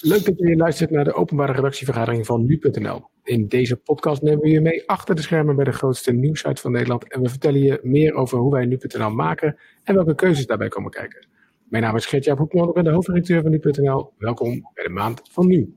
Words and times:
Leuk 0.00 0.24
dat 0.24 0.38
je 0.38 0.56
luistert 0.56 0.90
naar 0.90 1.04
de 1.04 1.12
openbare 1.12 1.52
redactievergadering 1.52 2.26
van 2.26 2.44
nu.nl. 2.44 3.08
In 3.22 3.48
deze 3.48 3.76
podcast 3.76 4.22
nemen 4.22 4.40
we 4.40 4.48
je 4.48 4.60
mee 4.60 4.88
achter 4.88 5.14
de 5.14 5.22
schermen 5.22 5.56
bij 5.56 5.64
de 5.64 5.72
grootste 5.72 6.12
nieuwsite 6.12 6.60
van 6.60 6.72
Nederland 6.72 7.12
en 7.12 7.22
we 7.22 7.28
vertellen 7.28 7.60
je 7.60 7.80
meer 7.82 8.14
over 8.14 8.38
hoe 8.38 8.52
wij 8.52 8.64
nu.nl 8.64 9.10
maken 9.10 9.56
en 9.82 9.94
welke 9.94 10.14
keuzes 10.14 10.46
daarbij 10.46 10.68
komen 10.68 10.90
kijken. 10.90 11.26
Mijn 11.64 11.82
naam 11.82 11.96
is 11.96 12.06
Gert-Jaap 12.06 12.38
Hoekman, 12.38 12.68
ik 12.68 12.74
ben 12.74 12.84
de 12.84 12.90
hoofdredacteur 12.90 13.42
van 13.42 13.50
nu.nl. 13.50 14.12
Welkom 14.18 14.70
bij 14.74 14.84
de 14.84 14.90
maand 14.90 15.22
van 15.30 15.46
nu. 15.46 15.74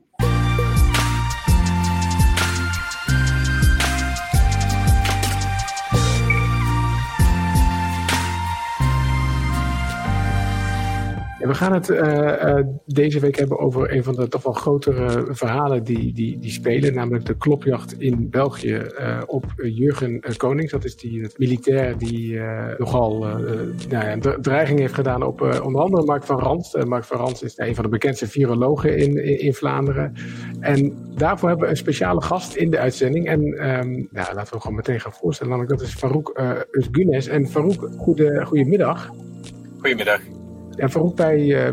We 11.50 11.56
gaan 11.56 11.72
het 11.72 11.88
uh, 11.88 11.98
uh, 11.98 12.60
deze 12.86 13.20
week 13.20 13.36
hebben 13.36 13.58
over 13.58 13.92
een 13.94 14.04
van 14.04 14.14
de 14.14 14.28
toch 14.28 14.42
wel 14.42 14.52
grotere 14.52 15.26
verhalen 15.28 15.84
die, 15.84 16.12
die, 16.12 16.38
die 16.38 16.50
spelen. 16.50 16.94
Namelijk 16.94 17.24
de 17.24 17.36
klopjacht 17.36 18.00
in 18.00 18.30
België 18.30 18.82
uh, 18.98 19.22
op 19.26 19.44
Jurgen 19.56 20.20
Konings. 20.36 20.72
Dat 20.72 20.84
is 20.84 20.96
die 20.96 21.28
militair 21.36 21.98
die 21.98 22.40
nogal 22.78 23.18
nou 23.18 23.76
ja, 23.88 24.12
een 24.12 24.22
dreiging 24.40 24.78
heeft 24.78 24.94
gedaan 24.94 25.22
op 25.22 25.40
onder 25.40 25.80
andere 25.80 26.04
Mark 26.04 26.24
van 26.24 26.38
Rans. 26.38 26.76
Mark 26.84 27.04
van 27.04 27.16
Rans 27.18 27.42
is 27.42 27.58
een 27.58 27.74
van 27.74 27.84
de 27.84 27.90
bekendste 27.90 28.28
virologen 28.28 28.96
in, 28.96 29.40
in, 29.40 29.54
Vlaanderen. 29.54 30.12
En 30.60 31.08
daarvoor 31.14 31.48
hebben 31.48 31.66
we 31.66 31.72
een 31.72 31.78
speciale 31.78 32.22
gast 32.22 32.54
in 32.54 32.70
de 32.70 32.78
uitzending. 32.78 33.26
En 33.26 33.40
um, 33.78 34.08
laten 34.12 34.54
we 34.54 34.60
gewoon 34.60 34.76
meteen 34.76 35.00
gaan 35.00 35.12
voorstellen. 35.12 35.52
Namelijk 35.52 35.78
dat 35.78 35.88
is 35.88 35.94
Farouk 35.94 36.38
uh, 37.02 37.34
En 37.34 37.46
Farouk, 37.48 37.88
goede, 37.96 38.46
goedemiddag. 38.46 39.10
Goedemiddag. 39.78 40.20
Ja, 40.80 40.88
Farouk, 40.88 41.16
wij, 41.16 41.38
uh, 41.38 41.70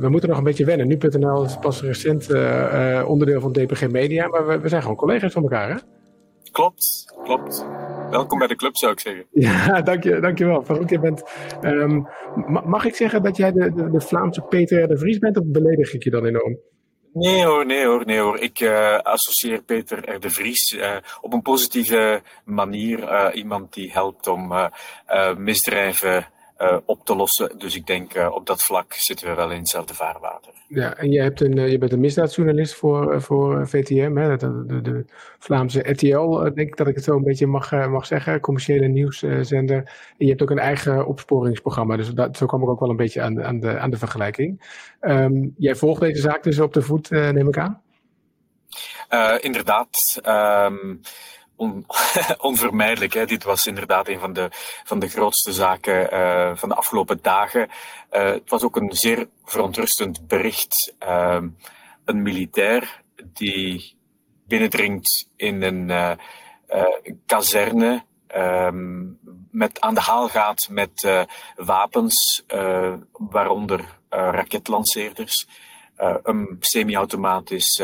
we 0.00 0.08
moeten 0.08 0.28
nog 0.28 0.38
een 0.38 0.44
beetje 0.44 0.64
wennen. 0.64 0.86
Nu.nl 0.86 1.44
is 1.44 1.58
pas 1.58 1.82
recent 1.82 2.30
uh, 2.30 3.04
onderdeel 3.06 3.40
van 3.40 3.52
DPG 3.52 3.88
Media, 3.88 4.28
maar 4.28 4.46
we, 4.46 4.58
we, 4.58 4.68
zijn 4.68 4.82
gewoon 4.82 4.96
collega's 4.96 5.32
van 5.32 5.42
elkaar, 5.42 5.70
hè? 5.70 5.76
Klopt, 6.50 7.14
klopt. 7.24 7.66
Welkom 8.10 8.38
bij 8.38 8.46
de 8.46 8.56
club, 8.56 8.76
zou 8.76 8.92
ik 8.92 9.00
zeggen. 9.00 9.26
Ja, 9.46 9.82
dank 9.82 10.04
je, 10.04 10.20
dankjewel. 10.20 10.62
Farouk, 10.62 10.90
je 10.90 10.98
bent... 10.98 11.22
Um, 11.62 12.08
mag 12.64 12.84
ik 12.84 12.94
zeggen 12.94 13.22
dat 13.22 13.36
jij 13.36 13.52
de, 13.52 13.72
de, 13.72 13.90
de, 13.90 14.00
Vlaamse 14.00 14.40
Peter 14.40 14.88
de 14.88 14.98
Vries 14.98 15.18
bent, 15.18 15.36
of 15.36 15.44
beledig 15.46 15.92
ik 15.92 16.04
je 16.04 16.10
dan 16.10 16.24
enorm? 16.24 16.58
Nee 17.12 17.44
hoor, 17.44 17.66
nee 17.66 17.86
hoor, 17.86 18.06
nee 18.06 18.18
hoor. 18.18 18.38
Ik 18.38 18.60
uh, 18.60 18.98
associeer 18.98 19.62
Peter 19.62 20.14
R. 20.14 20.20
de 20.20 20.30
Vries 20.30 20.72
uh, 20.72 20.96
op 21.20 21.32
een 21.32 21.42
positieve 21.42 22.22
manier. 22.44 22.98
Uh, 22.98 23.28
iemand 23.32 23.74
die 23.74 23.92
helpt 23.92 24.26
om 24.26 24.52
misdrijven 25.36 26.26
uh, 26.62 26.76
op 26.84 27.04
te 27.04 27.16
lossen. 27.16 27.58
Dus 27.58 27.76
ik 27.76 27.86
denk 27.86 28.14
uh, 28.14 28.34
op 28.34 28.46
dat 28.46 28.62
vlak 28.62 28.92
zitten 28.92 29.28
we 29.28 29.34
wel 29.34 29.50
in 29.50 29.58
hetzelfde 29.58 29.94
vaarwater. 29.94 30.52
Ja, 30.68 30.96
en 30.96 31.10
je, 31.10 31.20
hebt 31.20 31.40
een, 31.40 31.56
uh, 31.56 31.70
je 31.70 31.78
bent 31.78 31.92
een 31.92 32.00
misdaadjournalist 32.00 32.74
voor, 32.74 33.22
voor 33.22 33.68
VTM, 33.68 34.16
hè? 34.16 34.36
De, 34.36 34.66
de, 34.66 34.80
de 34.80 35.04
Vlaamse 35.38 35.90
RTL, 35.90 36.38
denk 36.38 36.68
ik 36.68 36.76
dat 36.76 36.88
ik 36.88 36.94
het 36.94 37.04
zo 37.04 37.16
een 37.16 37.24
beetje 37.24 37.46
mag, 37.46 37.70
mag 37.70 38.06
zeggen, 38.06 38.40
commerciële 38.40 38.86
nieuwszender. 38.86 39.76
En 39.76 40.26
je 40.26 40.28
hebt 40.28 40.42
ook 40.42 40.50
een 40.50 40.58
eigen 40.58 41.06
opsporingsprogramma, 41.06 41.96
dus 41.96 42.10
dat, 42.10 42.36
zo 42.36 42.46
kwam 42.46 42.62
ik 42.62 42.68
ook 42.68 42.80
wel 42.80 42.90
een 42.90 42.96
beetje 42.96 43.22
aan, 43.22 43.44
aan, 43.44 43.60
de, 43.60 43.78
aan 43.78 43.90
de 43.90 43.98
vergelijking. 43.98 44.80
Um, 45.00 45.54
jij 45.56 45.74
volgt 45.74 46.00
deze 46.00 46.20
zaak 46.20 46.42
dus 46.42 46.58
op 46.58 46.72
de 46.72 46.82
voet, 46.82 47.10
neem 47.10 47.48
ik 47.48 47.58
aan? 47.58 47.82
inderdaad. 49.40 50.20
Um, 50.26 51.00
on, 51.62 51.86
onvermijdelijk. 52.50 53.12
Hè. 53.12 53.26
Dit 53.26 53.44
was 53.44 53.66
inderdaad 53.66 54.08
een 54.08 54.18
van 54.18 54.32
de, 54.32 54.48
van 54.84 54.98
de 54.98 55.08
grootste 55.08 55.52
zaken 55.52 56.14
uh, 56.14 56.50
van 56.54 56.68
de 56.68 56.74
afgelopen 56.74 57.18
dagen. 57.22 57.68
Uh, 58.12 58.24
het 58.24 58.50
was 58.50 58.62
ook 58.62 58.76
een 58.76 58.92
zeer 58.92 59.28
verontrustend 59.44 60.26
bericht. 60.26 60.94
Uh, 61.02 61.42
een 62.04 62.22
militair 62.22 63.02
die 63.32 63.96
binnendringt 64.46 65.28
in 65.36 65.62
een 65.62 65.88
uh, 65.88 66.12
kazerne. 67.26 68.04
Um, 68.36 69.18
met 69.50 69.80
aan 69.80 69.94
de 69.94 70.00
haal 70.00 70.28
gaat 70.28 70.68
met 70.70 71.24
wapens, 71.56 72.44
waaronder 73.12 73.98
raketlanceerders, 74.08 75.46
een 76.22 76.56
semi-automatisch 76.60 77.82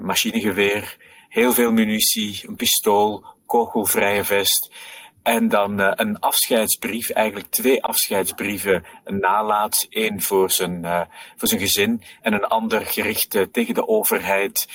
machinegeweer, 0.00 0.96
heel 1.28 1.52
veel 1.52 1.72
munitie, 1.72 2.40
een 2.46 2.56
pistool, 2.56 3.24
kogelvrije 3.46 4.24
vest. 4.24 4.70
En 5.22 5.48
dan 5.48 5.80
uh, 5.80 5.92
een 5.94 6.18
afscheidsbrief, 6.18 7.10
eigenlijk 7.10 7.50
twee 7.50 7.82
afscheidsbrieven 7.84 8.84
nalaat. 9.04 9.86
Eén 9.90 10.22
voor 10.22 10.50
zijn, 10.50 10.84
uh, 10.84 11.00
voor 11.36 11.48
zijn 11.48 11.60
gezin 11.60 12.02
en 12.20 12.32
een 12.32 12.44
ander 12.44 12.86
gericht 12.86 13.34
uh, 13.34 13.42
tegen 13.42 13.74
de 13.74 13.88
overheid, 13.88 14.68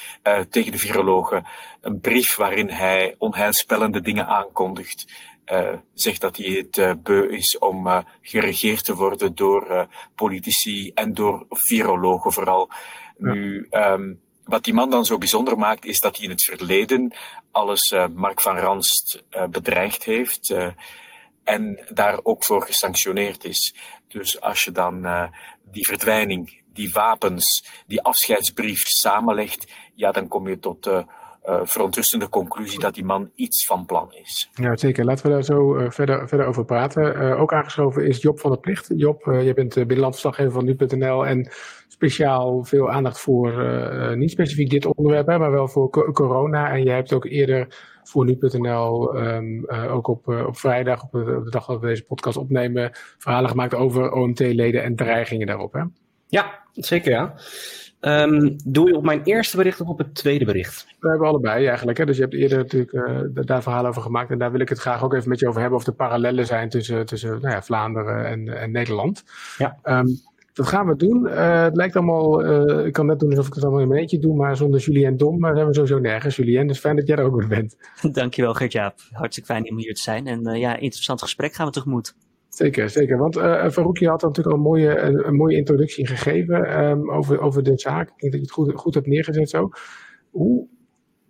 tegen 0.49 0.71
de 0.71 0.77
virologen. 0.77 1.45
Een 1.81 1.99
brief 1.99 2.35
waarin 2.35 2.69
hij 2.69 3.15
onheilspellende 3.17 4.01
dingen 4.01 4.27
aankondigt. 4.27 5.05
zegt 5.93 6.21
dat 6.21 6.37
hij 6.37 6.67
het 6.69 7.03
beu 7.03 7.27
is 7.29 7.57
om 7.57 8.03
geregeerd 8.21 8.85
te 8.85 8.95
worden 8.95 9.35
door 9.35 9.87
politici 10.15 10.91
en 10.93 11.13
door 11.13 11.45
virologen 11.49 12.31
vooral. 12.31 12.69
Ja. 13.17 13.33
Nu, 13.33 13.67
um, 13.71 14.21
wat 14.45 14.63
die 14.63 14.73
man 14.73 14.89
dan 14.89 15.05
zo 15.05 15.17
bijzonder 15.17 15.57
maakt, 15.57 15.85
is 15.85 15.99
dat 15.99 16.15
hij 16.15 16.25
in 16.25 16.31
het 16.31 16.43
verleden 16.43 17.13
alles 17.51 17.91
uh, 17.91 18.05
Mark 18.07 18.41
van 18.41 18.57
Ranst 18.57 19.23
uh, 19.31 19.45
bedreigd 19.45 20.03
heeft 20.03 20.49
uh, 20.49 20.67
en 21.43 21.85
daar 21.89 22.19
ook 22.23 22.43
voor 22.43 22.65
gesanctioneerd 22.65 23.43
is. 23.43 23.75
Dus 24.07 24.41
als 24.41 24.63
je 24.63 24.71
dan 24.71 25.07
die 25.71 25.85
verdwijning, 25.85 26.61
die 26.73 26.91
wapens, 26.91 27.65
die 27.87 28.01
afscheidsbrief 28.01 28.83
samenlegt, 28.85 29.71
ja, 29.93 30.11
dan 30.11 30.27
kom 30.27 30.47
je 30.47 30.59
tot 30.59 30.89
uh, 31.45 31.59
verontrustende 31.63 32.29
conclusie 32.29 32.79
dat 32.79 32.93
die 32.93 33.05
man 33.05 33.31
iets 33.35 33.65
van 33.65 33.85
plan 33.85 34.13
is. 34.13 34.49
Ja, 34.53 34.77
zeker. 34.77 35.05
Laten 35.05 35.25
we 35.25 35.31
daar 35.31 35.43
zo 35.43 35.77
uh, 35.77 35.89
verder, 35.89 36.27
verder 36.27 36.47
over 36.47 36.65
praten. 36.65 37.21
Uh, 37.21 37.41
ook 37.41 37.53
aangeschoven 37.53 38.07
is 38.07 38.21
Job 38.21 38.39
van 38.39 38.51
der 38.51 38.59
Plicht. 38.59 38.91
Job, 38.95 39.23
je 39.25 39.53
bent 39.53 39.73
binnenlandverslaggever 39.73 40.51
van 40.51 40.65
nu.nl 40.65 41.25
en 41.25 41.51
speciaal 41.87 42.63
veel 42.63 42.91
aandacht 42.91 43.19
voor, 43.19 43.63
niet 44.17 44.31
specifiek 44.31 44.69
dit 44.69 44.85
onderwerp, 44.85 45.27
maar 45.27 45.51
wel 45.51 45.67
voor 45.67 45.89
corona. 46.13 46.71
En 46.71 46.83
jij 46.83 46.95
hebt 46.95 47.13
ook 47.13 47.25
eerder 47.25 47.67
voor 48.03 48.25
nu.nl, 48.25 49.17
um, 49.17 49.69
ook 49.69 50.07
op, 50.07 50.27
op 50.27 50.57
vrijdag, 50.57 51.03
op 51.03 51.11
de, 51.11 51.35
op 51.37 51.43
de, 51.43 51.49
dag 51.49 51.65
dat 51.65 51.79
we 51.79 51.87
deze 51.87 52.03
podcast 52.03 52.37
opnemen, 52.37 52.91
verhalen 53.17 53.49
gemaakt 53.49 53.73
over 53.73 54.11
OMT-leden 54.11 54.83
en 54.83 54.95
dreigingen 54.95 55.47
daarop. 55.47 55.73
Hè? 55.73 55.83
Ja, 56.27 56.63
zeker 56.71 57.11
ja. 57.11 57.33
Um, 58.05 58.55
doe 58.65 58.87
je 58.87 58.95
op 58.95 59.03
mijn 59.03 59.23
eerste 59.23 59.57
bericht 59.57 59.81
of 59.81 59.87
op 59.87 59.97
het 59.97 60.15
tweede 60.15 60.45
bericht? 60.45 60.87
We 60.99 61.09
hebben 61.09 61.27
allebei 61.27 61.67
eigenlijk. 61.67 61.97
Hè? 61.97 62.05
Dus 62.05 62.15
je 62.15 62.21
hebt 62.21 62.33
eerder 62.33 62.57
natuurlijk 62.57 62.91
uh, 62.91 63.19
daar 63.45 63.63
verhalen 63.63 63.89
over 63.89 64.01
gemaakt. 64.01 64.31
En 64.31 64.37
daar 64.37 64.51
wil 64.51 64.59
ik 64.59 64.69
het 64.69 64.79
graag 64.79 65.03
ook 65.03 65.13
even 65.13 65.29
met 65.29 65.39
je 65.39 65.47
over 65.47 65.61
hebben. 65.61 65.79
Of 65.79 65.87
er 65.87 65.93
parallellen 65.93 66.45
zijn 66.45 66.69
tussen, 66.69 67.05
tussen 67.05 67.29
nou 67.29 67.53
ja, 67.53 67.61
Vlaanderen 67.61 68.25
en, 68.25 68.47
en 68.47 68.71
Nederland. 68.71 69.23
Ja. 69.57 69.77
Um, 69.83 70.19
dat 70.53 70.67
gaan 70.67 70.87
we 70.87 70.95
doen. 70.95 71.25
Uh, 71.25 71.63
het 71.63 71.75
lijkt 71.75 71.95
allemaal, 71.95 72.45
uh, 72.45 72.85
ik 72.85 72.93
kan 72.93 73.05
net 73.05 73.19
doen 73.19 73.29
alsof 73.29 73.47
ik 73.47 73.53
het 73.53 73.63
allemaal 73.63 73.81
in 73.81 73.87
mijn 73.87 73.99
eentje 73.99 74.19
doe, 74.19 74.35
maar 74.35 74.57
zonder 74.57 74.79
Julien 74.79 75.17
Dom 75.17 75.39
maar 75.39 75.55
zijn 75.55 75.67
we 75.67 75.73
sowieso 75.73 75.99
nergens. 75.99 76.35
Julien, 76.35 76.67
dus 76.67 76.79
fijn 76.79 76.95
dat 76.95 77.07
jij 77.07 77.17
er 77.17 77.23
ook 77.23 77.39
weer 77.39 77.47
bent. 77.47 77.77
Dankjewel 78.15 78.53
Gert-Jaap. 78.53 78.99
Hartstikke 79.11 79.53
fijn 79.53 79.69
om 79.69 79.77
hier 79.77 79.93
te 79.93 80.01
zijn. 80.01 80.27
En 80.27 80.47
uh, 80.47 80.59
ja, 80.59 80.75
interessant 80.75 81.21
gesprek 81.21 81.53
gaan 81.53 81.65
we 81.65 81.71
tegemoet. 81.71 82.15
Zeker, 82.53 82.89
zeker. 82.89 83.17
Want 83.17 83.35
uh, 83.35 83.69
Farouk, 83.69 83.97
je 83.97 84.09
had 84.09 84.21
natuurlijk 84.21 84.47
al 84.47 84.53
een 84.53 84.69
mooie, 84.69 84.97
een, 84.97 85.35
mooie 85.35 85.57
introductie 85.57 86.07
gegeven 86.07 86.83
um, 86.83 87.11
over, 87.11 87.39
over 87.39 87.63
de 87.63 87.79
zaak. 87.79 88.09
Ik 88.09 88.19
denk 88.19 88.31
dat 88.31 88.41
je 88.41 88.47
het 88.47 88.51
goed, 88.51 88.73
goed 88.75 88.93
hebt 88.93 89.07
neergezet 89.07 89.49
zo. 89.49 89.69
Hoe, 90.31 90.67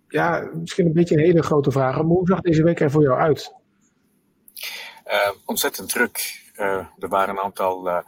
ja, 0.08 0.50
misschien 0.54 0.86
een 0.86 0.92
beetje 0.92 1.16
een 1.16 1.24
hele 1.24 1.42
grote 1.42 1.70
vraag, 1.70 1.96
maar 1.96 2.04
hoe 2.04 2.26
zag 2.26 2.40
deze 2.40 2.62
week 2.62 2.80
er 2.80 2.90
voor 2.90 3.02
jou 3.02 3.18
uit? 3.18 3.54
Uh, 5.06 5.30
ontzettend 5.44 5.88
druk. 5.88 6.42
Er 6.98 7.08
waren 7.08 7.36
een 7.36 7.42
aantal 7.42 8.04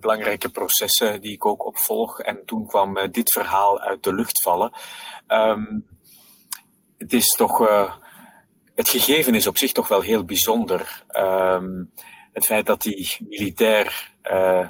belangrijke 0.00 0.48
processen 0.48 1.20
die 1.20 1.32
ik 1.32 1.46
ook 1.46 1.66
opvolg. 1.66 2.20
En 2.20 2.44
toen 2.44 2.66
kwam 2.66 2.98
dit 3.10 3.32
verhaal 3.32 3.80
uit 3.80 4.02
de 4.02 4.14
lucht 4.14 4.42
vallen. 4.42 4.72
Um, 5.28 5.86
het 6.96 7.12
is 7.12 7.26
toch 7.26 7.68
het 8.78 8.88
gegeven 8.88 9.34
is 9.34 9.46
op 9.46 9.56
zich 9.56 9.72
toch 9.72 9.88
wel 9.88 10.00
heel 10.00 10.24
bijzonder. 10.24 11.02
Um, 11.16 11.92
het 12.32 12.46
feit 12.46 12.66
dat 12.66 12.82
die 12.82 13.16
militair 13.28 14.10
uh, 14.30 14.68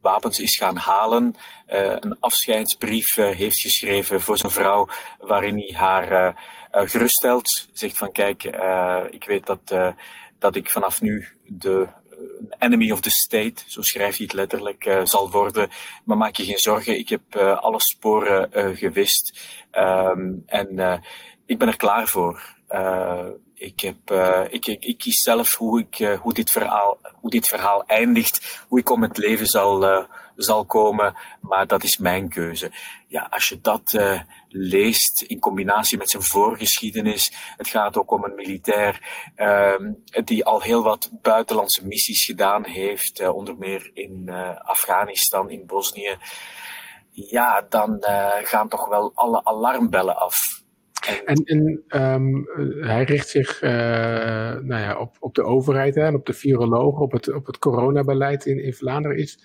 wapens 0.00 0.40
is 0.40 0.56
gaan 0.56 0.76
halen, 0.76 1.34
uh, 1.72 1.96
een 2.00 2.16
afscheidsbrief 2.20 3.16
uh, 3.16 3.30
heeft 3.30 3.60
geschreven 3.60 4.20
voor 4.20 4.38
zijn 4.38 4.52
vrouw, 4.52 4.88
waarin 5.18 5.58
hij 5.58 5.74
haar 5.76 6.36
geruststelt. 6.70 7.68
Zegt 7.72 7.96
van 7.96 8.12
kijk, 8.12 8.44
ik 9.10 9.24
weet 9.24 9.46
dat, 9.46 9.94
dat 10.38 10.56
ik 10.56 10.70
vanaf 10.70 11.00
nu 11.00 11.28
de 11.46 11.88
enemy 12.58 12.90
of 12.90 13.00
the 13.00 13.10
state, 13.10 13.62
zo 13.66 13.82
schrijft 13.82 14.16
hij 14.16 14.26
het 14.26 14.34
letterlijk, 14.34 15.00
zal 15.04 15.30
worden. 15.30 15.70
Maar 16.04 16.16
maak 16.16 16.36
je 16.36 16.44
geen 16.44 16.58
zorgen, 16.58 16.98
ik 16.98 17.08
heb 17.08 17.36
alle 17.36 17.80
sporen 17.80 18.76
gewist. 18.76 19.40
Um, 19.72 20.42
en 20.46 21.02
ik 21.46 21.58
ben 21.58 21.68
er 21.68 21.76
klaar 21.76 22.08
voor. 22.08 22.56
Uh, 22.68 23.26
ik, 23.54 23.80
heb, 23.80 24.10
uh, 24.10 24.44
ik, 24.48 24.66
ik, 24.66 24.84
ik, 24.84 24.98
kies 24.98 25.22
zelf 25.22 25.56
hoe, 25.56 25.80
ik, 25.80 25.98
uh, 25.98 26.20
hoe, 26.20 26.32
dit 26.32 26.50
verhaal, 26.50 26.98
hoe 27.14 27.30
dit 27.30 27.48
verhaal 27.48 27.84
eindigt, 27.86 28.64
hoe 28.68 28.78
ik 28.78 28.90
om 28.90 29.02
het 29.02 29.16
leven 29.16 29.46
zal, 29.46 30.06
zal 30.36 30.64
komen, 30.64 31.16
maar 31.40 31.66
dat 31.66 31.82
is 31.82 31.98
mijn 31.98 32.28
keuze. 32.28 32.70
Ja, 33.06 33.26
als 33.30 33.48
je 33.48 33.60
dat 33.60 33.98
leest 34.48 35.22
in 35.22 35.38
combinatie 35.38 35.98
met 35.98 36.10
zijn 36.10 36.22
voorgeschiedenis, 36.22 37.32
het 37.56 37.68
gaat 37.68 37.96
ook 37.96 38.10
om 38.10 38.24
een 38.24 38.34
militair 38.34 39.00
die 40.24 40.44
al 40.44 40.60
heel 40.60 40.82
wat 40.82 41.10
buitenlandse 41.22 41.86
missies 41.86 42.24
gedaan 42.24 42.64
heeft, 42.64 43.28
onder 43.28 43.56
meer 43.58 43.90
in 43.94 44.30
Afghanistan, 44.62 45.50
in 45.50 45.66
Bosnië. 45.66 46.16
Ja, 47.10 47.66
dan 47.68 48.04
gaan 48.42 48.68
toch 48.68 48.88
wel 48.88 49.12
alle 49.14 49.44
alarmbellen 49.44 50.16
af. 50.16 50.57
En, 51.24 51.44
en 51.44 51.84
um, 51.88 52.48
hij 52.80 53.04
richt 53.04 53.28
zich 53.28 53.62
uh, 53.62 53.70
nou 54.60 54.80
ja, 54.80 54.98
op, 54.98 55.16
op 55.20 55.34
de 55.34 55.42
overheid 55.42 55.96
en 55.96 56.14
op 56.14 56.26
de 56.26 56.32
virologen, 56.32 57.02
op 57.02 57.12
het, 57.12 57.34
op 57.34 57.46
het 57.46 57.58
coronabeleid 57.58 58.46
in, 58.46 58.74
Vlaanderen. 58.74 59.18
Is, 59.18 59.38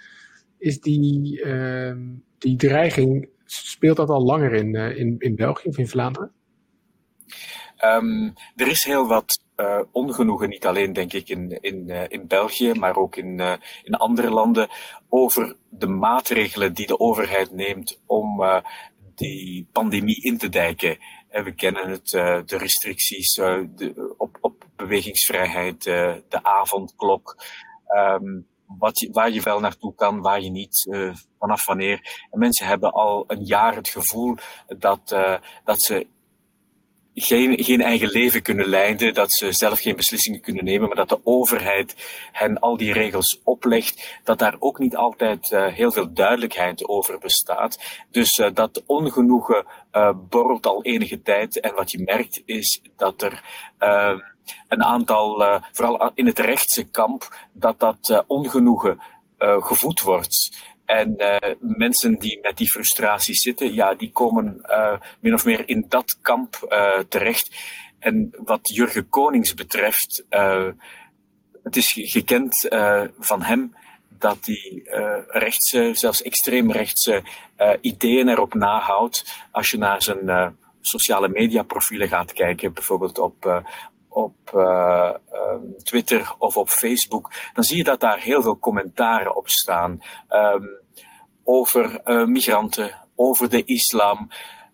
is 0.58 0.80
die, 0.80 1.44
uh, 1.46 1.96
die 2.38 2.56
dreiging, 2.56 3.30
speelt 3.46 3.98
dat 3.98 4.10
al 4.10 4.24
langer 4.24 4.54
in, 4.54 4.76
uh, 4.76 5.00
in, 5.20 5.36
België 5.36 5.68
of 5.68 5.78
in 5.78 5.88
Vlaanderen? 5.88 6.32
Um, 7.86 8.34
er 8.56 8.68
is 8.68 8.84
heel 8.84 9.08
wat 9.08 9.42
uh, 9.58 9.80
ongenoegen, 9.92 10.50
niet 10.50 10.66
alleen 10.66 10.94
denk 10.94 11.14
ik 11.14 11.30
in, 11.30 11.58
in, 11.62 11.90
in 12.10 12.28
België, 12.28 12.74
maar 12.74 12.96
ook 12.96 13.16
in, 13.16 13.40
in 13.84 13.94
andere 13.94 14.30
landen, 14.30 14.70
over 15.10 15.56
de 15.70 15.88
maatregelen 15.88 16.74
die 16.74 16.88
de 16.88 17.00
overheid 17.00 17.52
neemt 17.52 18.02
om 18.06 18.42
die 19.16 19.68
pandemie 19.72 20.22
in 20.22 20.38
te 20.38 20.50
dijken. 20.50 20.98
We 21.34 21.54
kennen 21.56 21.90
het, 21.90 22.12
uh, 22.12 22.40
de 22.46 22.58
restricties 22.58 23.34
de, 23.34 24.14
op, 24.18 24.38
op 24.42 24.66
bewegingsvrijheid, 24.76 25.86
uh, 25.86 26.16
de 26.30 26.44
avondklok, 26.44 27.44
um, 27.96 28.48
wat 28.66 29.08
waar 29.12 29.32
je 29.32 29.42
wel 29.42 29.60
naartoe 29.60 29.96
kan, 29.96 30.22
waar 30.22 30.42
je 30.42 30.50
niet, 30.50 30.88
vanaf 31.40 31.66
wanneer. 31.66 32.26
En 32.32 32.40
mensen 32.40 32.66
hebben 32.68 32.92
al 32.92 33.24
een 33.28 33.44
jaar 33.44 33.76
het 33.76 33.88
gevoel 33.90 34.36
dat, 34.68 35.16
dat 35.64 35.82
ze 35.82 36.08
geen, 37.16 37.64
geen 37.64 37.82
eigen 37.82 38.10
leven 38.10 38.42
kunnen 38.42 38.68
leiden, 38.68 39.14
dat 39.14 39.32
ze 39.32 39.52
zelf 39.52 39.80
geen 39.80 39.96
beslissingen 39.96 40.42
kunnen 40.42 40.64
nemen, 40.64 40.88
maar 40.88 40.98
dat 40.98 41.10
de 41.10 41.20
overheid 41.24 41.96
hen 42.32 42.60
al 42.60 42.78
die 42.78 42.94
regels 42.94 43.42
oplegt, 43.44 44.20
dat 44.24 44.40
daar 44.40 44.56
ook 44.60 44.80
niet 44.80 44.96
altijd 44.96 45.52
uh, 45.52 45.66
heel 45.66 45.92
veel 45.92 46.14
duidelijkheid 46.14 46.88
over 46.88 47.20
bestaat. 47.20 47.80
Dus 48.12 48.38
uh, 48.38 48.48
dat 48.54 48.84
ongenoegen 48.86 49.66
uh, 49.92 50.12
borrelt 50.30 50.66
al 50.66 50.84
enige 50.84 51.22
tijd 51.22 51.60
en 51.60 51.76
wat 51.76 51.92
je 51.92 52.02
merkt 52.04 52.42
is 52.46 52.82
dat 52.98 53.22
er 53.22 53.44
een 54.68 54.84
aantal, 54.84 55.62
vooral 55.72 56.12
in 56.14 56.26
het 56.26 56.40
rechtse 56.40 56.84
kamp, 56.84 57.36
dat 57.54 57.80
dat 57.80 58.24
ongenoegen 58.28 59.02
gevoed 59.38 60.02
wordt. 60.02 60.52
En 60.86 61.16
uh, 61.18 61.38
mensen 61.60 62.20
die 62.20 62.40
met 62.42 62.58
die 62.58 62.70
frustratie 62.70 63.36
zitten, 63.36 63.74
ja, 63.74 63.94
die 63.94 64.12
komen 64.12 64.62
uh, 64.66 65.00
min 65.20 65.34
of 65.34 65.46
meer 65.46 65.70
in 65.70 65.86
dat 65.88 66.18
kamp 66.22 66.68
uh, 66.70 67.00
terecht. 67.00 67.56
En 68.00 68.34
wat 68.38 68.70
Jurgen 68.74 69.10
Konings 69.10 69.54
betreft, 69.54 70.26
het 71.64 71.76
is 71.76 71.92
gekend 71.96 72.68
van 73.20 73.42
hem 73.42 73.76
dat 74.10 74.38
hij 74.42 74.82
rechtse, 75.28 75.90
zelfs 75.94 76.22
extreemrechtse 76.22 77.24
ideeën 77.82 78.30
erop 78.30 78.54
nahoudt. 78.54 79.46
Als 79.52 79.72
je 79.72 79.78
naar 79.78 80.02
zijn 80.02 80.56
sociale 80.82 81.28
media 81.28 81.64
profielen 81.64 82.08
gaat 82.08 82.34
kijken, 82.34 82.74
bijvoorbeeld 82.74 83.20
op, 83.20 83.64
op 84.14 84.52
uh, 84.56 85.14
Twitter 85.84 86.36
of 86.38 86.58
op 86.58 86.70
Facebook, 86.70 87.32
dan 87.54 87.64
zie 87.64 87.78
je 87.78 87.84
dat 87.84 88.00
daar 88.00 88.20
heel 88.20 88.42
veel 88.42 88.60
commentaren 88.60 89.36
op 89.36 89.50
staan. 89.50 90.02
Um, 90.30 90.82
over 91.44 92.02
uh, 92.06 92.26
migranten, 92.26 93.08
over 93.16 93.50
de 93.50 93.64
islam. 93.64 94.30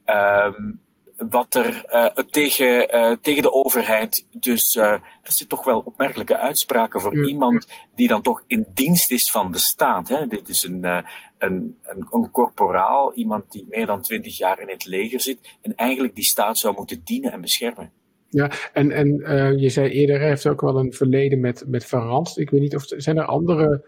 Um, 0.05 0.81
wat 1.29 1.55
er 1.55 1.85
uh, 1.93 2.05
tegen, 2.05 2.87
tegen 3.21 3.41
de 3.41 3.51
overheid. 3.51 4.25
Dus 4.31 4.71
dat 4.71 5.01
zijn 5.21 5.49
toch 5.49 5.63
wel 5.63 5.79
opmerkelijke 5.79 6.37
uitspraken 6.37 7.01
voor 7.01 7.27
iemand 7.27 7.67
die 7.95 8.07
dan 8.07 8.21
toch 8.21 8.43
in 8.47 8.65
dienst 8.73 9.11
is 9.11 9.31
van 9.31 9.51
de 9.51 9.57
staat. 9.57 10.07
Hè? 10.07 10.27
Dit 10.27 10.49
is 10.49 10.63
een, 10.63 10.83
een, 10.83 11.05
een, 11.37 12.07
een 12.09 12.31
corporaal, 12.31 13.13
iemand 13.13 13.51
die 13.51 13.65
meer 13.69 13.85
dan 13.85 14.01
twintig 14.01 14.37
jaar 14.37 14.59
in 14.59 14.69
het 14.69 14.85
leger 14.85 15.21
zit 15.21 15.57
en 15.61 15.75
eigenlijk 15.75 16.15
die 16.15 16.23
staat 16.23 16.57
zou 16.57 16.75
moeten 16.75 17.01
dienen 17.03 17.31
en 17.31 17.41
beschermen. 17.41 17.91
Ja, 18.29 18.51
en, 18.73 18.91
en 18.91 19.21
uh, 19.21 19.57
je 19.57 19.69
zei 19.69 19.89
eerder, 19.89 20.19
hij 20.19 20.27
heeft 20.27 20.47
ook 20.47 20.61
wel 20.61 20.79
een 20.79 20.93
verleden 20.93 21.39
met, 21.39 21.63
met 21.67 21.85
Van. 21.85 22.27
Ik 22.35 22.49
weet 22.49 22.61
niet 22.61 22.75
of 22.75 22.83
zijn 22.85 23.17
er 23.17 23.25
andere. 23.25 23.85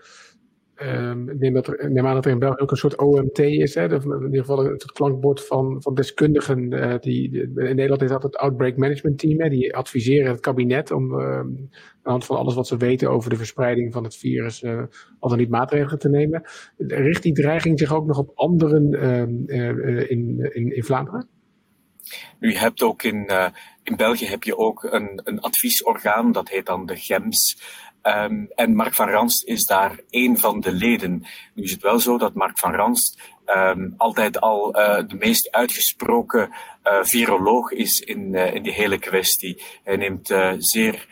Um, 0.84 1.38
neem, 1.40 1.54
dat 1.54 1.68
er, 1.68 1.92
neem 1.92 2.06
aan 2.06 2.16
dat 2.16 2.26
er 2.26 2.32
in 2.32 2.40
België 2.40 2.62
ook 2.62 2.72
een 2.72 2.78
soort 2.78 2.98
OMT 2.98 3.40
is. 3.40 3.76
Hè? 3.76 3.84
in 3.84 4.24
ieder 4.26 4.40
geval 4.40 4.64
soort 4.64 4.92
klankbord 4.92 5.46
van, 5.46 5.82
van 5.82 5.94
deskundigen. 5.94 6.72
Uh, 6.72 6.96
die, 7.00 7.42
in 7.42 7.54
Nederland 7.56 8.02
is 8.02 8.10
dat 8.10 8.24
het 8.24 8.38
Outbreak 8.38 8.78
Management 8.78 9.18
Team. 9.18 9.42
Hè? 9.42 9.50
Die 9.50 9.76
adviseren 9.76 10.32
het 10.32 10.40
kabinet 10.40 10.92
om 10.92 11.20
uh, 11.20 11.38
aan 11.38 11.70
de 12.04 12.10
hand 12.10 12.26
van 12.26 12.38
alles 12.38 12.56
wat 12.56 12.68
ze 12.68 12.78
weten 12.78 13.10
over 13.10 13.30
de 13.30 13.36
verspreiding 13.36 13.94
van 13.94 14.04
het 14.04 14.16
virus. 14.16 14.62
Uh, 14.62 14.84
al 15.20 15.30
dan 15.30 15.38
niet 15.38 15.50
maatregelen 15.50 16.00
te 16.00 16.10
nemen. 16.10 16.42
Richt 16.78 17.24
die 17.24 17.34
dreiging 17.34 17.80
zich 17.80 17.94
ook 17.94 18.06
nog 18.06 18.18
op 18.18 18.32
anderen 18.36 18.92
in, 20.10 20.52
in, 20.54 20.76
in 20.76 20.84
Vlaanderen? 20.84 21.28
U 22.40 22.56
hebt 22.56 22.82
ook 22.82 23.04
in, 23.04 23.26
uh, 23.28 23.48
in 23.84 23.96
België 23.96 24.26
heb 24.26 24.44
je 24.44 24.58
ook 24.58 24.84
een, 24.84 25.22
een 25.24 25.40
adviesorgaan, 25.40 26.32
dat 26.32 26.50
heet 26.50 26.66
dan 26.66 26.86
de 26.86 26.96
GEMS. 26.96 27.58
Um, 28.04 28.48
en 28.56 28.76
Mark 28.76 28.94
van 28.94 29.10
Ranst 29.10 29.44
is 29.44 29.66
daar 29.66 30.00
één 30.10 30.38
van 30.38 30.60
de 30.60 30.72
leden. 30.72 31.26
Nu 31.54 31.64
is 31.64 31.72
het 31.72 31.82
wel 31.82 32.00
zo 32.00 32.18
dat 32.18 32.34
Mark 32.34 32.60
van 32.60 32.74
Ranst 32.74 33.22
um, 33.46 33.94
altijd 33.98 34.40
al 34.42 34.80
uh, 34.80 35.08
de 35.08 35.16
meest 35.16 35.52
uitgesproken 35.52 36.50
uh, 36.84 36.98
viroloog 37.02 37.72
is 37.72 38.00
in, 38.00 38.36
in 38.36 38.64
die 38.64 38.74
hele 38.74 38.98
kwestie. 38.98 39.64
Hij 39.84 39.96
neemt 39.96 40.34
zeer 40.58 41.08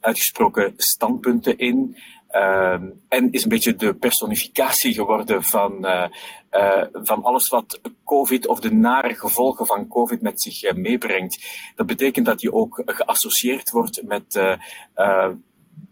uitgesproken 0.00 0.74
standpunten 0.76 1.58
in. 1.58 1.96
Um, 2.32 3.02
en 3.08 3.32
is 3.32 3.42
een 3.42 3.48
beetje 3.48 3.74
de 3.74 3.94
personificatie 3.94 4.94
geworden 4.94 5.42
van, 5.42 5.86
uh, 5.86 6.04
uh, 6.50 6.84
van 6.92 7.22
alles 7.22 7.48
wat 7.48 7.80
COVID 8.04 8.46
of 8.46 8.60
de 8.60 8.72
nare 8.72 9.14
gevolgen 9.14 9.66
van 9.66 9.88
COVID 9.88 10.22
met 10.22 10.42
zich 10.42 10.62
uh, 10.62 10.72
meebrengt. 10.72 11.44
Dat 11.74 11.86
betekent 11.86 12.26
dat 12.26 12.40
je 12.40 12.52
ook 12.52 12.82
geassocieerd 12.86 13.70
wordt 13.70 14.02
met 14.02 14.32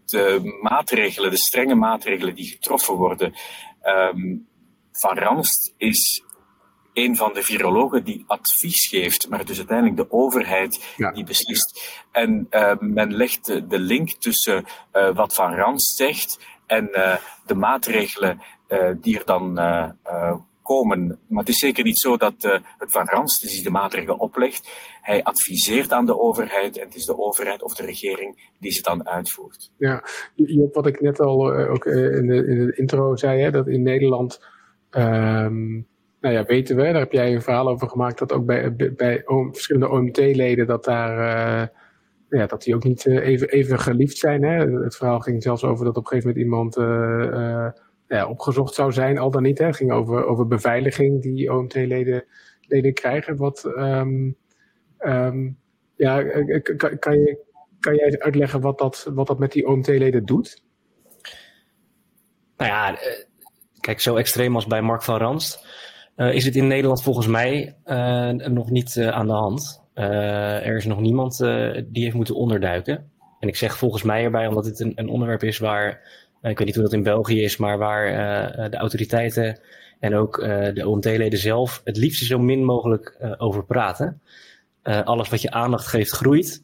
de 0.05 0.57
maatregelen, 0.61 1.31
de 1.31 1.37
strenge 1.37 1.75
maatregelen 1.75 2.35
die 2.35 2.47
getroffen 2.47 2.93
worden. 2.93 3.33
Um, 3.83 4.47
van 4.91 5.17
Ranst 5.17 5.73
is 5.77 6.23
een 7.03 7.15
van 7.15 7.33
de 7.33 7.43
virologen 7.43 8.03
die 8.03 8.23
advies 8.27 8.87
geeft, 8.87 9.29
maar 9.29 9.39
het 9.39 9.49
is 9.49 9.57
uiteindelijk 9.57 9.97
de 9.97 10.11
overheid 10.11 10.93
ja. 10.97 11.11
die 11.11 11.23
beslist. 11.23 12.03
En 12.11 12.47
uh, 12.51 12.77
men 12.79 13.15
legt 13.15 13.45
de, 13.45 13.67
de 13.67 13.79
link 13.79 14.09
tussen 14.09 14.65
uh, 14.93 15.15
wat 15.15 15.33
Van 15.33 15.53
Rans 15.53 15.95
zegt 15.95 16.39
en 16.65 16.89
uh, 16.91 17.15
de 17.45 17.55
maatregelen 17.55 18.41
die 19.01 19.17
er 19.17 19.25
dan 19.25 19.55
komen. 20.61 21.19
Maar 21.27 21.39
het 21.39 21.49
is 21.49 21.59
zeker 21.59 21.83
niet 21.83 21.99
zo 21.99 22.17
dat 22.17 22.33
het 22.77 22.91
Van 22.91 23.07
Rans 23.07 23.39
die 23.39 23.63
de 23.63 23.69
maatregelen 23.69 24.19
oplegt. 24.19 24.69
Hij 25.01 25.23
adviseert 25.23 25.91
aan 25.91 26.05
de 26.05 26.19
overheid 26.19 26.77
en 26.77 26.85
het 26.85 26.95
is 26.95 27.05
de 27.05 27.17
overheid 27.17 27.63
of 27.63 27.73
de 27.73 27.85
regering 27.85 28.51
die 28.59 28.71
ze 28.71 28.81
dan 28.81 29.07
uitvoert. 29.07 29.71
Ja, 29.77 30.03
Job, 30.35 30.73
wat 30.73 30.87
ik 30.87 31.01
net 31.01 31.19
al 31.19 31.53
ook 31.53 31.85
in 31.85 32.27
de, 32.27 32.47
in 32.47 32.65
de 32.65 32.73
intro 32.75 33.15
zei, 33.15 33.41
hè, 33.41 33.51
dat 33.51 33.67
in 33.67 33.83
Nederland 33.83 34.41
um, 34.91 35.87
nou 36.21 36.33
ja, 36.35 36.43
weten 36.43 36.75
we, 36.75 36.81
daar 36.81 36.93
heb 36.93 37.11
jij 37.11 37.33
een 37.33 37.41
verhaal 37.41 37.69
over 37.69 37.89
gemaakt, 37.89 38.19
dat 38.19 38.31
ook 38.31 38.45
bij, 38.45 38.75
bij 38.95 39.23
verschillende 39.25 39.89
OMT-leden 39.89 40.67
dat 40.67 40.83
daar, 40.83 41.17
uh, 41.17 41.67
ja, 42.29 42.45
dat 42.45 42.63
die 42.63 42.75
ook 42.75 42.83
niet 42.83 43.05
uh, 43.05 43.27
even, 43.27 43.49
even 43.49 43.79
geliefd 43.79 44.17
zijn. 44.17 44.43
Hè? 44.43 44.81
Het 44.83 44.95
verhaal 44.95 45.19
ging 45.19 45.43
zelfs 45.43 45.63
over 45.63 45.85
dat 45.85 45.97
op 45.97 46.03
een 46.03 46.09
gegeven 46.09 46.29
moment 46.29 46.45
iemand 46.45 46.77
uh, 46.77 47.67
ja, 48.07 48.27
opgezocht 48.27 48.73
zou 48.73 48.91
zijn, 48.91 49.17
al 49.17 49.31
dan 49.31 49.43
niet. 49.43 49.57
Hè? 49.57 49.65
Het 49.65 49.75
ging 49.75 49.91
over, 49.91 50.25
over 50.25 50.47
beveiliging 50.47 51.21
die 51.21 51.53
OMT-leden 51.53 52.25
leden 52.61 52.93
krijgen. 52.93 53.37
Wat, 53.37 53.63
um, 53.65 54.35
um, 54.99 55.57
ja, 55.95 56.23
kan, 56.77 56.99
kan, 56.99 57.19
je, 57.19 57.37
kan 57.79 57.95
jij 57.95 58.19
uitleggen 58.19 58.61
wat 58.61 58.77
dat, 58.77 59.11
wat 59.13 59.27
dat 59.27 59.39
met 59.39 59.51
die 59.51 59.67
OMT-leden 59.67 60.25
doet? 60.25 60.63
Nou 62.57 62.71
ja, 62.71 62.97
kijk, 63.79 63.99
zo 63.99 64.15
extreem 64.15 64.55
als 64.55 64.67
bij 64.67 64.81
Mark 64.81 65.03
van 65.03 65.17
Ranst 65.17 65.67
is 66.27 66.45
het 66.45 66.55
in 66.55 66.67
Nederland 66.67 67.03
volgens 67.03 67.27
mij 67.27 67.75
uh, 67.85 68.29
nog 68.29 68.69
niet 68.69 68.95
uh, 68.95 69.07
aan 69.07 69.27
de 69.27 69.33
hand. 69.33 69.83
er 69.93 70.75
is 70.75 70.85
nog 70.85 70.99
niemand 70.99 71.37
die 71.87 72.03
heeft 72.03 72.15
moeten 72.15 72.35
onderduiken. 72.35 73.09
En 73.39 73.47
ik 73.47 73.55
zeg 73.55 73.77
volgens 73.77 74.03
mij 74.03 74.23
erbij, 74.23 74.47
omdat 74.47 74.63
dit 74.63 74.79
een, 74.79 74.91
een 74.95 75.09
onderwerp 75.09 75.43
is 75.43 75.57
waar, 75.57 75.89
ik 76.41 76.57
weet 76.57 76.65
niet 76.65 76.75
hoe 76.75 76.83
dat 76.83 76.93
in 76.93 77.03
België 77.03 77.43
is, 77.43 77.57
maar 77.57 77.77
waar 77.77 78.11
de 78.69 78.77
autoriteiten 78.77 79.59
en 79.99 80.15
ook 80.15 80.37
de 80.73 80.87
OMT-leden 80.87 81.39
zelf 81.39 81.81
het 81.83 81.97
liefst 81.97 82.25
zo 82.25 82.39
min 82.39 82.65
mogelijk 82.65 83.35
over 83.37 83.65
praten. 83.65 84.21
alles 84.83 85.29
wat 85.29 85.41
je 85.41 85.51
aandacht 85.51 85.87
geeft 85.87 86.11
groeit, 86.11 86.63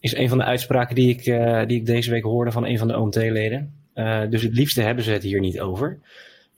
is 0.00 0.14
een 0.14 0.28
van 0.28 0.38
de 0.38 0.44
uitspraken 0.44 0.94
die 0.94 1.08
ik, 1.08 1.24
die 1.68 1.78
ik 1.78 1.86
deze 1.86 2.10
week 2.10 2.24
hoorde 2.24 2.52
van 2.52 2.66
een 2.66 2.78
van 2.78 2.88
de 2.88 2.98
OMT-leden. 2.98 3.74
dus 4.30 4.42
het 4.42 4.54
liefste 4.54 4.82
hebben 4.82 5.04
ze 5.04 5.10
het 5.10 5.22
hier 5.22 5.40
niet 5.40 5.60
over. 5.60 6.00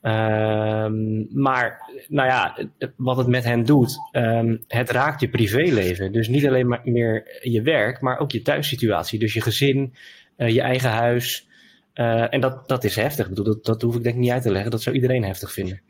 Ehm, 0.02 1.40
maar 1.42 1.90
nou 2.08 2.28
ja, 2.28 2.56
wat 2.96 3.16
het 3.16 3.26
met 3.26 3.44
hen 3.44 3.64
doet, 3.64 3.98
um, 4.12 4.64
het 4.68 4.90
raakt 4.90 5.20
je 5.20 5.28
privéleven. 5.28 6.12
Dus 6.12 6.28
niet 6.28 6.46
alleen 6.46 6.68
maar 6.68 6.80
meer 6.84 7.38
je 7.40 7.62
werk, 7.62 8.00
maar 8.00 8.18
ook 8.18 8.30
je 8.30 8.42
thuissituatie. 8.42 9.18
Dus 9.18 9.32
je 9.32 9.40
gezin, 9.40 9.94
uh, 10.36 10.48
je 10.48 10.60
eigen 10.60 10.90
huis. 10.90 11.48
Uh, 11.94 12.34
en 12.34 12.40
dat, 12.40 12.68
dat 12.68 12.84
is 12.84 12.96
heftig. 12.96 13.28
Bedoel, 13.28 13.44
dat, 13.44 13.64
dat 13.64 13.82
hoef 13.82 13.96
ik 13.96 14.02
denk 14.02 14.14
ik 14.14 14.20
niet 14.20 14.30
uit 14.30 14.42
te 14.42 14.50
leggen. 14.50 14.70
Dat 14.70 14.82
zou 14.82 14.94
iedereen 14.94 15.24
heftig 15.24 15.52
vinden. 15.52 15.80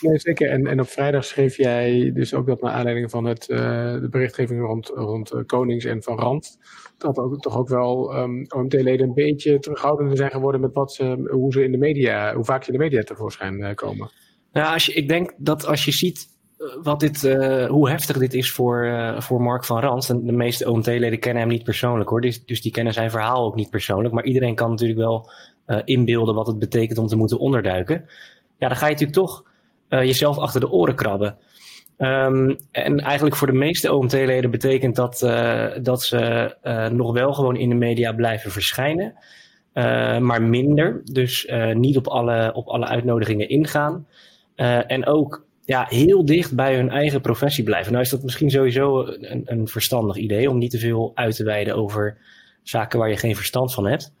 Nee, 0.00 0.18
zeker. 0.18 0.50
En, 0.50 0.66
en 0.66 0.80
op 0.80 0.88
vrijdag 0.88 1.24
schreef 1.24 1.56
jij 1.56 2.10
dus 2.14 2.34
ook 2.34 2.46
dat 2.46 2.60
naar 2.60 2.72
aanleiding 2.72 3.10
van 3.10 3.24
het, 3.24 3.48
uh, 3.48 3.58
de 4.00 4.08
berichtgeving 4.10 4.60
rond, 4.60 4.88
rond 4.88 5.32
uh, 5.32 5.40
Konings 5.46 5.84
en 5.84 6.02
Van 6.02 6.18
Rand, 6.18 6.58
dat 6.98 7.18
ook, 7.18 7.40
toch 7.40 7.58
ook 7.58 7.68
wel 7.68 8.16
um, 8.16 8.46
OMT-leden 8.48 9.06
een 9.06 9.14
beetje 9.14 9.58
terughoudender 9.58 10.16
zijn 10.16 10.30
geworden 10.30 10.60
met 10.60 10.72
wat 10.72 10.92
ze, 10.92 11.28
hoe 11.30 11.52
ze 11.52 11.64
in 11.64 11.72
de 11.72 11.78
media, 11.78 12.34
hoe 12.34 12.44
vaak 12.44 12.64
ze 12.64 12.72
in 12.72 12.78
de 12.78 12.84
media 12.84 13.02
tevoorschijn 13.02 13.60
uh, 13.60 13.74
komen. 13.74 14.10
Nou, 14.52 14.72
als 14.72 14.86
je, 14.86 14.92
ik 14.92 15.08
denk 15.08 15.34
dat 15.36 15.66
als 15.66 15.84
je 15.84 15.92
ziet 15.92 16.26
wat 16.82 17.00
dit, 17.00 17.20
hoe 17.68 17.90
heftig 17.90 18.18
dit 18.18 18.34
is 18.34 18.52
voor, 18.52 19.14
voor 19.18 19.42
Mark 19.42 19.64
van 19.64 19.80
Rand, 19.80 20.08
en 20.08 20.24
de 20.24 20.32
meeste 20.32 20.70
OMT-leden 20.70 21.18
kennen 21.18 21.42
hem 21.42 21.50
niet 21.50 21.64
persoonlijk 21.64 22.10
hoor, 22.10 22.20
dus, 22.20 22.44
dus 22.44 22.62
die 22.62 22.72
kennen 22.72 22.92
zijn 22.92 23.10
verhaal 23.10 23.44
ook 23.44 23.54
niet 23.54 23.70
persoonlijk, 23.70 24.14
maar 24.14 24.24
iedereen 24.24 24.54
kan 24.54 24.70
natuurlijk 24.70 24.98
wel 24.98 25.30
inbeelden 25.84 26.34
wat 26.34 26.46
het 26.46 26.58
betekent 26.58 26.98
om 26.98 27.06
te 27.06 27.16
moeten 27.16 27.38
onderduiken. 27.38 28.04
Ja, 28.58 28.68
dan 28.68 28.76
ga 28.76 28.86
je 28.86 28.92
natuurlijk 28.92 29.18
toch 29.18 29.47
uh, 29.88 30.04
jezelf 30.04 30.38
achter 30.38 30.60
de 30.60 30.70
oren 30.70 30.94
krabben. 30.94 31.36
Um, 31.98 32.56
en 32.70 33.00
eigenlijk 33.00 33.36
voor 33.36 33.46
de 33.46 33.52
meeste 33.52 33.92
OMT-leden 33.92 34.50
betekent 34.50 34.96
dat, 34.96 35.22
uh, 35.22 35.66
dat 35.82 36.02
ze 36.02 36.54
uh, 36.62 36.88
nog 36.88 37.12
wel 37.12 37.32
gewoon 37.32 37.56
in 37.56 37.68
de 37.68 37.74
media 37.74 38.12
blijven 38.12 38.50
verschijnen. 38.50 39.14
maar 40.20 40.42
minder. 40.42 41.00
Dus 41.04 41.48
niet 41.72 41.96
op 41.96 42.06
alle, 42.06 42.52
op 42.54 42.68
alle 42.68 42.86
uitnodigingen 42.86 43.48
ingaan. 43.48 44.06
en 44.86 45.06
ook 45.06 45.44
ja, 45.64 45.86
heel 45.88 46.24
dicht 46.24 46.54
bij 46.54 46.76
hun 46.76 46.90
eigen 46.90 47.20
professie 47.20 47.64
blijven. 47.64 47.92
Nou 47.92 48.04
is 48.04 48.10
dat 48.10 48.22
misschien 48.22 48.50
sowieso 48.50 49.06
een, 49.06 49.42
een 49.44 49.68
verstandig 49.68 50.16
idee 50.16 50.50
om 50.50 50.58
niet 50.58 50.70
te 50.70 50.78
veel 50.78 51.12
uit 51.14 51.36
te 51.36 51.44
wijden 51.44 51.74
over 51.74 52.16
zaken 52.62 52.98
waar 52.98 53.10
je 53.10 53.16
geen 53.16 53.36
verstand 53.36 53.74
van 53.74 53.86
hebt. 53.86 54.12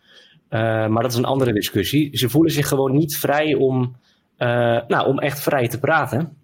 maar 0.90 1.02
dat 1.02 1.12
is 1.12 1.18
een 1.18 1.24
andere 1.24 1.52
discussie. 1.52 2.18
Ze 2.18 2.28
voelen 2.28 2.52
zich 2.52 2.68
gewoon 2.68 2.92
niet 2.92 3.16
vrij 3.16 3.54
om 3.54 3.96
nou, 4.88 5.06
om 5.06 5.18
echt 5.18 5.40
vrij 5.40 5.68
te 5.68 5.78
praten. 5.78 6.36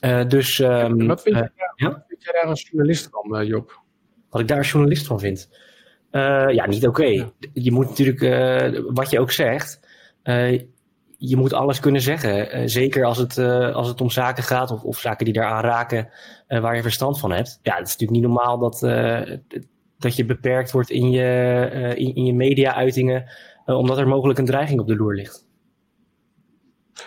Uh, 0.00 0.28
dus, 0.28 0.58
um, 0.58 1.06
wat, 1.06 1.22
vind 1.22 1.36
jij, 1.36 1.44
uh, 1.44 1.50
ja? 1.74 1.88
wat 1.88 2.04
vind 2.08 2.22
jij 2.22 2.32
daar 2.32 2.50
als 2.50 2.68
journalist 2.68 3.08
van, 3.10 3.46
Job? 3.46 3.80
Wat 4.30 4.40
ik 4.40 4.48
daar 4.48 4.58
als 4.58 4.70
journalist 4.70 5.06
van 5.06 5.20
vind? 5.20 5.50
ja, 6.10 6.66
niet 6.66 6.86
oké. 6.86 7.00
Okay. 7.00 7.14
Ja. 7.14 7.32
Je 7.52 7.72
moet 7.72 7.88
natuurlijk, 7.88 8.20
wat 8.94 9.10
je 9.10 9.20
ook 9.20 9.30
zegt, 9.30 9.80
je 11.16 11.36
moet 11.36 11.52
alles 11.52 11.80
kunnen 11.80 12.00
zeggen. 12.00 12.68
zeker 12.70 13.04
als 13.04 13.18
het, 13.18 13.38
als 13.74 13.88
het 13.88 14.00
om 14.00 14.10
zaken 14.10 14.42
gaat 14.42 14.70
of, 14.70 14.82
of 14.82 14.98
zaken 14.98 15.24
die 15.24 15.34
daaraan 15.34 15.64
raken 15.64 16.08
waar 16.48 16.76
je 16.76 16.82
verstand 16.82 17.18
van 17.18 17.32
hebt. 17.32 17.58
Ja, 17.62 17.76
het 17.76 17.86
is 17.86 17.96
natuurlijk 17.96 18.20
niet 18.20 18.30
normaal 18.30 18.58
dat, 18.58 18.80
dat 19.98 20.16
je 20.16 20.24
beperkt 20.24 20.70
wordt 20.70 20.90
in 20.90 21.10
je, 21.10 21.94
in, 21.94 22.14
in 22.14 22.24
je 22.24 22.34
media-uitingen 22.34 23.30
omdat 23.64 23.98
er 23.98 24.08
mogelijk 24.08 24.38
een 24.38 24.44
dreiging 24.44 24.80
op 24.80 24.86
de 24.86 24.96
loer 24.96 25.14
ligt. 25.14 25.48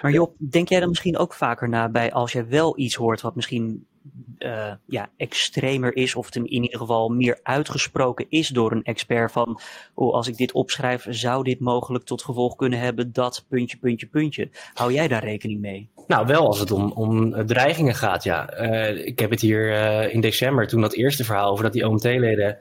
Maar 0.02 0.12
Job, 0.12 0.36
denk 0.38 0.70
jij 0.70 0.80
dan 0.80 0.90
misschien 0.90 1.18
ook 1.18 1.34
vaker 1.34 1.70
na 1.70 1.90
bij 1.90 2.12
als 2.12 2.32
je 2.32 2.46
wel 2.46 2.80
iets 2.80 2.96
hoort 2.96 3.22
wat 3.22 3.36
misschien 3.36 3.86
uh, 4.40 4.72
ja, 4.86 5.10
extremer 5.18 5.96
is, 5.96 6.16
of 6.16 6.36
in 6.36 6.48
ieder 6.48 6.78
geval 6.78 7.10
meer 7.10 7.40
uitgesproken 7.44 8.26
is 8.30 8.48
door 8.48 8.72
een 8.72 8.84
expert 8.84 9.32
van, 9.32 9.60
oh, 9.94 10.14
als 10.14 10.28
ik 10.28 10.38
dit 10.38 10.52
opschrijf, 10.52 11.06
zou 11.10 11.44
dit 11.44 11.60
mogelijk 11.60 12.06
tot 12.06 12.24
gevolg 12.24 12.56
kunnen 12.56 12.80
hebben 12.80 13.14
dat 13.14 13.46
puntje, 13.50 13.78
puntje, 13.78 14.08
puntje. 14.08 14.50
Hou 14.74 14.94
jij 14.94 15.08
daar 15.08 15.24
rekening 15.24 15.62
mee? 15.62 15.90
Nou, 16.08 16.28
wel 16.28 16.48
als 16.48 16.60
het 16.60 16.72
om, 16.72 16.92
om 16.92 17.46
dreigingen 17.46 17.96
gaat, 17.96 18.24
ja. 18.24 18.62
Uh, 18.62 19.06
ik 19.06 19.20
heb 19.20 19.30
het 19.30 19.42
hier 19.42 19.72
uh, 19.72 20.14
in 20.14 20.22
december, 20.22 20.68
toen 20.68 20.82
dat 20.82 20.94
eerste 20.94 21.24
verhaal 21.24 21.52
over 21.52 21.64
dat 21.64 21.74
die 21.74 21.88
OMT-leden 21.88 22.58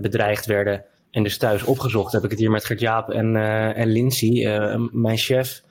bedreigd 0.00 0.46
werden 0.46 0.84
en 1.10 1.22
dus 1.22 1.38
thuis 1.38 1.62
opgezocht, 1.62 2.12
heb 2.12 2.24
ik 2.24 2.30
het 2.30 2.38
hier 2.38 2.50
met 2.50 2.64
Gert-Jaap 2.64 3.10
en, 3.10 3.36
en 3.74 3.88
Lindsay, 3.88 4.48
mijn 4.92 5.16
chef, 5.16 5.62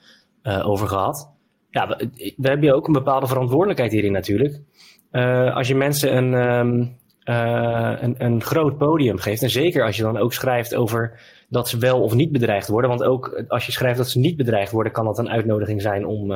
uh, 0.42 0.68
over 0.68 0.88
gehad. 0.88 1.30
Ja, 1.70 1.88
we, 1.88 2.08
we, 2.36 2.48
hebben 2.48 2.74
ook 2.74 2.86
een 2.86 2.92
bepaalde 2.92 3.26
verantwoordelijkheid 3.26 3.92
hierin 3.92 4.12
natuurlijk. 4.12 4.60
Uh, 5.12 5.56
als 5.56 5.68
je 5.68 5.74
mensen 5.74 6.16
een, 6.16 6.32
um, 6.32 6.96
uh, 7.24 7.92
een, 8.00 8.14
een, 8.18 8.42
groot 8.42 8.78
podium 8.78 9.18
geeft, 9.18 9.42
en 9.42 9.50
zeker 9.50 9.84
als 9.84 9.96
je 9.96 10.02
dan 10.02 10.18
ook 10.18 10.32
schrijft 10.32 10.74
over 10.74 11.20
dat 11.48 11.68
ze 11.68 11.78
wel 11.78 12.02
of 12.02 12.14
niet 12.14 12.32
bedreigd 12.32 12.68
worden, 12.68 12.90
want 12.90 13.02
ook 13.02 13.44
als 13.48 13.66
je 13.66 13.72
schrijft 13.72 13.98
dat 13.98 14.10
ze 14.10 14.18
niet 14.18 14.36
bedreigd 14.36 14.72
worden, 14.72 14.92
kan 14.92 15.04
dat 15.04 15.18
een 15.18 15.30
uitnodiging 15.30 15.82
zijn 15.82 16.06
om, 16.06 16.32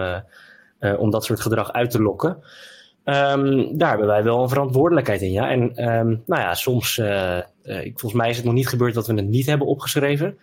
om 0.99 1.11
dat 1.11 1.25
soort 1.25 1.41
gedrag 1.41 1.73
uit 1.73 1.91
te 1.91 2.03
lokken. 2.03 2.31
Um, 3.05 3.79
daar 3.79 3.89
hebben 3.89 4.07
wij 4.07 4.23
wel 4.23 4.43
een 4.43 4.49
verantwoordelijkheid 4.49 5.23
in, 5.23 5.33
ja. 5.33 5.51
En 5.51 5.61
um, 5.89 6.23
nou 6.27 6.43
ja, 6.43 6.55
soms, 6.55 7.01
volgens 7.65 8.13
mij 8.13 8.31
is 8.31 8.37
het 8.37 8.45
nog 8.45 8.55
niet 8.55 8.69
gebeurd 8.69 8.95
dat 8.95 9.07
we 9.07 9.15
het 9.15 9.29
niet 9.29 9.47
hebben 9.47 9.67
opgeschreven. 9.67 10.39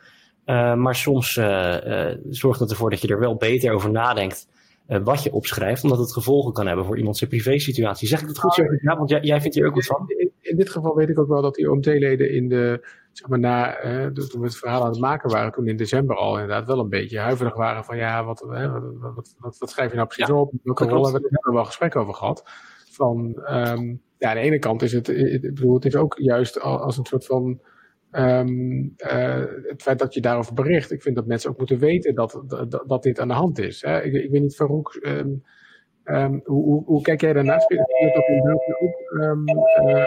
Uh, 0.51 0.75
maar 0.75 0.95
soms 0.95 1.35
uh, 1.35 1.77
uh, 1.85 2.15
zorgt 2.29 2.59
het 2.59 2.71
ervoor 2.71 2.89
dat 2.89 3.01
je 3.01 3.07
er 3.07 3.19
wel 3.19 3.35
beter 3.35 3.73
over 3.73 3.91
nadenkt 3.91 4.47
wat 5.03 5.23
je 5.23 5.31
opschrijft, 5.31 5.83
omdat 5.83 5.97
het 5.97 6.13
gevolgen 6.13 6.53
kan 6.53 6.67
hebben 6.67 6.85
voor 6.85 6.97
iemand 6.97 7.17
zijn 7.17 7.29
privésituatie. 7.29 8.07
Zeg 8.07 8.21
ik 8.21 8.27
het 8.27 8.39
goed? 8.39 8.55
Ja, 8.55 8.97
want 8.97 9.09
jij, 9.09 9.21
jij, 9.21 9.41
vindt 9.41 9.55
hier 9.55 9.67
ook 9.67 9.75
wat 9.75 9.85
van. 9.85 10.03
In, 10.07 10.31
in, 10.39 10.57
dit 10.57 10.69
geval 10.69 10.95
weet 10.95 11.09
ik 11.09 11.19
ook 11.19 11.27
wel 11.27 11.41
dat 11.41 11.55
die 11.55 11.71
OMT-leden 11.71 12.31
in 12.31 12.47
de, 12.47 12.87
zeg 13.11 13.27
maar 13.27 13.39
na, 13.39 13.75
toen 14.13 14.39
we 14.39 14.45
het 14.45 14.57
verhaal 14.57 14.83
aan 14.83 14.89
het 14.89 14.99
maken 14.99 15.29
waren, 15.29 15.51
toen 15.51 15.67
in 15.67 15.77
december 15.77 16.15
al 16.15 16.33
inderdaad 16.33 16.67
wel 16.67 16.79
een 16.79 16.89
beetje 16.89 17.19
huiverig 17.19 17.55
waren 17.55 17.83
van 17.83 17.97
ja, 17.97 18.23
wat, 18.23 18.45
wat, 18.45 19.35
wat, 19.39 19.55
wat 19.59 19.69
schrijf 19.69 19.89
je 19.89 19.95
nou 19.95 20.07
precies 20.07 20.27
ja, 20.27 20.35
op? 20.39 20.53
Welke 20.63 20.85
rol 20.85 21.03
hebben 21.03 21.21
we 21.21 21.39
er 21.41 21.53
wel 21.53 21.65
gesprek 21.65 21.95
over 21.95 22.13
gehad? 22.13 22.43
Van, 22.91 23.17
um, 23.49 24.01
ja, 24.17 24.29
aan 24.29 24.35
de 24.35 24.41
ene 24.41 24.59
kant 24.59 24.81
is 24.81 24.91
het, 24.91 25.07
ik 25.07 25.41
bedoel, 25.41 25.73
het 25.73 25.85
is 25.85 25.95
ook 25.95 26.17
juist 26.17 26.59
als 26.59 26.97
een 26.97 27.05
soort 27.05 27.25
van 27.25 27.61
Um, 28.11 28.93
uh, 28.97 29.43
het 29.63 29.81
feit 29.81 29.99
dat 29.99 30.13
je 30.13 30.21
daarover 30.21 30.53
bericht, 30.53 30.91
ik 30.91 31.01
vind 31.01 31.15
dat 31.15 31.25
mensen 31.25 31.49
ook 31.49 31.57
moeten 31.57 31.79
weten 31.79 32.15
dat, 32.15 32.43
dat, 32.47 32.83
dat 32.87 33.03
dit 33.03 33.19
aan 33.19 33.27
de 33.27 33.33
hand 33.33 33.59
is. 33.59 33.81
Hè? 33.81 34.01
Ik, 34.01 34.13
ik 34.13 34.31
weet 34.31 34.41
niet, 34.41 34.55
Farouk, 34.55 34.99
um, 35.01 35.43
um, 36.05 36.41
hoe, 36.43 36.63
hoe, 36.63 36.83
hoe, 36.85 37.01
kijk 37.01 37.21
jij 37.21 37.33
daarnaast? 37.33 37.67
Vind 37.67 37.79
je 37.79 38.11
dat 38.13 38.27
in 38.27 38.43
België 38.43 38.73
ook? 38.79 38.99
Uh, 39.13 40.05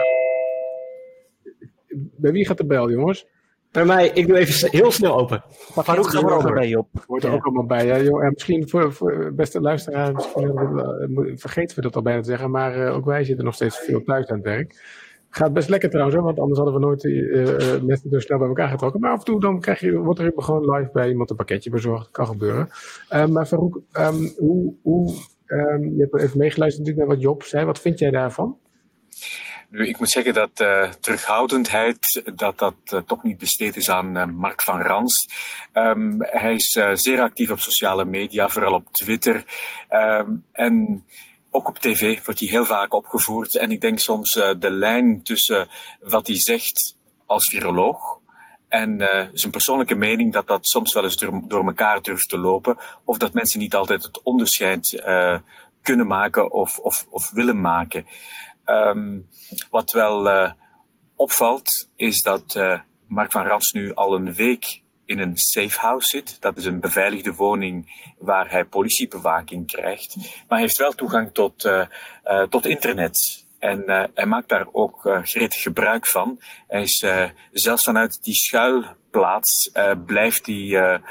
bij 1.93 2.31
wie 2.31 2.45
gaat 2.45 2.57
de 2.57 2.65
bel, 2.65 2.91
jongens? 2.91 3.27
Bij 3.71 3.85
mij, 3.85 4.09
ik 4.13 4.27
doe 4.27 4.37
even 4.37 4.69
heel 4.71 4.91
snel 4.91 5.17
open. 5.17 5.43
Maar 5.75 5.83
Farouk 5.83 6.07
gaat 6.07 6.23
er 6.23 6.31
ook 6.31 6.53
bij 6.53 6.75
op. 6.75 6.87
Wordt 7.07 7.23
er 7.23 7.29
ja. 7.29 7.35
ook 7.35 7.45
allemaal 7.45 7.65
bij. 7.65 7.85
Ja, 7.85 7.99
joh, 7.99 8.29
misschien 8.29 8.69
voor, 8.69 8.93
voor 8.93 9.33
beste 9.33 9.61
luisteraars, 9.61 10.13
misschien 10.35 11.37
vergeten 11.37 11.75
we 11.75 11.81
dat 11.81 11.95
al 11.95 12.01
bijna 12.01 12.21
te 12.21 12.27
zeggen, 12.27 12.51
maar 12.51 12.77
uh, 12.77 12.95
ook 12.95 13.05
wij 13.05 13.23
zitten 13.23 13.45
nog 13.45 13.53
steeds 13.53 13.77
veel 13.77 14.03
thuis 14.03 14.27
aan 14.27 14.35
het 14.35 14.45
werk. 14.45 14.75
Gaat 15.37 15.53
best 15.53 15.69
lekker 15.69 15.89
trouwens, 15.89 16.17
want 16.17 16.39
anders 16.39 16.59
hadden 16.59 16.79
we 16.79 16.85
nooit 16.85 17.03
uh, 17.03 17.95
zo 18.11 18.19
snel 18.19 18.37
bij 18.37 18.47
elkaar 18.47 18.69
getrokken. 18.69 18.99
Maar 18.99 19.11
af 19.11 19.19
en 19.19 19.25
toe 19.25 19.39
dan 19.39 19.59
krijg 19.59 19.79
je, 19.79 19.97
wordt 19.97 20.19
er 20.19 20.31
gewoon 20.35 20.75
live 20.75 20.89
bij 20.93 21.09
iemand 21.09 21.29
een 21.29 21.35
pakketje 21.35 21.69
bezorgd. 21.69 22.11
Kan 22.11 22.27
gebeuren. 22.27 22.69
Uh, 23.11 23.25
maar 23.25 23.45
Farouk, 23.45 23.81
um, 23.93 24.33
hoe, 24.37 24.73
hoe, 24.81 25.15
um, 25.45 25.95
je 25.95 26.01
hebt 26.01 26.21
even 26.21 26.37
meegeluisterd 26.37 26.85
natuurlijk 26.85 26.97
naar 26.97 27.07
wat 27.07 27.21
Job 27.21 27.43
zei. 27.43 27.65
Wat 27.65 27.79
vind 27.79 27.99
jij 27.99 28.09
daarvan? 28.11 28.57
Nu, 29.69 29.87
ik 29.87 29.99
moet 29.99 30.09
zeggen 30.09 30.33
dat 30.33 30.55
terughoudendheid, 30.99 32.23
dat 32.35 32.59
dat 32.59 33.03
toch 33.05 33.23
niet 33.23 33.37
besteed 33.37 33.75
is 33.75 33.89
aan 33.89 34.35
Mark 34.35 34.61
van 34.61 34.81
Rans. 34.81 35.27
Um, 35.73 36.15
hij 36.19 36.53
is 36.53 36.79
zeer 36.93 37.19
actief 37.19 37.51
op 37.51 37.59
sociale 37.59 38.05
media, 38.05 38.49
vooral 38.49 38.73
op 38.73 38.91
Twitter. 38.91 39.43
en 40.51 41.03
ook 41.55 41.67
op 41.67 41.79
tv 41.79 42.25
wordt 42.25 42.39
hij 42.39 42.49
heel 42.49 42.65
vaak 42.65 42.93
opgevoerd. 42.93 43.55
En 43.55 43.71
ik 43.71 43.81
denk 43.81 43.99
soms 43.99 44.35
uh, 44.35 44.49
de 44.59 44.71
lijn 44.71 45.23
tussen 45.23 45.67
wat 46.01 46.27
hij 46.27 46.39
zegt 46.39 46.97
als 47.25 47.49
viroloog 47.49 48.19
en 48.67 49.01
uh, 49.01 49.27
zijn 49.33 49.51
persoonlijke 49.51 49.95
mening, 49.95 50.33
dat 50.33 50.47
dat 50.47 50.67
soms 50.67 50.93
wel 50.93 51.03
eens 51.03 51.17
door, 51.17 51.41
door 51.47 51.65
elkaar 51.65 52.01
durft 52.01 52.29
te 52.29 52.37
lopen. 52.37 52.77
Of 53.03 53.17
dat 53.17 53.33
mensen 53.33 53.59
niet 53.59 53.75
altijd 53.75 54.03
het 54.03 54.21
onderscheid 54.21 55.03
uh, 55.05 55.37
kunnen 55.81 56.07
maken 56.07 56.51
of, 56.51 56.77
of, 56.77 57.05
of 57.09 57.31
willen 57.31 57.61
maken. 57.61 58.05
Um, 58.65 59.27
wat 59.69 59.91
wel 59.91 60.53
opvalt, 61.15 61.89
is 61.95 62.21
dat 62.21 62.59
Mark 63.07 63.31
van 63.31 63.45
Rans 63.45 63.71
nu 63.71 63.93
al 63.93 64.15
een 64.15 64.33
week 64.33 64.81
in 65.05 65.19
een 65.19 65.37
safe 65.37 65.79
house 65.79 66.07
zit. 66.09 66.41
Dat 66.41 66.57
is 66.57 66.65
een 66.65 66.79
beveiligde 66.79 67.33
woning 67.33 68.01
waar 68.17 68.51
hij 68.51 68.65
politiebewaking 68.65 69.67
krijgt. 69.67 70.15
Maar 70.15 70.43
hij 70.47 70.59
heeft 70.59 70.77
wel 70.77 70.91
toegang 70.91 71.33
tot, 71.33 71.65
uh, 71.65 71.85
uh, 72.25 72.43
tot 72.43 72.65
internet. 72.65 73.45
En 73.59 73.83
uh, 73.85 74.03
hij 74.13 74.25
maakt 74.25 74.49
daar 74.49 74.67
ook 74.71 75.19
gretig 75.23 75.61
gebruik 75.61 76.05
van. 76.05 76.39
Hij 76.67 76.81
is 76.81 77.05
zelfs 77.51 77.83
vanuit 77.83 78.23
die 78.23 78.33
schuilplaats 78.33 79.71
blijft 80.05 80.45
hij 80.45 81.01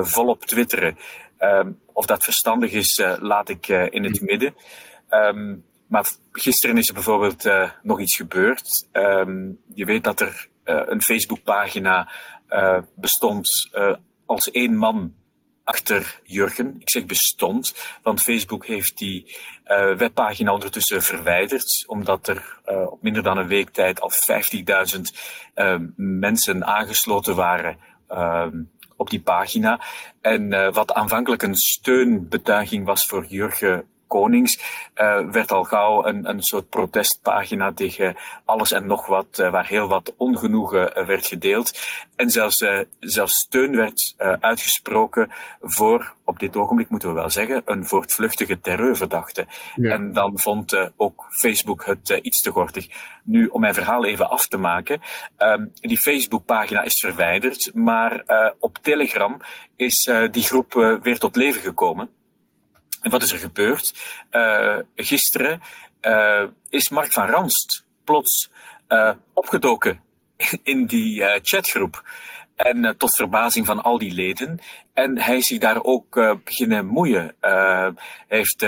volop 0.00 0.44
twitteren. 0.44 0.98
Ehm, 1.38 1.70
of 1.92 2.06
dat 2.06 2.24
verstandig 2.24 2.72
is, 2.72 3.02
laat 3.20 3.48
ik 3.48 3.68
in 3.68 4.04
het 4.04 4.20
midden. 4.20 4.54
Um, 5.10 5.64
maar 5.86 6.10
gisteren 6.32 6.76
is 6.76 6.88
er 6.88 6.94
bijvoorbeeld 6.94 7.48
nog 7.82 8.00
iets 8.00 8.16
gebeurd. 8.16 8.88
Um, 8.92 9.58
je 9.74 9.84
weet 9.84 10.04
dat 10.04 10.20
er 10.20 10.48
een 10.64 11.02
Facebookpagina 11.02 12.08
uh, 12.48 12.78
bestond 12.94 13.68
uh, 13.72 13.94
als 14.26 14.50
één 14.50 14.76
man 14.76 15.14
achter 15.64 16.20
Jurgen. 16.24 16.76
Ik 16.78 16.90
zeg 16.90 17.06
bestond, 17.06 17.74
want 18.02 18.22
Facebook 18.22 18.66
heeft 18.66 18.98
die 18.98 19.36
uh, 19.66 19.96
webpagina 19.96 20.52
ondertussen 20.52 21.02
verwijderd, 21.02 21.84
omdat 21.86 22.28
er 22.28 22.60
op 22.90 23.02
minder 23.02 23.22
dan 23.22 23.38
een 23.38 23.46
week 23.46 23.70
tijd 23.70 24.00
al 24.00 24.10
50.000 24.94 25.00
uh, 25.54 25.76
mensen 25.96 26.66
aangesloten 26.66 27.34
waren 27.34 27.78
op 28.96 29.10
die 29.10 29.20
pagina. 29.20 29.80
En 30.20 30.72
wat 30.72 30.92
aanvankelijk 30.92 31.42
een 31.42 31.56
steunbetuiging 31.56 32.84
was 32.84 33.06
voor 33.06 33.24
Jurgen 33.26 33.86
Konings, 34.08 34.58
uh, 34.96 35.30
werd 35.30 35.52
al 35.52 35.64
gauw 35.64 36.06
een, 36.06 36.28
een 36.28 36.42
soort 36.42 36.68
protestpagina 36.68 37.72
tegen 37.72 38.16
alles 38.44 38.72
en 38.72 38.86
nog 38.86 39.06
wat, 39.06 39.38
uh, 39.40 39.50
waar 39.50 39.66
heel 39.66 39.88
wat 39.88 40.14
ongenoegen 40.16 40.98
uh, 40.98 41.06
werd 41.06 41.26
gedeeld. 41.26 41.78
En 42.16 42.30
zelfs, 42.30 42.64
zelfs 43.00 43.34
steun 43.34 43.76
werd 43.76 44.14
uitgesproken 44.40 45.30
voor, 45.60 46.14
op 46.24 46.38
dit 46.38 46.56
ogenblik 46.56 46.88
moeten 46.88 47.08
we 47.08 47.14
wel 47.14 47.30
zeggen, 47.30 47.62
een 47.64 47.86
voortvluchtige 47.86 48.60
terreurverdachte. 48.60 49.46
Ja. 49.74 49.90
En 49.92 50.12
dan 50.12 50.38
vond 50.38 50.90
ook 50.96 51.26
Facebook 51.30 51.84
het 51.84 52.08
iets 52.22 52.40
te 52.40 52.50
gortig. 52.50 52.88
Nu, 53.24 53.46
om 53.46 53.60
mijn 53.60 53.74
verhaal 53.74 54.04
even 54.04 54.30
af 54.30 54.46
te 54.46 54.56
maken, 54.56 55.00
ehm, 55.36 55.66
die 55.74 55.98
Facebookpagina 55.98 56.82
is 56.82 57.00
verwijderd, 57.00 57.70
maar 57.74 58.24
op 58.58 58.78
Telegram 58.82 59.40
is 59.76 60.10
die 60.30 60.42
groep 60.42 60.98
weer 61.02 61.18
tot 61.18 61.36
leven 61.36 61.60
gekomen. 61.60 62.10
En 63.00 63.10
wat 63.10 63.22
is 63.22 63.32
er 63.32 63.38
gebeurd? 63.38 63.94
Uh, 64.30 64.78
gisteren 64.96 65.62
uh, 66.02 66.42
is 66.68 66.88
Mark 66.88 67.12
van 67.12 67.28
Ranst 67.28 67.84
plots 68.04 68.50
uh, 68.88 69.10
opgedoken 69.32 70.00
in 70.62 70.86
die 70.86 71.22
chatgroep. 71.42 72.02
En 72.56 72.94
tot 72.96 73.16
verbazing 73.16 73.66
van 73.66 73.82
al 73.82 73.98
die 73.98 74.12
leden. 74.12 74.58
En 74.94 75.18
hij 75.18 75.36
is 75.36 75.46
zich 75.46 75.58
daar 75.58 75.82
ook 75.82 76.38
beginnen 76.44 76.86
moeien. 76.86 77.34
hij 77.40 77.92
heeft 78.26 78.64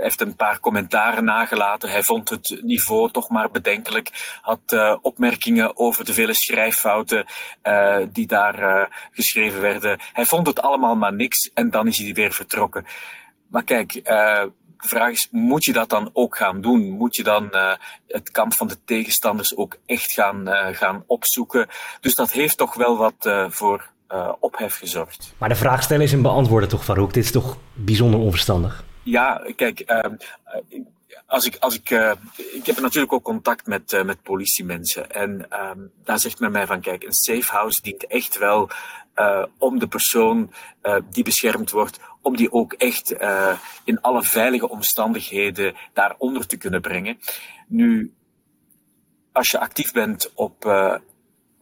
heeft 0.00 0.20
een 0.20 0.36
paar 0.36 0.60
commentaren 0.60 1.24
nagelaten. 1.24 1.90
Hij 1.90 2.02
vond 2.02 2.28
het 2.28 2.58
niveau 2.62 3.10
toch 3.10 3.28
maar 3.28 3.50
bedenkelijk. 3.50 4.38
Had 4.40 4.60
uh, 4.66 4.96
opmerkingen 5.02 5.76
over 5.76 6.04
de 6.04 6.14
vele 6.14 6.34
schrijffouten 6.34 7.26
uh, 7.62 7.96
die 8.12 8.26
daar 8.26 8.58
uh, 8.58 8.84
geschreven 9.10 9.60
werden. 9.60 9.98
Hij 10.12 10.26
vond 10.26 10.46
het 10.46 10.60
allemaal 10.60 10.96
maar 10.96 11.14
niks 11.14 11.50
en 11.54 11.70
dan 11.70 11.86
is 11.86 11.98
hij 11.98 12.12
weer 12.12 12.32
vertrokken. 12.32 12.86
Maar 13.50 13.64
kijk, 13.64 13.94
uh, 13.94 14.02
de 14.02 14.88
vraag 14.88 15.10
is, 15.10 15.28
moet 15.30 15.64
je 15.64 15.72
dat 15.72 15.88
dan 15.88 16.10
ook 16.12 16.36
gaan 16.36 16.60
doen? 16.60 16.90
Moet 16.90 17.16
je 17.16 17.22
dan 17.22 17.48
uh, 17.52 17.72
het 18.06 18.30
kamp 18.30 18.54
van 18.54 18.68
de 18.68 18.76
tegenstanders 18.84 19.56
ook 19.56 19.76
echt 19.86 20.12
gaan, 20.12 20.48
uh, 20.48 20.66
gaan 20.72 21.04
opzoeken? 21.06 21.68
Dus 22.00 22.14
dat 22.14 22.32
heeft 22.32 22.58
toch 22.58 22.74
wel 22.74 22.96
wat 22.96 23.30
voor 23.48 23.88
ophef 24.40 24.76
gezorgd. 24.76 25.34
Maar 25.38 25.48
de 25.48 25.54
vraag 25.54 25.82
stellen 25.82 26.02
is 26.02 26.12
een 26.12 26.22
beantwoorden 26.22 26.68
toch, 26.68 26.84
Farouk? 26.84 27.14
Dit 27.14 27.24
is 27.24 27.30
toch 27.30 27.56
bijzonder 27.72 28.20
onverstandig? 28.20 28.84
Ja, 29.02 29.42
kijk, 29.56 29.80
ehm, 29.80 30.14
als 31.30 31.46
ik, 31.46 31.56
als 31.58 31.74
ik, 31.74 31.90
uh, 31.90 32.12
ik 32.52 32.66
heb 32.66 32.80
natuurlijk 32.80 33.12
ook 33.12 33.22
contact 33.22 33.66
met, 33.66 33.92
uh, 33.92 34.02
met 34.02 34.22
politiemensen. 34.22 35.10
En 35.10 35.30
um, 35.30 35.90
daar 36.04 36.18
zegt 36.18 36.40
men 36.40 36.52
mij 36.52 36.66
van, 36.66 36.80
kijk, 36.80 37.02
een 37.02 37.12
safe 37.12 37.52
house 37.52 37.82
dient 37.82 38.06
echt 38.06 38.38
wel 38.38 38.70
om 39.58 39.78
de 39.78 39.86
persoon 39.86 40.52
die 41.10 41.24
beschermd 41.24 41.70
wordt, 41.70 41.98
om 42.22 42.36
die 42.36 42.52
ook 42.52 42.72
echt 42.72 43.14
in 43.84 44.00
alle 44.00 44.22
veilige 44.22 44.68
omstandigheden 44.68 45.74
daaronder 45.92 46.46
te 46.46 46.56
kunnen 46.56 46.80
brengen. 46.80 47.18
Nu, 47.68 48.14
als 49.32 49.50
je 49.50 49.60
actief 49.60 49.92
bent 49.92 50.34
op, 50.34 50.64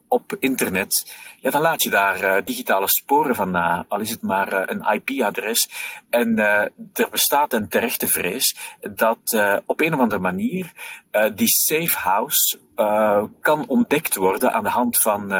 op 0.09 0.37
internet, 0.39 1.17
ja, 1.41 1.51
dan 1.51 1.61
laat 1.61 1.83
je 1.83 1.91
daar 1.91 2.23
uh, 2.23 2.45
digitale 2.45 2.89
sporen 2.89 3.35
van 3.35 3.51
na, 3.51 3.85
al 3.89 4.01
is 4.01 4.11
het 4.11 4.23
maar 4.23 4.53
uh, 4.53 4.63
een 4.67 5.01
IP-adres. 5.01 5.69
En 6.11 6.39
uh, 6.39 6.61
er 6.93 7.09
bestaat 7.11 7.53
een 7.53 7.69
terechte 7.69 8.09
vrees 8.09 8.57
dat 8.81 9.37
op 9.67 9.81
een 9.81 9.95
of 9.95 10.01
andere 10.01 10.21
manier 10.21 10.73
die 11.35 11.49
safe 11.49 11.99
house 11.99 12.59
kan 13.41 13.67
ontdekt 13.67 14.15
worden 14.15 14.53
aan 14.53 14.63
de 14.63 14.69
hand 14.69 14.99
van 14.99 15.33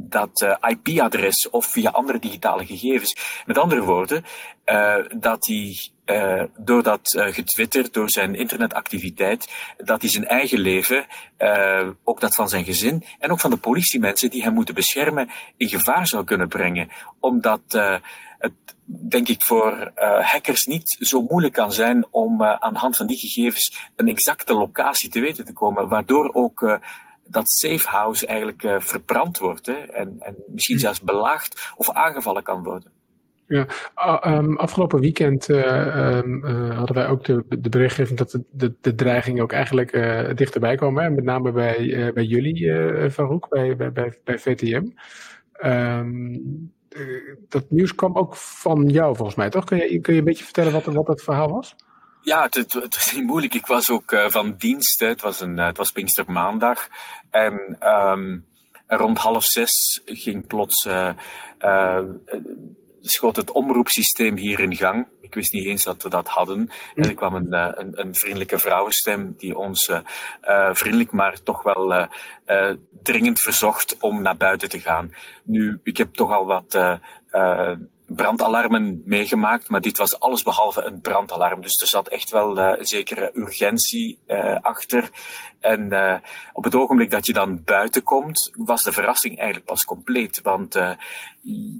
dat 0.00 0.40
uh, 0.40 0.56
IP-adres 0.60 1.50
of 1.50 1.66
via 1.66 1.90
andere 1.90 2.18
digitale 2.18 2.66
gegevens. 2.66 3.42
Met 3.46 3.58
andere 3.58 3.82
woorden, 3.82 4.24
uh, 4.66 4.96
dat 5.16 5.46
hij 5.46 5.78
uh, 6.06 6.42
door 6.58 6.82
dat 6.82 7.00
getwitterd, 7.12 7.92
door 7.92 8.10
zijn 8.10 8.34
internetactiviteit, 8.34 9.52
dat 9.76 10.00
hij 10.00 10.10
zijn 10.10 10.26
eigen 10.26 10.58
leven, 10.58 11.06
ook 12.04 12.20
dat 12.20 12.34
van 12.34 12.48
zijn 12.48 12.64
gezin 12.64 13.04
en 13.18 13.30
ook 13.30 13.40
van 13.40 13.50
de 13.50 13.56
politiemensen 13.56 14.30
die 14.30 14.42
hem 14.42 14.54
moeten 14.54 14.74
beschermen, 14.74 15.30
in 15.56 15.68
gevaar 15.68 16.06
zou 16.06 16.24
kunnen 16.24 16.48
brengen. 16.48 16.88
Omdat 17.20 17.60
het, 18.38 18.52
denk 18.84 19.28
ik, 19.28 19.42
voor 19.42 19.92
hackers 20.20 20.66
niet 20.66 20.96
zo 21.00 21.22
moeilijk 21.22 21.54
kan 21.54 21.72
zijn 21.72 22.06
om 22.10 22.42
aan 22.42 22.72
de 22.72 22.78
hand 22.78 22.96
van 22.96 23.06
die 23.06 23.18
gegevens 23.18 23.90
een 23.96 24.08
exacte 24.08 24.54
locatie 24.54 25.08
te 25.10 25.20
weten 25.20 25.44
te 25.44 25.52
komen, 25.52 25.88
waardoor 25.88 26.34
ook 26.34 26.78
dat 27.28 27.48
safe 27.48 27.88
house 27.88 28.26
eigenlijk 28.26 28.62
uh, 28.62 28.80
verbrand 28.80 29.38
wordt 29.38 29.66
hè, 29.66 29.72
en, 29.72 30.16
en 30.18 30.36
misschien 30.46 30.76
hm. 30.76 30.82
zelfs 30.82 31.00
belaagd 31.00 31.72
of 31.76 31.90
aangevallen 31.90 32.42
kan 32.42 32.62
worden. 32.62 32.92
Ja, 33.46 33.66
um, 34.26 34.56
afgelopen 34.56 35.00
weekend 35.00 35.48
uh, 35.48 36.16
um, 36.16 36.44
uh, 36.44 36.76
hadden 36.76 36.96
wij 36.96 37.08
ook 37.08 37.24
de, 37.24 37.44
de 37.48 37.68
berichtgeving 37.68 38.18
dat 38.18 38.30
de, 38.30 38.44
de, 38.50 38.74
de 38.80 38.94
dreiging 38.94 39.40
ook 39.40 39.52
eigenlijk 39.52 39.92
uh, 39.92 40.34
dichterbij 40.34 40.76
kwam. 40.76 40.98
Hè? 40.98 41.10
Met 41.10 41.24
name 41.24 41.52
bij, 41.52 42.10
bij 42.14 42.24
jullie, 42.24 43.10
Farouk, 43.10 43.48
bij, 43.48 43.76
bij, 43.76 43.92
bij, 43.92 44.18
bij 44.24 44.38
VTM. 44.38 44.74
Um, 44.74 44.92
ehm, 45.62 46.36
dat 47.48 47.70
nieuws 47.70 47.94
kwam 47.94 48.16
ook 48.16 48.36
van 48.36 48.88
jou 48.88 49.16
volgens 49.16 49.36
mij, 49.36 49.50
toch? 49.50 49.64
Kun 49.64 49.76
je, 49.76 50.00
kun 50.00 50.12
je 50.12 50.18
een 50.18 50.24
beetje 50.24 50.44
vertellen 50.44 50.72
wat, 50.72 50.84
wat 50.84 51.06
het 51.06 51.22
verhaal 51.22 51.50
was? 51.50 51.76
Ja, 52.28 52.42
het, 52.42 52.72
het, 52.72 52.94
was 52.94 53.12
niet 53.14 53.24
moeilijk. 53.24 53.54
Ik 53.54 53.66
was 53.66 53.90
ook 53.90 54.12
uh, 54.12 54.28
van 54.28 54.54
dienst. 54.58 55.00
Hè. 55.00 55.06
Het 55.06 55.20
was, 55.20 55.40
een, 55.40 55.58
uh, 55.58 55.66
het 55.66 55.76
was 55.76 55.90
Pinkstermaandag. 55.90 56.88
En 57.30 57.78
um, 57.80 58.46
rond 58.86 59.18
half 59.18 59.44
zes 59.44 60.02
ging 60.04 60.46
plots, 60.46 60.86
uh, 60.86 62.00
schoot 63.00 63.36
het 63.36 63.50
omroepsysteem 63.50 64.36
hier 64.36 64.60
in 64.60 64.76
gang. 64.76 65.06
Ik 65.20 65.34
wist 65.34 65.52
niet 65.52 65.66
eens 65.66 65.84
dat 65.84 66.02
we 66.02 66.08
dat 66.08 66.28
hadden. 66.28 66.70
En 66.94 67.04
er 67.04 67.14
kwam 67.14 67.34
een, 67.34 67.52
een, 67.52 68.00
een 68.00 68.14
vriendelijke 68.14 68.58
vrouwenstem 68.58 69.34
die 69.36 69.56
ons 69.56 69.90
vriendelijk, 70.72 71.12
maar 71.12 71.42
toch 71.42 71.62
wel 71.62 72.08
dringend 73.02 73.40
verzocht 73.40 73.96
om 74.00 74.22
naar 74.22 74.36
buiten 74.36 74.68
te 74.68 74.80
gaan. 74.80 75.14
Nu, 75.44 75.80
ik 75.82 75.96
heb 75.96 76.14
toch 76.14 76.32
al 76.32 76.46
wat 76.46 76.98
brandalarmen 78.08 79.02
meegemaakt, 79.04 79.68
maar 79.68 79.80
dit 79.80 79.98
was 79.98 80.20
alles 80.20 80.42
behalve 80.42 80.82
een 80.82 81.00
brandalarm. 81.00 81.60
Dus 81.60 81.80
er 81.80 81.86
zat 81.86 82.08
echt 82.08 82.30
wel 82.30 82.58
uh, 82.58 82.72
een 82.78 82.86
zekere 82.86 83.30
urgentie 83.34 84.18
uh, 84.26 84.56
achter. 84.60 85.10
En 85.60 85.92
uh, 85.92 86.14
op 86.52 86.64
het 86.64 86.74
ogenblik 86.74 87.10
dat 87.10 87.26
je 87.26 87.32
dan 87.32 87.64
buiten 87.64 88.02
komt, 88.02 88.50
was 88.56 88.82
de 88.82 88.92
verrassing 88.92 89.36
eigenlijk 89.36 89.66
pas 89.66 89.84
compleet. 89.84 90.40
Want 90.42 90.76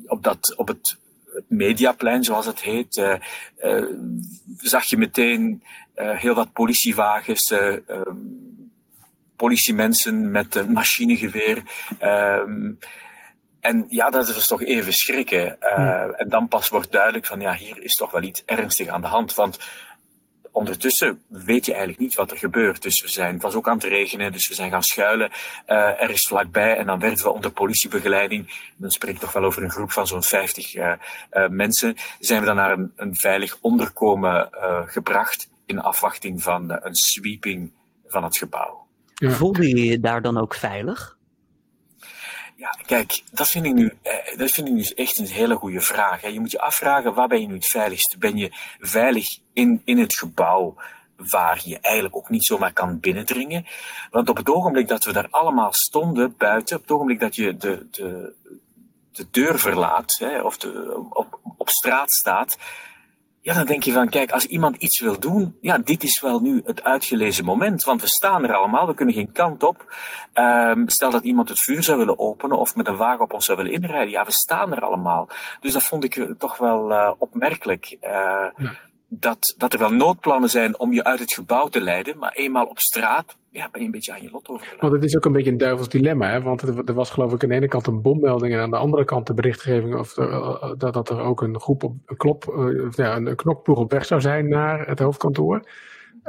op, 0.07 0.23
dat, 0.23 0.55
op 0.57 0.69
het 0.69 0.97
mediaplein, 1.47 2.25
zoals 2.25 2.47
het 2.47 2.61
heet, 2.61 3.19
zag 4.57 4.85
je 4.85 4.97
meteen 4.97 5.63
heel 5.95 6.35
wat 6.35 6.53
politiewagens, 6.53 7.55
politiemensen 9.37 10.31
met 10.31 10.55
een 10.55 10.73
machinegeweer. 10.73 11.63
Ehm, 11.99 12.73
en 13.61 13.85
ja, 13.89 14.11
dat 14.11 14.29
is 14.29 14.47
toch 14.47 14.63
even 14.63 14.93
schrikken. 14.93 15.57
Uh, 15.61 16.21
En 16.21 16.29
dan 16.29 16.49
pas 16.49 16.69
wordt 16.69 16.93
duidelijk 16.93 17.27
van 17.27 17.41
ja, 17.41 17.55
hier 17.55 17.83
is 17.83 17.95
toch 17.95 18.11
wel 18.11 18.23
iets 18.23 18.43
ernstigs 18.45 18.91
aan 18.91 19.01
de 19.01 19.07
hand. 19.07 19.35
Want 19.35 19.59
ondertussen 20.51 21.23
weet 21.29 21.67
je 21.67 21.71
eigenlijk 21.71 22.01
niet 22.01 22.15
wat 22.15 22.31
er 22.31 22.37
gebeurt. 22.37 22.83
Dus 22.83 23.03
we 23.03 23.09
zijn, 23.09 23.33
het 23.33 23.43
was 23.43 23.55
ook 23.55 23.69
aan 23.69 23.77
het 23.77 23.85
regenen, 23.85 24.33
dus 24.33 24.49
we 24.49 24.55
zijn 24.55 24.71
gaan 24.71 24.83
schuilen 24.83 25.31
uh, 25.69 26.03
ergens 26.03 26.27
vlakbij. 26.27 26.77
En 26.77 26.87
dan 26.87 26.99
werden 26.99 27.25
we 27.25 27.31
onder 27.33 27.51
politiebegeleiding, 27.51 28.71
dan 28.77 28.91
spreek 28.91 29.15
ik 29.15 29.21
toch 29.21 29.33
wel 29.33 29.45
over 29.45 29.63
een 29.63 29.71
groep 29.71 29.93
van 29.93 30.07
zo'n 30.07 30.23
50 30.23 30.75
uh, 30.75 30.93
uh, 31.33 31.49
mensen, 31.49 31.97
zijn 32.19 32.41
we 32.41 32.47
dan 32.47 32.57
naar 32.57 32.73
een, 32.73 32.93
een 32.97 33.17
veilig 33.17 33.59
onderkomen 33.61 34.49
gebracht 34.87 35.49
in 35.67 35.81
afwachting 35.81 36.43
van 36.43 36.79
een 36.83 36.95
sweeping 36.95 37.73
van 38.07 38.25
het 38.25 38.37
gebouw. 38.37 38.87
Ja. 39.15 39.31
Voelde 39.31 39.69
je 39.69 39.85
je 39.85 40.01
daar 40.01 40.23
dan 40.23 40.39
ook 40.39 40.55
veilig? 40.55 41.18
Ja, 42.59 42.77
kijk, 42.87 43.23
dat 43.31 43.49
vind 43.49 43.67
ik 43.67 43.75
nu, 43.75 43.93
eh, 44.03 44.39
dat 44.39 44.51
vind 44.51 44.69
ik 44.69 44.75
nu 44.75 44.83
echt 44.83 45.19
een 45.19 45.27
hele 45.27 45.55
goede 45.55 45.81
vraag. 45.81 46.21
Hè. 46.21 46.29
Je 46.29 46.41
moet 46.41 46.51
je 46.51 46.61
afvragen, 46.61 47.15
waar 47.15 47.29
ben 47.29 47.41
je 47.41 47.47
nu 47.47 47.55
het 47.55 47.67
veiligst? 47.67 48.19
Ben 48.19 48.37
je 48.37 48.51
veilig 48.81 49.39
in, 49.53 49.83
in 49.85 49.99
het 49.99 50.15
gebouw 50.15 50.75
waar 51.17 51.61
je 51.65 51.79
eigenlijk 51.81 52.17
ook 52.17 52.29
niet 52.29 52.45
zomaar 52.45 52.73
kan 52.73 53.01
binnendringen? 53.01 53.67
Want 54.11 54.29
op 54.29 54.37
het 54.37 54.49
ogenblik 54.49 54.89
dat 54.89 55.05
we 55.05 55.13
daar 55.13 55.29
allemaal 55.31 55.73
stonden 55.73 56.35
buiten, 56.37 56.77
op 56.77 56.83
het 56.83 56.91
ogenblik 56.91 57.21
dat 57.21 57.35
je 57.35 57.57
de, 57.57 57.87
de, 57.91 58.35
de 59.13 59.27
deur 59.31 59.59
verlaat, 59.59 60.17
hè, 60.19 60.41
of 60.41 60.57
de, 60.57 61.05
op, 61.11 61.41
op 61.57 61.69
straat 61.69 62.11
staat, 62.11 62.59
ja, 63.49 63.55
dan 63.55 63.67
denk 63.67 63.83
je 63.83 63.93
van, 63.93 64.09
kijk, 64.09 64.31
als 64.31 64.47
iemand 64.47 64.77
iets 64.77 65.01
wil 65.01 65.21
doen, 65.21 65.57
ja, 65.61 65.79
dit 65.79 66.03
is 66.03 66.21
wel 66.21 66.41
nu 66.41 66.63
het 66.65 66.83
uitgelezen 66.83 67.45
moment, 67.45 67.85
want 67.85 68.01
we 68.01 68.07
staan 68.07 68.45
er 68.45 68.55
allemaal, 68.55 68.87
we 68.87 68.95
kunnen 68.95 69.15
geen 69.15 69.33
kant 69.33 69.63
op. 69.63 69.95
Um, 70.35 70.89
stel 70.89 71.11
dat 71.11 71.25
iemand 71.25 71.49
het 71.49 71.61
vuur 71.61 71.83
zou 71.83 71.99
willen 71.99 72.19
openen 72.19 72.59
of 72.59 72.77
met 72.77 72.89
een 72.89 72.97
wagen 72.97 73.21
op 73.21 73.33
ons 73.33 73.45
zou 73.45 73.59
willen 73.59 73.73
inrijden, 73.73 74.11
ja, 74.11 74.25
we 74.25 74.33
staan 74.33 74.75
er 74.75 74.81
allemaal. 74.81 75.29
Dus 75.61 75.73
dat 75.73 75.83
vond 75.83 76.05
ik 76.05 76.35
toch 76.39 76.57
wel 76.57 76.91
uh, 76.91 77.13
opmerkelijk. 77.19 77.97
Ja 78.01 78.53
dat, 79.09 79.55
dat 79.57 79.73
er 79.73 79.79
wel 79.79 79.93
noodplannen 79.93 80.51
zijn 80.51 80.79
om 80.79 80.93
je 80.93 81.05
uit 81.05 81.19
het 81.19 81.33
gebouw 81.33 81.69
te 81.69 81.81
leiden, 81.81 82.19
maar 82.19 82.33
eenmaal 82.33 82.67
op 82.67 82.79
straat 82.79 83.37
ja, 83.51 83.69
ben 83.73 83.81
je 83.81 83.87
een 83.87 83.93
beetje 83.93 84.13
aan 84.13 84.23
je 84.23 84.31
lot 84.31 84.49
overgelaten. 84.49 84.81
Want 84.81 84.93
het 84.93 85.05
is 85.05 85.17
ook 85.17 85.25
een 85.25 85.33
beetje 85.33 85.51
een 85.51 85.59
duivels 85.59 85.89
dilemma, 85.89 86.31
hè? 86.31 86.43
want 86.43 86.63
er 86.63 86.95
was 86.95 87.11
geloof 87.11 87.33
ik 87.33 87.43
aan 87.43 87.49
de 87.49 87.55
ene 87.55 87.69
kant 87.69 87.87
een 87.87 88.03
bommelding 88.03 88.55
en 88.55 88.61
aan 88.61 88.71
de 88.71 88.77
andere 88.77 89.05
kant 89.05 89.27
de 89.27 89.35
berichtgeving 89.35 89.97
of 89.97 90.15
dat, 90.79 90.95
dat 90.95 91.09
er 91.09 91.21
ook 91.21 91.43
een 91.43 91.61
groep 91.61 91.83
op 91.83 91.95
een, 92.07 92.17
klop, 92.17 92.55
uh, 92.57 92.91
ja, 92.91 93.17
een 93.17 93.37
knokploeg 93.37 93.79
op 93.79 93.91
weg 93.91 94.05
zou 94.05 94.21
zijn 94.21 94.49
naar 94.49 94.87
het 94.87 94.99
hoofdkantoor. 94.99 95.69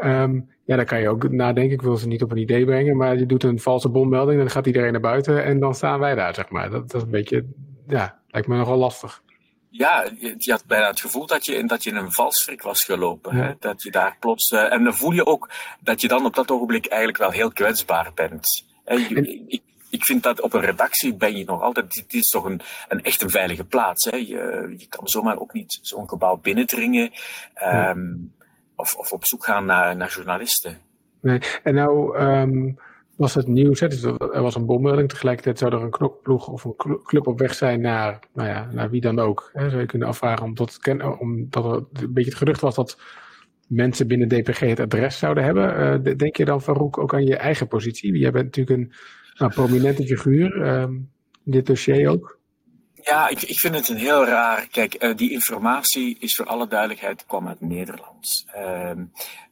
Um, 0.03 0.49
ja, 0.63 0.75
dan 0.75 0.85
kan 0.85 1.01
je 1.01 1.09
ook 1.09 1.29
nadenken, 1.29 1.73
ik 1.73 1.81
wil 1.81 1.97
ze 1.97 2.07
niet 2.07 2.23
op 2.23 2.31
een 2.31 2.37
idee 2.37 2.65
brengen, 2.65 2.97
maar 2.97 3.17
je 3.17 3.25
doet 3.25 3.43
een 3.43 3.59
valse 3.59 3.89
bommelding, 3.89 4.39
dan 4.39 4.49
gaat 4.49 4.67
iedereen 4.67 4.91
naar 4.91 5.01
buiten 5.01 5.43
en 5.43 5.59
dan 5.59 5.75
staan 5.75 5.99
wij 5.99 6.15
daar, 6.15 6.33
zeg 6.33 6.49
maar. 6.49 6.69
Dat, 6.69 6.91
dat 6.91 6.95
is 6.95 7.01
een 7.01 7.11
beetje, 7.11 7.45
ja, 7.87 8.19
lijkt 8.27 8.47
me 8.47 8.57
nogal 8.57 8.77
lastig. 8.77 9.21
Ja, 9.69 10.05
je, 10.19 10.51
had 10.51 10.65
bijna 10.65 10.87
het 10.87 10.99
gevoel 10.99 11.25
dat 11.25 11.45
je, 11.45 11.65
dat 11.65 11.83
je 11.83 11.89
in 11.89 11.95
een 11.95 12.11
valstrik 12.11 12.61
was 12.61 12.83
gelopen. 12.83 13.35
Hè? 13.35 13.53
Dat 13.59 13.83
je 13.83 13.91
daar 13.91 14.17
plots. 14.19 14.51
Uh, 14.51 14.73
en 14.73 14.83
dan 14.83 14.95
voel 14.95 15.11
je 15.11 15.25
ook 15.25 15.49
dat 15.79 16.01
je 16.01 16.07
dan 16.07 16.25
op 16.25 16.35
dat 16.35 16.51
ogenblik 16.51 16.85
eigenlijk 16.85 17.19
wel 17.19 17.31
heel 17.31 17.51
kwetsbaar 17.51 18.11
bent. 18.15 18.65
Je, 18.85 19.43
ik, 19.47 19.61
ik 19.89 20.05
vind 20.05 20.23
dat 20.23 20.41
op 20.41 20.53
een 20.53 20.61
redactie 20.61 21.15
ben 21.15 21.37
je 21.37 21.45
nog 21.45 21.61
altijd. 21.61 21.91
Dit 21.91 22.13
is 22.13 22.29
toch 22.29 22.43
een, 22.43 22.61
een 22.87 23.03
echt 23.03 23.21
een 23.21 23.29
veilige 23.29 23.65
plaats. 23.65 24.05
Hè? 24.05 24.17
Je, 24.17 24.73
je 24.77 24.87
kan 24.89 25.07
zomaar 25.07 25.39
ook 25.39 25.53
niet 25.53 25.79
zo'n 25.81 26.09
gebouw 26.09 26.37
binnendringen. 26.37 27.11
Um, 27.63 28.33
of, 28.75 28.95
of 28.95 29.11
op 29.11 29.25
zoek 29.25 29.45
gaan 29.45 29.65
naar, 29.65 29.95
naar 29.95 30.09
journalisten. 30.09 30.77
Nee, 31.21 31.39
en 31.63 31.73
nou. 31.73 32.17
Um 32.17 32.79
was 33.19 33.33
het 33.33 33.47
nieuws. 33.47 33.79
Hè? 33.79 33.87
Dus 33.87 34.03
er 34.03 34.41
was 34.41 34.55
een 34.55 34.65
bommelding. 34.65 35.09
Tegelijkertijd 35.09 35.57
zou 35.57 35.73
er 35.73 35.81
een 35.81 35.89
knokploeg 35.89 36.47
of 36.47 36.63
een 36.63 36.75
club 37.03 37.27
op 37.27 37.39
weg 37.39 37.53
zijn 37.53 37.81
naar, 37.81 38.19
nou 38.33 38.49
ja, 38.49 38.69
naar 38.71 38.89
wie 38.89 39.01
dan 39.01 39.19
ook. 39.19 39.49
Hè? 39.53 39.69
Zou 39.69 39.81
je 39.81 39.87
kunnen 39.87 40.07
afvragen 40.07 40.45
omdat, 40.45 40.79
omdat 41.19 41.65
er 41.65 42.03
een 42.03 42.13
beetje 42.13 42.29
het 42.29 42.39
gerucht 42.39 42.61
was 42.61 42.75
dat 42.75 43.01
mensen 43.67 44.07
binnen 44.07 44.27
DPG 44.27 44.59
het 44.59 44.79
adres 44.79 45.17
zouden 45.17 45.43
hebben. 45.43 46.01
Uh, 46.05 46.15
denk 46.17 46.35
je 46.35 46.45
dan, 46.45 46.61
Farouk, 46.61 46.97
ook 46.97 47.13
aan 47.13 47.25
je 47.25 47.35
eigen 47.35 47.67
positie? 47.67 48.17
Jij 48.17 48.31
bent 48.31 48.45
natuurlijk 48.45 48.77
een 48.77 48.93
nou, 49.37 49.51
prominente 49.51 50.05
figuur 50.05 50.67
um, 50.67 51.11
in 51.45 51.51
dit 51.51 51.65
dossier 51.65 52.09
ook. 52.09 52.39
Ja, 52.93 53.29
ik, 53.29 53.41
ik 53.41 53.59
vind 53.59 53.75
het 53.75 53.89
een 53.89 53.97
heel 53.97 54.25
raar. 54.25 54.67
Kijk, 54.71 55.03
uh, 55.03 55.15
die 55.15 55.31
informatie 55.31 56.17
is 56.19 56.35
voor 56.35 56.45
alle 56.45 56.67
duidelijkheid 56.67 57.25
kwam 57.25 57.47
uit 57.47 57.61
Nederland. 57.61 58.45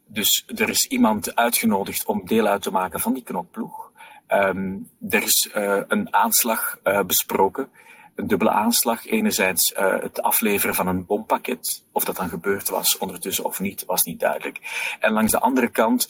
Dus 0.08 0.44
er 0.56 0.70
is 0.70 0.86
iemand 0.86 1.36
uitgenodigd 1.36 2.06
om 2.06 2.26
deel 2.26 2.48
uit 2.48 2.62
te 2.62 2.72
maken 2.72 3.00
van 3.00 3.14
die 3.14 3.24
knokploeg. 3.24 3.92
Um, 4.28 4.90
er 5.10 5.24
is 5.24 5.50
uh, 5.56 5.82
een 5.88 6.14
aanslag 6.14 6.80
uh, 6.84 7.04
besproken. 7.04 7.70
Een 8.16 8.28
dubbele 8.28 8.52
aanslag. 8.52 9.06
Enerzijds 9.06 9.74
uh, 9.74 10.00
het 10.00 10.22
afleveren 10.22 10.76
van 10.76 10.88
een 10.88 11.06
bompakket. 11.06 11.84
Of 11.92 12.04
dat 12.04 12.16
dan 12.16 12.30
gebeurd 12.30 12.70
was 12.70 12.98
ondertussen 12.98 13.46
of 13.46 13.60
niet, 13.60 13.86
was 13.86 14.04
niet 14.04 14.20
duidelijk. 14.20 14.60
En 15.00 15.12
langs 15.12 15.32
de 15.32 15.40
andere 15.40 15.70
kant 15.70 16.08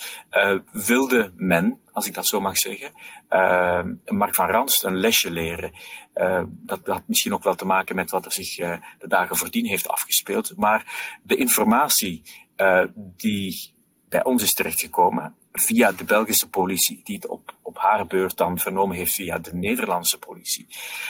wilde 0.72 1.32
men, 1.36 1.80
als 1.92 2.08
ik 2.08 2.14
dat 2.14 2.28
zo 2.28 2.42
mag 2.42 2.58
zeggen, 2.58 2.92
Mark 4.06 4.36
van 4.36 4.50
Ranst 4.50 4.84
een 4.84 4.98
lesje 4.98 5.32
leren. 5.32 5.72
dat 6.50 6.80
had 6.84 7.04
misschien 7.06 7.34
ook 7.34 7.44
wel 7.44 7.56
te 7.56 7.66
maken 7.66 7.96
met 7.96 8.12
wat 8.12 8.26
er 8.26 8.32
zich 8.32 8.56
de 8.56 9.08
dagen 9.08 9.38
voordien 9.38 9.66
heeft 9.66 9.88
afgespeeld. 9.88 10.54
Maar 10.56 11.18
de 11.24 11.36
informatie 11.36 12.24
die 12.96 13.76
bij 14.10 14.24
ons 14.24 14.44
is 14.44 14.54
terechtgekomen 14.54 15.36
via 15.52 15.92
de 15.92 16.04
Belgische 16.04 16.50
politie, 16.50 17.02
die 17.04 17.16
het 17.16 17.28
op, 17.28 17.56
op 17.62 17.78
haar 17.78 18.08
beurt 18.08 18.38
dan 18.38 18.60
vernomen 18.60 18.96
heeft 18.96 19.14
via 19.14 19.38
de 19.38 19.54
Nederlandse 19.54 20.18
politie, 20.18 20.68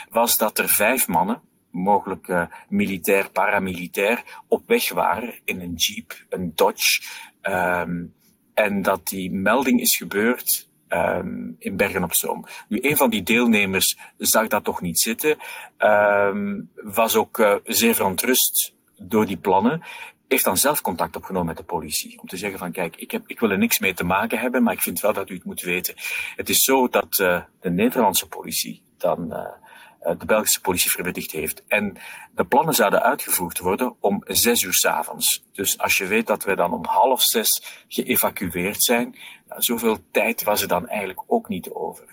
was 0.10 0.36
dat 0.36 0.58
er 0.58 0.70
vijf 0.70 1.08
mannen, 1.08 1.42
mogelijk 1.72 2.28
uh, 2.28 2.46
militair, 2.70 3.30
paramilitair, 3.32 4.24
op 4.48 4.68
weg 4.68 4.92
waren 4.92 5.34
in 5.44 5.62
een 5.62 5.74
jeep, 5.74 6.26
een 6.30 6.52
Dodge, 6.56 7.02
um, 7.42 8.14
en 8.54 8.82
dat 8.82 9.08
die 9.08 9.32
melding 9.32 9.82
is 9.82 9.96
gebeurd 9.96 10.70
um, 10.90 11.56
in 11.60 11.76
Bergen 11.76 12.04
op 12.04 12.14
Zoom. 12.14 12.46
Nu, 12.68 12.80
een 12.82 12.98
van 12.98 13.10
die 13.10 13.24
deelnemers 13.24 13.98
zag 14.18 14.48
dat 14.48 14.64
toch 14.64 14.82
niet 14.82 15.00
zitten, 15.00 15.38
um, 15.78 16.70
was 16.76 17.16
ook 17.16 17.38
uh, 17.38 17.56
zeer 17.64 17.96
verontrust 17.96 18.74
door 18.98 19.26
die 19.26 19.38
plannen 19.38 19.84
heeft 20.28 20.44
dan 20.44 20.58
zelf 20.58 20.82
contact 20.82 21.16
opgenomen 21.16 21.48
met 21.48 21.58
de 21.58 21.64
politie. 21.64 22.22
Om 22.22 22.28
te 22.28 22.38
zeggen 22.38 22.60
van 22.60 22.72
kijk, 22.72 22.96
ik, 22.96 23.12
heb, 23.12 23.24
ik 23.28 23.40
wil 23.40 23.52
er 23.52 23.58
niks 23.58 23.80
mee 23.80 23.94
te 23.94 24.04
maken 24.04 24.40
hebben, 24.40 24.64
maar 24.64 24.74
ik 24.74 24.82
vind 24.82 25.00
wel 25.00 25.14
dat 25.14 25.30
u 25.30 25.34
het 25.34 25.44
moet 25.44 25.62
weten. 25.62 25.94
Het 26.36 26.50
is 26.50 26.64
zo 26.64 26.88
dat 26.88 27.20
uh, 27.20 27.42
de 27.62 27.70
Nederlandse 27.70 28.28
politie 28.28 28.82
dan 28.98 29.34
uh, 29.34 30.20
de 30.20 30.26
Belgische 30.26 30.62
politie 30.62 30.92
verwittigd 30.92 31.32
heeft. 31.32 31.64
En 31.68 31.98
de 32.36 32.46
plannen 32.46 32.74
zouden 32.74 33.04
uitgevoerd 33.04 33.60
worden 33.60 33.96
om 34.00 34.24
zes 34.26 34.62
uur 34.62 34.74
s 34.74 34.86
avonds. 34.86 35.44
Dus 35.52 35.78
als 35.78 35.98
je 35.98 36.06
weet 36.06 36.28
dat 36.28 36.44
we 36.44 36.56
dan 36.56 36.74
om 36.74 36.86
half 36.86 37.22
zes 37.22 37.84
geëvacueerd 37.88 38.84
zijn, 38.84 39.16
nou, 39.48 39.62
zoveel 39.62 39.98
tijd 40.12 40.44
was 40.44 40.62
er 40.62 40.68
dan 40.68 40.88
eigenlijk 40.88 41.24
ook 41.28 41.48
niet 41.48 41.70
over. 41.70 42.06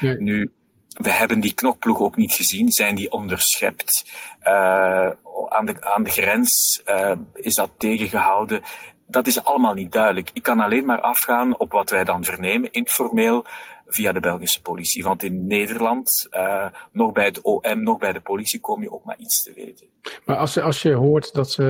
Nu, 0.00 0.52
we 0.88 1.10
hebben 1.10 1.40
die 1.40 1.54
knokploeg 1.54 2.00
ook 2.00 2.16
niet 2.16 2.32
gezien. 2.32 2.72
Zijn 2.72 2.94
die 2.94 3.10
onderschept? 3.10 4.12
Uh, 4.42 5.10
aan, 5.46 5.66
de, 5.66 5.84
aan 5.84 6.02
de 6.02 6.10
grens 6.10 6.82
uh, 6.86 7.12
is 7.34 7.54
dat 7.54 7.70
tegengehouden? 7.76 8.62
Dat 9.06 9.26
is 9.26 9.44
allemaal 9.44 9.74
niet 9.74 9.92
duidelijk. 9.92 10.30
Ik 10.32 10.42
kan 10.42 10.60
alleen 10.60 10.84
maar 10.84 11.00
afgaan 11.00 11.58
op 11.58 11.72
wat 11.72 11.90
wij 11.90 12.04
dan 12.04 12.24
vernemen, 12.24 12.72
informeel, 12.72 13.44
via 13.86 14.12
de 14.12 14.20
Belgische 14.20 14.62
politie. 14.62 15.02
Want 15.02 15.22
in 15.22 15.46
Nederland, 15.46 16.28
uh, 16.30 16.66
nog 16.92 17.12
bij 17.12 17.24
het 17.24 17.40
OM, 17.40 17.82
nog 17.82 17.98
bij 17.98 18.12
de 18.12 18.20
politie, 18.20 18.60
kom 18.60 18.82
je 18.82 18.92
ook 18.92 19.04
maar 19.04 19.18
iets 19.18 19.42
te 19.42 19.52
weten. 19.54 19.86
Maar 20.24 20.36
als, 20.36 20.58
als 20.58 20.82
je 20.82 20.92
hoort 20.92 21.34
dat 21.34 21.50
ze 21.50 21.64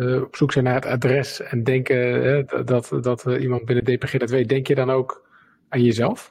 uh, 0.00 0.22
op 0.22 0.36
zoek 0.36 0.52
zijn 0.52 0.64
naar 0.64 0.74
het 0.74 0.86
adres 0.86 1.40
en 1.40 1.64
denken 1.64 2.46
dat, 2.64 2.92
dat 3.00 3.24
iemand 3.24 3.64
binnen 3.64 3.84
DPG 3.84 4.16
dat 4.16 4.30
weet, 4.30 4.48
denk 4.48 4.66
je 4.66 4.74
dan 4.74 4.90
ook 4.90 5.28
aan 5.68 5.82
jezelf? 5.82 6.30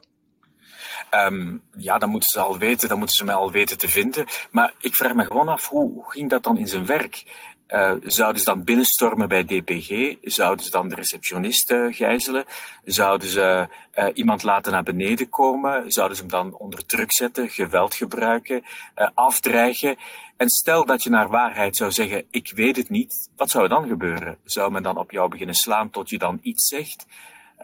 Um, 1.11 1.61
ja, 1.77 1.97
dan 1.97 2.09
moeten 2.09 2.29
ze 2.29 2.39
al 2.39 2.57
weten, 2.57 2.89
dan 2.89 2.97
moeten 2.97 3.15
ze 3.15 3.25
mij 3.25 3.35
al 3.35 3.51
weten 3.51 3.77
te 3.77 3.89
vinden. 3.89 4.25
Maar 4.51 4.73
ik 4.79 4.95
vraag 4.95 5.13
me 5.13 5.25
gewoon 5.25 5.47
af, 5.47 5.67
hoe, 5.67 6.03
ging 6.07 6.29
dat 6.29 6.43
dan 6.43 6.57
in 6.57 6.67
zijn 6.67 6.85
werk? 6.85 7.45
Uh, 7.67 7.91
zouden 8.03 8.39
ze 8.39 8.45
dan 8.45 8.63
binnenstormen 8.63 9.27
bij 9.27 9.43
DPG? 9.43 10.15
Zouden 10.21 10.65
ze 10.65 10.71
dan 10.71 10.89
de 10.89 10.95
receptionist 10.95 11.73
gijzelen? 11.89 12.45
Zouden 12.85 13.27
ze 13.27 13.67
uh, 13.95 14.05
iemand 14.13 14.43
laten 14.43 14.71
naar 14.71 14.83
beneden 14.83 15.29
komen? 15.29 15.91
Zouden 15.91 16.17
ze 16.17 16.23
hem 16.23 16.31
dan 16.31 16.53
onder 16.53 16.85
druk 16.85 17.11
zetten, 17.11 17.49
geweld 17.49 17.95
gebruiken, 17.95 18.63
afdreigen? 19.13 19.97
En 20.37 20.49
stel 20.49 20.85
dat 20.85 21.03
je 21.03 21.09
naar 21.09 21.29
waarheid 21.29 21.75
zou 21.75 21.91
zeggen, 21.91 22.25
ik 22.31 22.51
weet 22.55 22.75
het 22.75 22.89
niet, 22.89 23.29
wat 23.35 23.49
zou 23.49 23.63
er 23.63 23.69
dan 23.69 23.87
gebeuren? 23.87 24.37
Zou 24.43 24.71
men 24.71 24.83
dan 24.83 24.97
op 24.97 25.11
jou 25.11 25.29
beginnen 25.29 25.55
slaan 25.55 25.89
tot 25.89 26.09
je 26.09 26.17
dan 26.17 26.39
iets 26.41 26.67
zegt? 26.67 27.05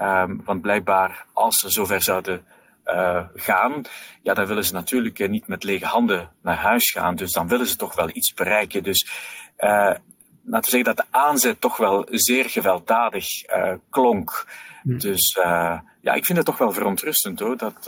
Um, 0.02 0.42
want 0.46 0.62
blijkbaar, 0.62 1.26
als 1.34 1.60
ze 1.60 1.70
zover 1.70 2.02
zouden 2.02 2.46
uh, 2.86 3.24
gaan, 3.36 3.82
ja, 4.22 4.34
dan 4.34 4.46
willen 4.46 4.66
ze 4.66 4.74
natuurlijk 4.74 5.20
uh, 5.20 5.30
niet 5.30 5.48
met 5.48 5.64
lege 5.64 5.86
handen 5.86 6.30
naar 6.42 6.58
huis 6.58 6.92
gaan. 6.92 7.16
Dus 7.16 7.32
dan 7.32 7.48
willen 7.48 7.68
ze 7.68 7.76
toch 7.76 7.96
wel 7.96 8.10
iets 8.14 8.34
bereiken. 8.34 8.84
Dus 8.84 9.10
uh, 9.58 9.70
laten 10.46 10.72
we 10.72 10.78
zeggen 10.78 10.84
dat 10.84 10.98
de 10.98 11.18
aanzet 11.18 11.62
toch 11.62 11.78
wel 11.78 12.08
zeer 12.10 12.50
gewelddadig 12.50 13.26
klonk. 13.90 14.48
Hmm. 14.82 15.00
Dus 15.00 15.38
ja, 16.02 16.14
ik 16.14 16.26
vind 16.26 16.38
het 16.38 16.48
toch 16.48 16.58
wel 16.58 16.72
verontrustend 16.72 17.40
hoor. 17.40 17.58
Dat, 17.58 17.88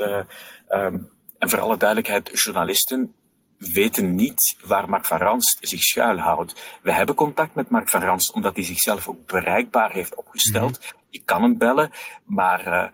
um, 0.70 1.10
en 1.40 1.50
voor 1.50 1.60
alle 1.60 1.78
duidelijkheid, 1.78 2.44
journalisten 2.44 3.14
weten 3.58 4.16
niet 4.16 4.58
waar 4.66 4.90
Mark 4.90 5.06
van 5.06 5.18
Ranst 5.18 5.58
zich 5.62 5.82
schuilhoudt. 5.82 6.80
We 6.82 6.92
hebben 6.92 7.16
contact 7.16 7.56
met 7.56 7.70
Mark 7.70 7.90
van 7.90 8.02
Ranst 8.02 8.34
omdat 8.34 8.56
hij 8.56 8.64
zichzelf 8.64 9.08
ook 9.08 9.26
bereikbaar 9.26 9.92
heeft 9.92 10.16
opgesteld. 10.16 10.80
Mm. 10.80 11.02
Je 11.10 11.22
kan 11.26 11.42
hem 11.42 11.58
bellen, 11.58 11.92
maar 12.24 12.92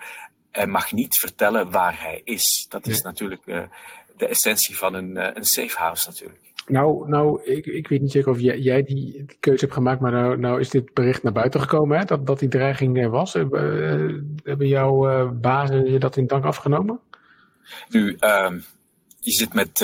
hij 0.51 0.67
mag 0.67 0.91
niet 0.91 1.17
vertellen 1.17 1.71
waar 1.71 2.01
hij 2.01 2.21
is. 2.23 2.65
Dat 2.69 2.87
is 2.87 3.01
natuurlijk 3.01 3.41
uh, 3.45 3.63
de 4.17 4.27
essentie 4.27 4.77
van 4.77 4.93
een, 4.93 5.09
uh, 5.09 5.27
een 5.33 5.45
safe 5.45 5.77
house 5.77 6.09
natuurlijk. 6.09 6.39
Nou, 6.67 7.09
nou 7.09 7.43
ik, 7.43 7.65
ik 7.65 7.87
weet 7.87 8.01
niet 8.01 8.11
zeker 8.11 8.31
of 8.31 8.39
jij, 8.39 8.59
jij 8.59 8.83
die 8.83 9.25
keuze 9.39 9.61
hebt 9.61 9.73
gemaakt, 9.75 10.01
maar 10.01 10.11
nou, 10.11 10.37
nou 10.37 10.59
is 10.59 10.69
dit 10.69 10.93
bericht 10.93 11.23
naar 11.23 11.33
buiten 11.33 11.61
gekomen, 11.61 11.97
hè, 11.97 12.05
dat, 12.05 12.27
dat 12.27 12.39
die 12.39 12.49
dreiging 12.49 12.97
er 12.97 13.09
was. 13.09 13.35
Uh, 13.35 13.45
hebben 14.43 14.67
jouw 14.67 15.29
bazen 15.31 15.91
je 15.91 15.99
dat 15.99 16.17
in 16.17 16.27
dank 16.27 16.43
afgenomen? 16.43 16.99
Nu, 17.89 18.15
ehm, 18.19 18.59
je 19.19 19.31
zit 19.31 19.53
met 19.53 19.79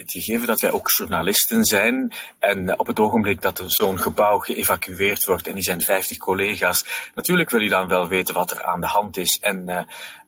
het 0.00 0.12
gegeven 0.12 0.46
dat 0.46 0.60
wij 0.60 0.70
ook 0.70 0.90
journalisten 0.90 1.64
zijn 1.64 2.12
en 2.38 2.78
op 2.78 2.86
het 2.86 3.00
ogenblik 3.00 3.42
dat 3.42 3.58
er 3.58 3.70
zo'n 3.70 3.98
gebouw 3.98 4.38
geëvacueerd 4.38 5.24
wordt 5.24 5.46
en 5.46 5.54
die 5.54 5.62
zijn 5.62 5.80
50 5.80 6.18
collega's, 6.18 6.84
natuurlijk 7.14 7.50
wil 7.50 7.60
je 7.60 7.68
dan 7.68 7.88
wel 7.88 8.08
weten 8.08 8.34
wat 8.34 8.50
er 8.50 8.64
aan 8.64 8.80
de 8.80 8.86
hand 8.86 9.16
is. 9.16 9.38
En 9.40 9.64
uh, 9.68 9.80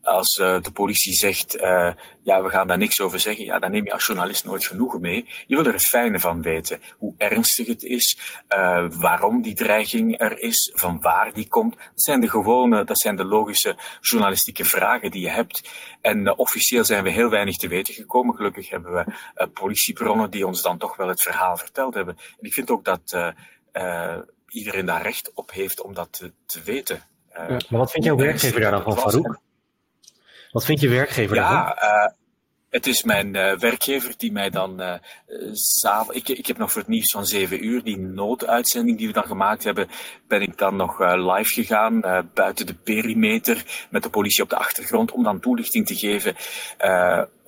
als 0.02 0.34
de 0.36 0.70
politie 0.72 1.12
zegt, 1.12 1.56
ja, 2.22 2.42
we 2.42 2.48
gaan 2.48 2.66
daar 2.66 2.78
niks 2.78 3.00
over 3.00 3.20
zeggen, 3.20 3.44
ja, 3.44 3.58
dan 3.58 3.70
neem 3.70 3.84
je 3.84 3.92
als 3.92 4.06
journalist 4.06 4.44
nooit 4.44 4.64
genoegen 4.64 5.00
mee. 5.00 5.28
Je 5.46 5.56
wil 5.56 5.66
er 5.66 5.72
het 5.72 5.86
fijne 5.86 6.20
van 6.20 6.42
weten. 6.42 6.80
Hoe 6.98 7.14
ernstig 7.16 7.66
het 7.66 7.82
is, 7.82 8.18
waarom 8.90 9.42
die 9.42 9.54
dreiging 9.54 10.20
er 10.20 10.38
is, 10.38 10.70
van 10.74 11.00
waar 11.00 11.32
die 11.32 11.48
komt. 11.48 11.76
Dat 11.76 12.02
zijn 12.02 12.20
de 12.20 12.28
gewone, 12.28 12.84
dat 12.84 12.98
zijn 12.98 13.16
de 13.16 13.24
logische 13.24 13.76
journalistieke 14.00 14.64
vragen 14.64 15.10
die 15.10 15.22
je 15.22 15.30
hebt. 15.30 15.70
En 16.00 16.38
officieel 16.38 16.84
zijn 16.84 17.04
we 17.04 17.10
heel 17.10 17.30
weinig 17.30 17.56
te 17.56 17.68
weten 17.68 17.94
gekomen. 17.94 18.34
Gelukkig 18.34 18.70
hebben 18.70 18.92
we 18.92 19.46
politiebronnen 19.46 20.30
die 20.30 20.46
ons 20.46 20.62
dan 20.62 20.78
toch 20.78 20.96
wel 20.96 21.08
het 21.08 21.22
verhaal 21.22 21.56
verteld 21.56 21.94
hebben. 21.94 22.16
En 22.16 22.46
ik 22.46 22.52
vind 22.52 22.70
ook 22.70 22.84
dat 22.84 23.34
iedereen 24.48 24.86
daar 24.86 25.02
recht 25.02 25.30
op 25.34 25.50
heeft 25.50 25.80
om 25.80 25.94
dat 25.94 26.12
te, 26.12 26.32
te 26.46 26.62
weten. 26.62 27.02
Uh, 27.32 27.48
maar 27.48 27.60
wat 27.68 27.90
vindt 27.90 28.06
jouw 28.06 28.16
werkgever 28.16 28.60
daar 28.60 28.70
dan 28.70 28.82
van, 28.82 28.98
Farouk? 28.98 29.40
Wat 30.52 30.64
vindt 30.64 30.80
je 30.80 30.88
werkgever 30.88 31.36
ja, 31.36 31.50
daarvan? 31.50 31.88
Uh, 31.90 32.12
het 32.70 32.86
is 32.86 33.02
mijn 33.02 33.34
uh, 33.36 33.56
werkgever 33.56 34.14
die 34.16 34.32
mij 34.32 34.50
dan 34.50 34.80
uh, 34.80 34.94
ik, 36.10 36.28
ik 36.28 36.46
heb 36.46 36.58
nog 36.58 36.72
voor 36.72 36.80
het 36.80 36.90
nieuws 36.90 37.10
van 37.10 37.26
7 37.26 37.64
uur, 37.64 37.82
die 37.82 37.98
nooduitzending 37.98 38.98
die 38.98 39.06
we 39.06 39.12
dan 39.12 39.24
gemaakt 39.24 39.64
hebben, 39.64 39.88
ben 40.28 40.40
ik 40.40 40.58
dan 40.58 40.76
nog 40.76 40.98
live 40.98 41.52
gegaan, 41.52 42.00
buiten 42.34 42.66
de 42.66 42.74
perimeter, 42.74 43.86
met 43.90 44.02
de 44.02 44.10
politie 44.10 44.42
op 44.42 44.50
de 44.50 44.56
achtergrond, 44.56 45.12
om 45.12 45.22
dan 45.22 45.40
toelichting 45.40 45.86
te 45.86 45.94
geven 45.94 46.36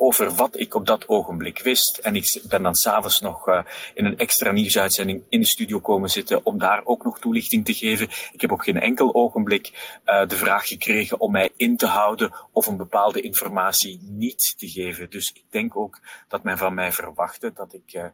over 0.04 0.30
wat 0.30 0.60
ik 0.60 0.74
op 0.74 0.86
dat 0.86 1.08
ogenblik 1.08 1.58
wist. 1.58 1.98
En 1.98 2.16
ik 2.16 2.42
ben 2.48 2.62
dan 2.62 2.74
s'avonds 2.74 3.20
nog 3.20 3.48
uh, 3.48 3.64
in 3.94 4.04
een 4.04 4.18
extra 4.18 4.52
nieuwsuitzending 4.52 5.22
in 5.28 5.40
de 5.40 5.46
studio 5.46 5.80
komen 5.80 6.10
zitten 6.10 6.46
om 6.46 6.58
daar 6.58 6.80
ook 6.84 7.04
nog 7.04 7.18
toelichting 7.18 7.64
te 7.64 7.74
geven. 7.74 8.08
Ik 8.32 8.40
heb 8.40 8.50
op 8.50 8.60
geen 8.60 8.80
enkel 8.80 9.14
ogenblik 9.14 9.98
uh, 10.06 10.26
de 10.26 10.36
vraag 10.36 10.68
gekregen 10.68 11.20
om 11.20 11.32
mij 11.32 11.50
in 11.56 11.76
te 11.76 11.86
houden 11.86 12.34
of 12.52 12.66
een 12.66 12.76
bepaalde 12.76 13.20
informatie 13.20 14.00
niet 14.02 14.54
te 14.58 14.68
geven. 14.68 15.10
Dus 15.10 15.30
ik 15.34 15.44
denk 15.50 15.76
ook 15.76 16.00
dat 16.28 16.42
men 16.42 16.58
van 16.58 16.74
mij 16.74 16.92
verwachtte 16.92 17.52
dat 17.54 17.74
ik 17.74 17.94
uh, 17.94 18.04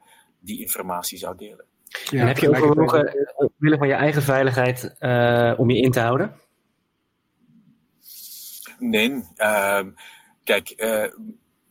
die 0.41 0.61
informatie 0.61 1.19
zou 1.19 1.37
delen. 1.37 1.65
Ja, 2.11 2.21
en 2.21 2.27
heb 2.27 2.39
je 2.39 2.49
overwogen, 2.49 3.15
omwille 3.37 3.79
van 3.79 3.89
je 3.89 3.95
eigen 3.95 4.23
veiligheid, 4.23 4.95
om 5.59 5.71
je 5.71 5.81
in 5.81 5.91
te 5.91 6.01
houden? 6.01 6.35
Nee. 8.79 9.25
Ehm, 9.37 9.91
kijk, 10.45 10.75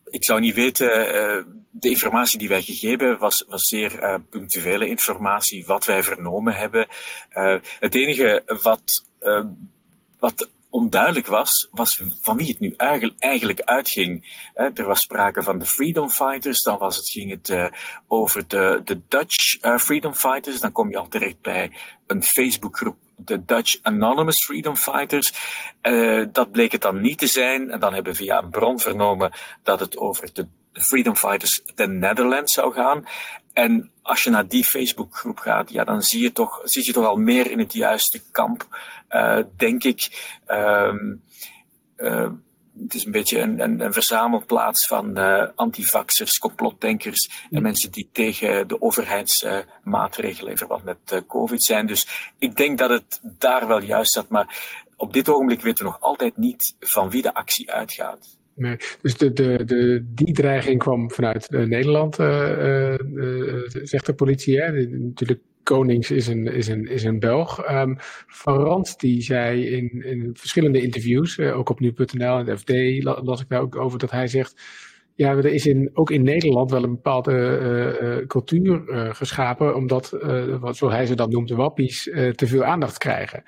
ik 0.09 0.25
zou 0.25 0.39
niet 0.39 0.55
weten, 0.55 1.15
uh, 1.15 1.43
de 1.71 1.89
informatie 1.89 2.39
die 2.39 2.49
wij 2.49 2.61
gegeven 2.61 2.99
hebben 2.99 3.19
was, 3.19 3.45
was 3.47 3.67
zeer 3.67 4.03
uh, 4.03 4.15
punctuele 4.29 4.87
informatie, 4.87 5.65
wat 5.65 5.85
wij 5.85 6.03
vernomen 6.03 6.53
hebben. 6.53 6.87
Uh, 7.33 7.55
het 7.79 7.95
enige 7.95 8.43
wat, 8.61 9.05
wat 10.19 10.49
onduidelijk 10.69 11.27
was, 11.27 11.67
was 11.71 12.03
van 12.21 12.37
wie 12.37 12.47
het 12.47 12.59
nu 12.59 12.73
eigenlijk, 12.77 13.19
eigenlijk 13.19 13.61
uitging. 13.61 14.37
er 14.53 14.85
was 14.85 15.01
sprake 15.01 15.43
van 15.43 15.59
de 15.59 15.65
Freedom 15.65 16.09
Fighters, 16.09 16.61
dan 16.61 16.77
was 16.77 16.95
het, 16.95 17.09
ging 17.09 17.29
het 17.31 17.71
over 18.07 18.47
de, 18.47 18.81
de 18.83 19.01
Dutch 19.07 19.57
Freedom 19.79 20.13
Fighters, 20.13 20.59
dan 20.59 20.71
kom 20.71 20.89
je 20.89 20.97
al 20.97 21.07
terecht 21.07 21.41
bij 21.41 21.71
een 22.07 22.23
Facebookgroep 22.23 22.97
de 23.19 23.45
Dutch 23.45 23.79
Anonymous 23.81 24.45
Freedom 24.45 24.75
Fighters. 24.75 25.33
Uh, 25.81 26.25
dat 26.31 26.51
bleek 26.51 26.71
het 26.71 26.81
dan 26.81 27.01
niet 27.01 27.17
te 27.17 27.27
zijn. 27.27 27.71
En 27.71 27.79
dan 27.79 27.93
hebben 27.93 28.11
we 28.11 28.17
via 28.17 28.41
een 28.41 28.49
bron 28.49 28.79
vernomen 28.79 29.31
dat 29.63 29.79
het 29.79 29.97
over 29.97 30.29
de 30.33 30.47
Freedom 30.73 31.15
Fighters 31.15 31.61
the 31.75 31.87
Netherlands 31.87 32.53
zou 32.53 32.73
gaan. 32.73 33.05
En 33.53 33.91
als 34.01 34.23
je 34.23 34.29
naar 34.29 34.47
die 34.47 34.63
Facebookgroep 34.63 35.39
gaat, 35.39 35.71
ja, 35.71 35.83
dan 35.83 36.01
zie 36.01 36.21
je 36.21 36.31
toch, 36.31 36.61
zie 36.63 36.85
je 36.85 36.93
toch 36.93 37.05
al 37.05 37.15
meer 37.15 37.51
in 37.51 37.59
het 37.59 37.73
juiste 37.73 38.21
kamp, 38.31 38.67
uh, 39.09 39.39
denk 39.55 39.83
ik. 39.83 40.31
Um, 40.47 41.23
uh, 41.97 42.29
het 42.83 42.93
is 42.93 43.05
een 43.05 43.11
beetje 43.11 43.39
een, 43.39 43.59
een, 43.59 43.79
een 43.79 43.93
verzamelplaats 43.93 44.87
van 44.87 45.19
uh, 45.19 45.47
antivaxers, 45.55 46.37
complotdenkers 46.37 47.47
en 47.51 47.61
mensen 47.61 47.91
die 47.91 48.09
tegen 48.11 48.67
de 48.67 48.81
overheidsmaatregelen 48.81 50.51
in 50.51 50.57
verband 50.57 50.83
met 50.83 50.97
uh, 51.13 51.19
COVID 51.27 51.63
zijn. 51.63 51.87
Dus 51.87 52.31
ik 52.39 52.55
denk 52.55 52.77
dat 52.77 52.89
het 52.89 53.19
daar 53.23 53.67
wel 53.67 53.81
juist 53.81 54.11
zat, 54.13 54.29
maar 54.29 54.77
op 54.95 55.13
dit 55.13 55.29
ogenblik 55.29 55.61
weten 55.61 55.85
we 55.85 55.91
nog 55.91 56.01
altijd 56.01 56.37
niet 56.37 56.75
van 56.79 57.09
wie 57.09 57.21
de 57.21 57.33
actie 57.33 57.71
uitgaat. 57.71 58.37
Nee, 58.55 58.77
dus 59.01 59.17
de, 59.17 59.33
de, 59.33 59.65
de, 59.65 60.05
die 60.13 60.33
dreiging 60.33 60.79
kwam 60.79 61.11
vanuit 61.11 61.49
Nederland, 61.49 62.15
zegt 63.83 64.05
de 64.05 64.13
politie. 64.15 64.61
Hè? 64.61 64.71
natuurlijk 64.87 65.41
Konings 65.63 66.11
is 66.11 66.27
een, 66.27 66.47
is 66.47 66.67
een, 66.67 66.87
is 66.87 67.03
een 67.03 67.19
Belg. 67.19 67.71
Um, 67.71 67.95
Van 68.27 68.57
Rand 68.57 68.99
die 68.99 69.21
zei 69.21 69.67
in, 69.67 70.03
in 70.05 70.29
verschillende 70.33 70.81
interviews, 70.81 71.37
uh, 71.37 71.57
ook 71.57 71.69
op 71.69 71.79
nu.nl 71.79 72.37
en 72.37 72.45
de 72.45 72.57
FD 72.57 73.03
las 73.23 73.41
ik 73.41 73.49
daar 73.49 73.61
ook 73.61 73.75
over, 73.75 73.99
dat 73.99 74.11
hij 74.11 74.27
zegt, 74.27 74.61
ja, 75.15 75.31
er 75.31 75.45
is 75.45 75.65
in, 75.65 75.89
ook 75.93 76.11
in 76.11 76.23
Nederland 76.23 76.71
wel 76.71 76.83
een 76.83 76.95
bepaalde 76.95 77.31
uh, 77.31 78.17
uh, 78.17 78.27
cultuur 78.27 78.83
geschapen, 79.15 79.75
omdat, 79.75 80.09
wat, 80.59 80.77
zoals 80.77 80.93
hij 80.93 81.05
ze 81.05 81.15
dan 81.15 81.29
noemt, 81.29 81.47
de 81.47 81.55
wappies, 81.55 82.03
te 82.35 82.47
veel 82.47 82.63
aandacht 82.63 82.97
krijgen. 82.97 83.43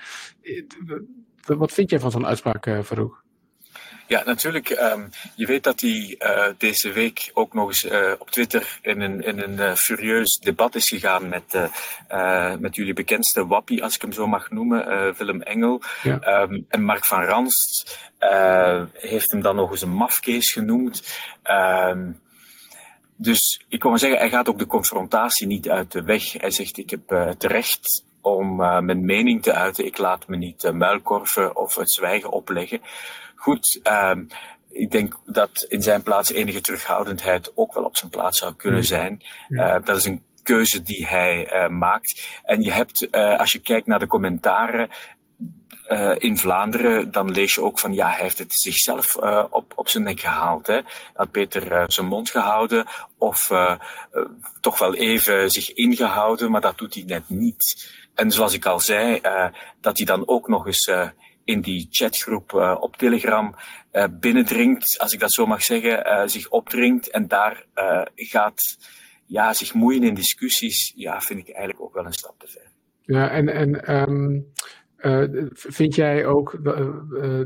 Wat 1.45 1.71
vind 1.71 1.89
jij 1.89 1.99
van 1.99 2.11
zo'n 2.11 2.25
uitspraak, 2.25 2.83
Farouk? 2.83 3.20
Ja, 4.11 4.23
natuurlijk. 4.25 4.69
Um, 4.69 5.09
je 5.35 5.45
weet 5.45 5.63
dat 5.63 5.81
hij 5.81 6.15
uh, 6.19 6.47
deze 6.57 6.91
week 6.91 7.31
ook 7.33 7.53
nog 7.53 7.67
eens 7.67 7.83
uh, 7.83 8.11
op 8.17 8.29
Twitter 8.29 8.79
in 8.81 9.01
een, 9.01 9.23
in 9.23 9.39
een 9.39 9.53
uh, 9.53 9.75
furieus 9.75 10.37
debat 10.37 10.75
is 10.75 10.89
gegaan 10.89 11.29
met, 11.29 11.69
met 12.59 12.75
jullie 12.75 12.93
bekendste 12.93 13.47
wappie, 13.47 13.83
als 13.83 13.95
ik 13.95 14.01
hem 14.01 14.11
zo 14.11 14.27
mag 14.27 14.49
noemen, 14.49 15.15
Willem 15.17 15.41
Engel. 15.41 15.81
Ja. 16.03 16.41
Um, 16.41 16.65
en 16.69 16.83
Mark 16.83 17.05
van 17.05 17.23
Ranst 17.23 17.99
heeft 18.93 19.31
hem 19.31 19.41
dan 19.41 19.55
nog 19.55 19.71
eens 19.71 19.81
een 19.81 19.93
mafkees 19.93 20.51
genoemd. 20.51 21.17
Um, 21.43 22.19
dus 23.15 23.63
ik 23.69 23.79
kan 23.79 23.89
maar 23.89 23.99
zeggen, 23.99 24.19
hij 24.19 24.29
gaat 24.29 24.49
ook 24.49 24.59
de 24.59 24.65
confrontatie 24.65 25.47
niet 25.47 25.69
uit 25.69 25.91
de 25.91 26.03
weg. 26.03 26.33
Hij 26.33 26.51
zegt, 26.51 26.77
ik 26.77 26.89
heb 26.89 27.35
terecht 27.37 28.03
om 28.21 28.55
mijn 28.55 29.05
mening 29.05 29.43
te 29.43 29.53
uiten. 29.53 29.85
Ik 29.85 29.97
laat 29.97 30.27
me 30.27 30.37
niet 30.37 30.71
muilkorven 30.73 31.55
of 31.55 31.75
het 31.75 31.91
zwijgen 31.91 32.31
opleggen 32.31 32.81
goed. 33.41 33.79
Um, 33.83 34.27
ik 34.69 34.91
denk 34.91 35.19
dat 35.25 35.65
in 35.69 35.81
zijn 35.81 36.03
plaats 36.03 36.31
enige 36.31 36.61
terughoudendheid 36.61 37.51
ook 37.55 37.73
wel 37.73 37.83
op 37.83 37.97
zijn 37.97 38.11
plaats 38.11 38.39
zou 38.39 38.53
kunnen 38.55 38.83
zijn. 38.83 39.21
Uh, 39.49 39.75
dat 39.83 39.97
is 39.97 40.05
een 40.05 40.23
keuze 40.43 40.81
die 40.81 41.07
hij 41.07 41.53
uh, 41.53 41.67
maakt. 41.67 42.27
En 42.43 42.61
je 42.61 42.71
hebt, 42.71 43.07
uh, 43.11 43.39
als 43.39 43.51
je 43.51 43.59
kijkt 43.59 43.87
naar 43.87 43.99
de 43.99 44.07
commentaren, 44.07 44.89
uh, 45.87 46.15
in 46.17 46.37
Vlaanderen, 46.37 47.11
dan 47.11 47.31
lees 47.31 47.53
je 47.53 47.61
ook 47.61 47.79
van 47.79 47.93
ja, 47.93 48.09
hij 48.09 48.21
heeft 48.21 48.37
het 48.37 48.53
zichzelf 48.53 49.17
uh, 49.23 49.43
op, 49.49 49.73
op 49.75 49.89
zijn 49.89 50.03
nek 50.03 50.19
gehaald. 50.19 50.67
Hè. 50.67 50.79
Had 51.13 51.31
Peter 51.31 51.71
uh, 51.71 51.83
zijn 51.87 52.07
mond 52.07 52.29
gehouden 52.29 52.85
of 53.17 53.51
toch 54.59 54.79
wel 54.79 54.95
even 54.95 55.49
zich 55.49 55.73
ingehouden, 55.73 56.51
maar 56.51 56.61
dat 56.61 56.77
doet 56.77 56.93
hij 56.93 57.03
net 57.03 57.29
niet. 57.29 57.91
En 58.15 58.31
zoals 58.31 58.53
ik 58.53 58.65
al 58.65 58.79
zei, 58.79 59.21
dat 59.81 59.97
hij 59.97 60.05
dan 60.05 60.27
ook 60.27 60.47
nog 60.47 60.65
eens 60.65 60.91
in 61.43 61.61
die 61.61 61.87
chatgroep 61.89 62.51
uh, 62.51 62.77
op 62.79 62.95
Telegram 62.95 63.55
uh, 63.91 64.05
binnendringt, 64.19 64.99
als 64.99 65.13
ik 65.13 65.19
dat 65.19 65.31
zo 65.31 65.45
mag 65.45 65.63
zeggen, 65.63 66.07
uh, 66.07 66.27
zich 66.27 66.49
opdringt 66.49 67.09
en 67.09 67.27
daar 67.27 67.65
gaat 68.15 68.77
ja, 69.25 69.53
zich 69.53 69.73
moeien 69.73 70.03
in 70.03 70.13
discussies, 70.13 70.93
ja, 70.95 71.21
vind 71.21 71.39
ik 71.39 71.49
eigenlijk 71.49 71.81
ook 71.81 71.93
wel 71.93 72.05
een 72.05 72.13
stap 72.13 72.35
te 72.37 72.47
ver. 72.47 72.69
Ja, 73.01 73.29
en, 73.29 73.49
en 73.49 73.95
um, 73.95 74.45
vind 75.53 75.95
jij 75.95 76.25
ook 76.25 76.59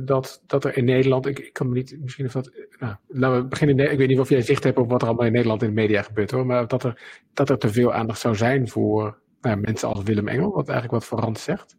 dat, 0.02 0.42
dat 0.48 0.66
er 0.66 0.78
in 0.78 0.86
Nederland, 0.86 1.26
ik, 1.26 1.40
ik 1.40 1.54
kan 1.54 1.70
me 1.70 1.74
niet, 1.74 1.98
misschien 2.02 2.26
of 2.26 2.32
dat, 2.32 2.52
nou, 2.80 2.96
laten 3.08 3.42
we 3.42 3.48
beginnen, 3.48 3.92
ik 3.92 3.98
weet 3.98 4.08
niet 4.08 4.20
of 4.20 4.30
jij 4.30 4.42
zicht 4.42 4.64
hebt 4.64 4.78
op 4.78 4.90
wat 4.90 5.02
er 5.02 5.08
allemaal 5.08 5.26
in 5.26 5.32
Nederland 5.32 5.62
in 5.62 5.68
de 5.68 5.74
media 5.74 6.02
gebeurt 6.02 6.32
hoor, 6.32 6.46
maar 6.46 6.68
dat 6.68 6.84
er, 6.84 7.02
dat 7.34 7.50
er 7.50 7.58
te 7.58 7.70
veel 7.70 7.94
aandacht 7.94 8.20
zou 8.20 8.36
zijn 8.36 8.70
voor 8.70 9.20
nou, 9.42 9.58
mensen 9.58 9.90
als 9.90 10.04
Willem 10.04 10.28
Engel, 10.28 10.52
wat 10.52 10.70
eigenlijk 10.70 10.92
wat 10.92 11.20
Verand 11.20 11.40
zegt? 11.40 11.76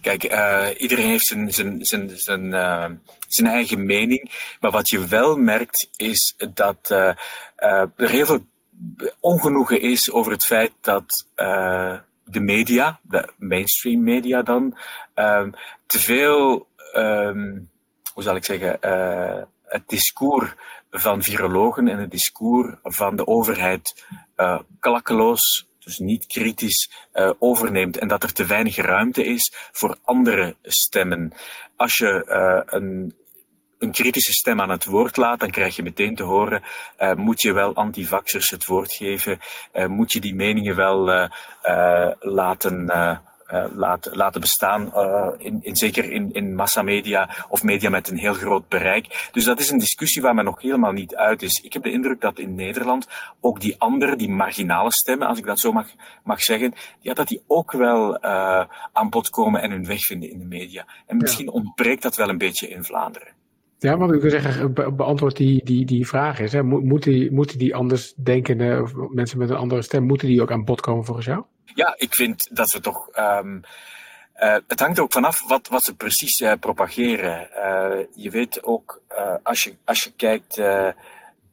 Kijk, 0.00 0.32
uh, 0.32 0.66
iedereen 0.76 1.06
heeft 1.06 1.26
zijn, 1.26 1.52
zijn, 1.52 1.86
zijn, 2.16 2.44
uh, 2.44 2.86
zijn 3.28 3.48
eigen 3.48 3.86
mening. 3.86 4.30
Maar 4.60 4.70
wat 4.70 4.88
je 4.88 5.06
wel 5.06 5.36
merkt, 5.36 5.88
is 5.96 6.34
dat 6.54 6.88
uh, 6.90 7.12
er 7.96 8.08
heel 8.10 8.26
veel 8.26 8.44
ongenoegen 9.20 9.80
is 9.80 10.10
over 10.10 10.32
het 10.32 10.44
feit 10.44 10.72
dat 10.80 11.26
de 12.24 12.40
media, 12.40 13.00
de 13.02 13.32
mainstream 13.38 14.02
media 14.02 14.42
dan, 14.42 14.76
ehm, 15.14 15.50
te 15.86 15.98
veel, 15.98 16.68
um, 16.96 17.70
hoe 18.12 18.22
zal 18.22 18.36
ik 18.36 18.44
zeggen, 18.44 18.78
het 19.64 19.82
discours 19.88 20.54
van 20.90 21.22
virologen 21.22 21.88
en 21.88 21.98
het 21.98 22.10
discours 22.10 22.74
van 22.82 23.16
de 23.16 23.26
overheid 23.26 24.04
klakkeloos 24.80 25.69
dus 25.84 25.98
niet 25.98 26.26
kritisch 26.26 26.90
uh, 27.14 27.30
overneemt 27.38 27.98
en 27.98 28.08
dat 28.08 28.22
er 28.22 28.32
te 28.32 28.46
weinig 28.46 28.76
ruimte 28.76 29.24
is 29.24 29.52
voor 29.72 29.96
andere 30.04 30.56
stemmen. 30.62 31.32
Als 31.76 31.96
je 31.96 32.24
uh, 32.28 32.78
een, 32.78 33.14
een 33.78 33.92
kritische 33.92 34.32
stem 34.32 34.60
aan 34.60 34.70
het 34.70 34.84
woord 34.84 35.16
laat, 35.16 35.40
dan 35.40 35.50
krijg 35.50 35.76
je 35.76 35.82
meteen 35.82 36.14
te 36.14 36.22
horen, 36.22 36.62
uh, 36.98 37.14
moet 37.14 37.40
je 37.40 37.52
wel 37.52 37.74
antivaxers 37.74 38.50
het 38.50 38.66
woord 38.66 38.92
geven, 38.92 39.38
moet 39.86 40.12
je 40.12 40.20
die 40.20 40.34
meningen 40.34 40.76
wel 40.76 41.28
laten 42.20 42.86
laten, 43.74 44.16
laten 44.16 44.40
bestaan, 44.40 44.92
in, 45.38 45.58
in, 45.62 45.76
zeker 45.76 46.10
in, 46.10 46.32
in 46.32 46.54
massamedia 46.54 47.30
of 47.48 47.62
media 47.62 47.90
met 47.90 48.10
een 48.10 48.18
heel 48.18 48.34
groot 48.34 48.68
bereik. 48.68 49.28
Dus 49.32 49.44
dat 49.44 49.60
is 49.60 49.70
een 49.70 49.78
discussie 49.78 50.22
waar 50.22 50.34
men 50.34 50.44
nog 50.44 50.62
helemaal 50.62 50.92
niet 50.92 51.14
uit 51.14 51.42
is. 51.42 51.60
Ik 51.64 51.72
heb 51.72 51.82
de 51.82 51.92
indruk 51.92 52.20
dat 52.20 52.38
in 52.38 52.54
Nederland 52.54 53.08
ook 53.40 53.60
die 53.60 53.74
andere, 53.78 54.16
die 54.16 54.30
marginale 54.30 54.92
stemmen, 54.92 55.28
als 55.28 55.38
ik 55.38 55.44
dat 55.44 55.58
zo 55.58 55.72
mag, 55.72 55.86
mag 56.24 56.42
zeggen, 56.42 56.74
ja, 57.00 57.14
dat 57.14 57.28
die 57.28 57.42
ook 57.46 57.72
wel 57.72 58.22
aan 58.92 59.08
bod 59.10 59.30
komen 59.30 59.62
en 59.62 59.70
hun 59.70 59.86
weg 59.86 60.04
vinden 60.04 60.30
in 60.30 60.38
de 60.38 60.44
media. 60.44 60.86
En 61.06 61.16
misschien 61.16 61.50
ontbreekt 61.50 62.02
dat 62.02 62.16
wel 62.16 62.28
een 62.28 62.38
beetje 62.38 62.68
in 62.68 62.84
Vlaanderen. 62.84 63.38
Ja, 63.78 63.96
want 63.96 64.12
ik 64.12 64.20
wil 64.20 64.30
zeggen, 64.30 64.74
beantwoord 64.96 65.36
die, 65.36 65.64
die, 65.64 65.86
die 65.86 66.06
vraag 66.06 66.40
is. 66.40 66.52
Hè. 66.52 66.62
Moeten, 66.62 67.12
die, 67.12 67.32
moeten 67.32 67.58
die 67.58 67.74
anders 67.74 68.14
denkende 68.14 68.86
mensen 69.10 69.38
met 69.38 69.50
een 69.50 69.56
andere 69.56 69.82
stem, 69.82 70.02
moeten 70.02 70.28
die 70.28 70.42
ook 70.42 70.52
aan 70.52 70.64
bod 70.64 70.80
komen 70.80 71.04
volgens 71.04 71.26
jou? 71.26 71.44
Ja, 71.74 71.94
ik 71.96 72.14
vind 72.14 72.56
dat 72.56 72.72
we 72.72 72.80
toch. 72.80 73.08
Um, 73.18 73.60
uh, 74.40 74.56
het 74.68 74.80
hangt 74.80 74.98
ook 74.98 75.12
vanaf 75.12 75.48
wat, 75.48 75.68
wat 75.68 75.84
ze 75.84 75.94
precies 75.94 76.40
uh, 76.40 76.52
propageren. 76.60 77.48
Uh, 77.56 78.06
je 78.14 78.30
weet 78.30 78.62
ook, 78.62 79.02
als, 79.42 79.64
je, 79.64 79.76
als 79.84 80.04
je 80.04 80.12
kijkt 80.12 80.60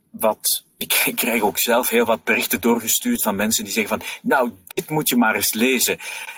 wat. 0.10 0.66
Ik, 0.78 1.12
krijg 1.16 1.42
ook 1.42 1.58
zelf 1.58 1.90
heel 1.90 2.06
wat 2.06 2.24
berichten 2.24 2.62
doorgestuurd 2.62 3.22
van 3.22 3.36
mensen 3.36 3.64
die 3.64 3.74
zeggen 3.74 4.00
van, 4.00 4.08
nou, 4.22 4.52
dit 4.68 4.90
moet 4.90 5.10
je 5.10 5.16
maar 5.16 5.36
eens 5.36 5.54
lezen. 5.54 5.98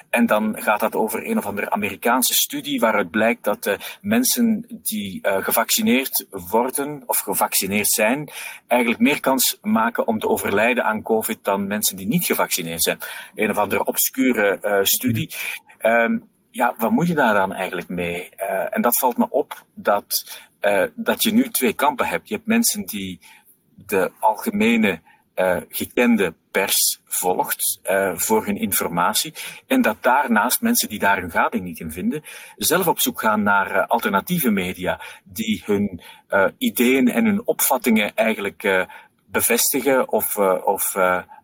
En 0.10 0.26
dan 0.26 0.62
gaat 0.62 0.80
dat 0.80 0.96
over 0.96 1.30
een 1.30 1.38
of 1.38 1.46
andere 1.46 1.70
Amerikaanse 1.70 2.34
studie 2.34 2.80
waaruit 2.80 3.10
blijkt 3.10 3.44
dat 3.44 3.66
uh, 3.66 3.74
mensen 4.02 4.66
die 4.70 5.20
uh, 5.22 5.38
gevaccineerd 5.38 6.26
worden 6.30 7.04
of 7.06 7.20
gevaccineerd 7.20 7.88
zijn, 7.88 8.30
eigenlijk 8.68 9.02
meer 9.02 9.20
kans 9.20 9.58
maken 9.62 10.08
om 10.08 10.20
te 10.20 10.28
overlijden 10.28 10.84
aan 10.84 11.02
COVID 11.02 11.40
dan 11.44 11.68
mensen 11.68 11.96
die 11.96 12.08
niet 12.08 12.26
gevaccineerd 12.26 12.84
zijn. 12.84 13.00
Een 13.36 13.50
of 13.50 13.58
andere 13.58 13.86
obscure 13.86 14.60
uh, 14.62 14.80
studie. 14.82 15.34
Um, 15.82 16.30
ja, 16.52 16.74
wat 16.78 16.92
moet 16.92 17.08
je 17.08 17.14
daar 17.14 17.34
dan 17.34 17.54
eigenlijk 17.54 17.90
mee? 17.90 18.30
en 18.70 18.82
dat 18.82 18.98
valt 18.98 19.18
me 19.18 19.30
op 19.30 19.66
dat, 19.74 20.40
dat 20.96 21.24
je 21.24 21.34
nu 21.34 21.50
twee 21.50 21.74
kampen 21.74 22.06
hebt. 22.06 22.28
Je 22.28 22.36
hebt 22.36 22.48
mensen 22.48 22.86
die 22.86 23.20
de 23.86 24.12
algemene 24.20 25.02
uh, 25.36 25.58
gekende 25.70 26.34
pers 26.52 27.02
volgt 27.06 27.80
uh, 27.84 28.12
voor 28.16 28.46
hun 28.46 28.58
informatie. 28.58 29.34
En 29.68 29.82
dat 29.82 29.98
daarnaast 30.02 30.62
mensen 30.62 30.90
die 30.90 31.00
daar 31.00 31.22
hun 31.22 31.32
gading 31.32 31.64
niet 31.64 31.80
in 31.80 31.92
vinden, 31.92 32.24
zelf 32.56 32.88
op 32.88 33.00
zoek 33.00 33.20
gaan 33.20 33.44
naar 33.44 33.76
uh, 33.76 33.88
alternatieve 33.88 34.50
media 34.50 35.02
die 35.24 35.64
hun 35.66 36.02
ideeën 36.58 37.08
en 37.08 37.26
hun 37.26 37.48
opvattingen 37.48 38.16
eigenlijk 38.16 38.88
bevestigen 39.26 40.12
of, 40.12 40.38
of 40.64 40.96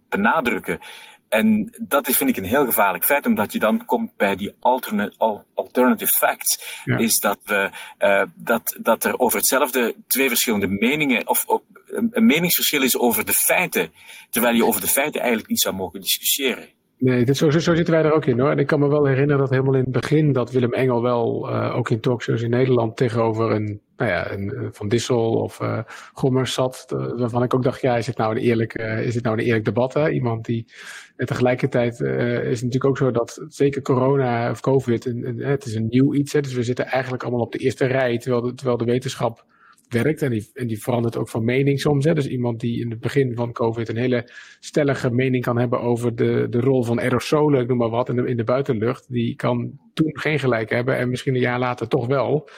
benadrukken. 0.09 0.79
En 1.29 1.73
dat 1.81 2.07
is, 2.07 2.17
vind 2.17 2.29
ik 2.29 2.37
een 2.37 2.43
heel 2.43 2.65
gevaarlijk 2.65 3.03
feit, 3.03 3.25
omdat 3.25 3.53
je 3.53 3.59
dan 3.59 3.85
komt 3.85 4.11
bij 4.17 4.35
die 4.35 4.53
alternate, 4.59 5.43
alternative 5.53 6.11
facts. 6.11 6.81
Ja. 6.83 6.97
Is 6.97 7.19
dat, 7.19 7.39
we, 7.43 7.69
uh, 7.99 8.23
dat, 8.35 8.77
dat 8.81 9.03
er 9.03 9.19
over 9.19 9.37
hetzelfde 9.37 9.95
twee 10.07 10.27
verschillende 10.27 10.67
meningen, 10.67 11.27
of, 11.27 11.45
of 11.45 11.61
een 11.87 12.25
meningsverschil 12.25 12.83
is 12.83 12.97
over 12.97 13.25
de 13.25 13.33
feiten, 13.33 13.91
terwijl 14.29 14.55
je 14.55 14.65
over 14.65 14.81
de 14.81 14.87
feiten 14.87 15.19
eigenlijk 15.19 15.49
niet 15.49 15.61
zou 15.61 15.75
mogen 15.75 16.01
discussiëren. 16.01 16.67
Nee, 16.97 17.25
dit, 17.25 17.37
zo, 17.37 17.49
zo, 17.49 17.75
zitten 17.75 17.93
wij 17.93 18.03
er 18.03 18.13
ook 18.13 18.25
in 18.25 18.39
hoor. 18.39 18.51
En 18.51 18.59
ik 18.59 18.67
kan 18.67 18.79
me 18.79 18.87
wel 18.87 19.05
herinneren 19.05 19.39
dat 19.39 19.49
helemaal 19.49 19.73
in 19.73 19.83
het 19.83 19.91
begin 19.91 20.33
dat 20.33 20.51
Willem 20.51 20.73
Engel 20.73 21.01
wel 21.01 21.49
uh, 21.49 21.75
ook 21.75 21.89
in 21.89 21.99
talkshows 21.99 22.41
in 22.41 22.49
Nederland 22.49 22.97
tegenover 22.97 23.51
een, 23.51 23.81
nou 23.97 24.11
ja, 24.11 24.31
een 24.31 24.69
Van 24.71 24.87
Dissel 24.87 25.33
of 25.33 25.59
uh, 25.59 25.79
Gommers 26.13 26.53
zat. 26.53 26.85
Uh, 26.93 27.19
waarvan 27.19 27.43
ik 27.43 27.53
ook 27.53 27.63
dacht, 27.63 27.81
ja, 27.81 27.97
is 27.97 28.05
dit 28.05 28.17
nou 28.17 28.35
een 28.35 28.41
eerlijk, 28.41 28.73
is 29.03 29.13
dit 29.13 29.23
nou 29.23 29.37
een 29.37 29.43
eerlijk 29.43 29.65
debat? 29.65 29.93
Hè? 29.93 30.09
Iemand 30.09 30.45
die 30.45 30.67
en 31.15 31.25
tegelijkertijd 31.25 31.99
is 31.99 32.59
het 32.59 32.63
natuurlijk 32.63 32.85
ook 32.85 32.97
zo 32.97 33.11
dat 33.11 33.45
zeker 33.47 33.81
corona 33.81 34.51
of 34.51 34.59
COVID, 34.59 35.03
het 35.37 35.65
is 35.65 35.75
een 35.75 35.87
nieuw 35.87 36.13
iets. 36.13 36.33
Hè, 36.33 36.41
dus 36.41 36.53
we 36.53 36.63
zitten 36.63 36.85
eigenlijk 36.85 37.23
allemaal 37.23 37.41
op 37.41 37.51
de 37.51 37.57
eerste 37.57 37.85
rij, 37.85 38.17
terwijl 38.17 38.41
de, 38.41 38.53
terwijl 38.53 38.77
de 38.77 38.85
wetenschap 38.85 39.45
werkt. 39.89 40.21
En 40.21 40.31
die, 40.31 40.49
en 40.53 40.67
die 40.67 40.81
verandert 40.81 41.17
ook 41.17 41.29
van 41.29 41.43
mening 41.43 41.79
soms. 41.79 42.05
Hè. 42.05 42.13
Dus 42.13 42.27
iemand 42.27 42.59
die 42.59 42.81
in 42.81 42.89
het 42.89 42.99
begin 42.99 43.35
van 43.35 43.51
COVID 43.51 43.89
een 43.89 43.97
hele 43.97 44.29
stellige 44.59 45.11
mening 45.11 45.43
kan 45.43 45.57
hebben 45.57 45.79
over 45.79 46.15
de, 46.15 46.47
de 46.49 46.59
rol 46.59 46.83
van 46.83 46.99
aerosolen, 46.99 47.61
ik 47.61 47.67
noem 47.67 47.77
maar 47.77 47.89
wat, 47.89 48.09
in 48.09 48.27
in 48.27 48.37
de 48.37 48.43
buitenlucht. 48.43 49.11
Die 49.11 49.35
kan 49.35 49.79
toen 49.93 50.19
geen 50.19 50.39
gelijk 50.39 50.69
hebben 50.69 50.97
en 50.97 51.09
misschien 51.09 51.35
een 51.35 51.41
jaar 51.41 51.59
later 51.59 51.87
toch 51.87 52.07
wel. 52.07 52.49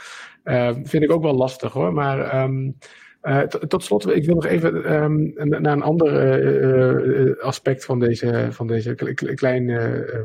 Uh, 0.47 0.69
vind 0.83 1.03
ik 1.03 1.12
ook 1.12 1.21
wel 1.21 1.36
lastig 1.36 1.73
hoor. 1.73 1.93
Maar 1.93 2.43
um, 2.43 2.77
uh, 3.23 3.41
tot 3.41 3.83
slot, 3.83 4.15
ik 4.15 4.25
wil 4.25 4.36
nog 4.36 4.45
even 4.45 4.93
um, 5.03 5.33
naar 5.36 5.71
een 5.73 5.81
ander 5.81 6.43
uh, 6.43 7.43
aspect 7.43 7.86
van 7.86 7.99
deze, 7.99 8.47
van 8.51 8.67
deze 8.67 8.93
klein, 9.36 9.79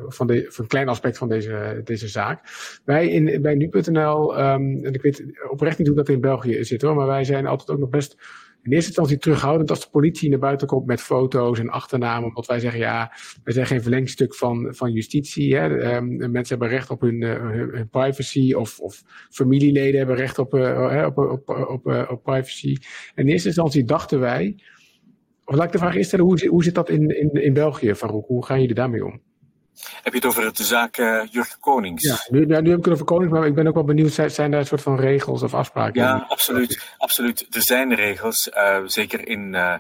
van, 0.08 0.26
de, 0.26 0.46
van 0.48 0.64
een 0.64 0.70
klein 0.70 0.88
aspect 0.88 1.18
van 1.18 1.28
deze, 1.28 1.80
deze 1.84 2.08
zaak. 2.08 2.40
Wij 2.84 3.08
in, 3.08 3.42
bij 3.42 3.54
nu.nl, 3.54 4.36
en 4.38 4.92
ik 4.92 5.02
weet 5.02 5.24
oprecht 5.50 5.78
niet 5.78 5.86
hoe 5.86 5.96
dat 5.96 6.08
in 6.08 6.20
België 6.20 6.64
zit 6.64 6.82
hoor, 6.82 6.94
maar 6.94 7.06
wij 7.06 7.24
zijn 7.24 7.46
altijd 7.46 7.70
ook 7.70 7.78
nog 7.78 7.90
best 7.90 8.16
in 8.62 8.72
eerste 8.72 8.88
instantie 8.88 9.18
terughoudend 9.18 9.70
als 9.70 9.80
de 9.80 9.90
politie 9.90 10.30
naar 10.30 10.38
buiten 10.38 10.66
komt 10.66 10.86
met 10.86 11.00
foto's 11.00 11.58
en 11.58 11.68
achternamen. 11.68 12.28
Omdat 12.28 12.46
wij 12.46 12.60
zeggen, 12.60 12.80
ja, 12.80 13.12
wij 13.44 13.54
zijn 13.54 13.66
geen 13.66 13.82
verlengstuk 13.82 14.34
van, 14.34 14.74
van 14.74 14.92
justitie. 14.92 15.56
Hè. 15.56 15.94
Um, 15.96 16.16
mensen 16.16 16.58
hebben 16.58 16.68
recht 16.68 16.90
op 16.90 17.00
hun, 17.00 17.20
uh, 17.20 17.32
hun, 17.50 17.88
privacy 17.90 18.52
of, 18.52 18.80
of 18.80 19.02
familieleden 19.30 19.98
hebben 19.98 20.16
recht 20.16 20.38
op, 20.38 20.54
uh, 20.54 21.04
op, 21.06 21.18
op, 21.18 21.48
op, 21.48 22.06
op 22.10 22.22
privacy. 22.22 22.76
En 23.14 23.24
in 23.24 23.32
eerste 23.32 23.48
instantie 23.48 23.84
dachten 23.84 24.20
wij, 24.20 24.56
of 25.44 25.54
laat 25.54 25.66
ik 25.66 25.72
de 25.72 25.78
vraag 25.78 25.94
eerst 25.94 26.08
stellen, 26.08 26.24
hoe, 26.24 26.46
hoe 26.48 26.64
zit 26.64 26.74
dat 26.74 26.88
in, 26.88 27.20
in, 27.20 27.30
in 27.30 27.52
België, 27.52 27.94
Farouk? 27.94 28.26
Hoe 28.26 28.44
gaan 28.44 28.60
jullie 28.60 28.74
daarmee 28.74 29.04
om? 29.04 29.20
Heb 30.02 30.12
je 30.12 30.18
het 30.18 30.24
over 30.24 30.54
de 30.54 30.64
zaak 30.64 30.98
uh, 30.98 31.22
Jurgen 31.30 31.60
Konings? 31.60 32.04
Ja, 32.04 32.16
nu, 32.28 32.46
nu, 32.46 32.54
heb 32.54 32.78
ik 32.78 32.84
het 32.84 32.88
over 32.88 33.04
Konings, 33.04 33.32
maar 33.32 33.46
ik 33.46 33.54
ben 33.54 33.66
ook 33.66 33.74
wel 33.74 33.84
benieuwd, 33.84 34.12
zijn, 34.12 34.30
zijn 34.30 34.50
daar 34.50 34.60
een 34.60 34.66
soort 34.66 34.82
van 34.82 34.96
regels 34.96 35.42
of 35.42 35.54
afspraken? 35.54 36.02
Ja, 36.02 36.26
absoluut. 36.28 36.94
absoluut. 36.98 37.46
Er 37.50 37.62
zijn 37.62 37.94
regels, 37.94 38.50
uh, 38.54 38.78
zeker 38.84 39.28
in, 39.28 39.54
uh, 39.54 39.74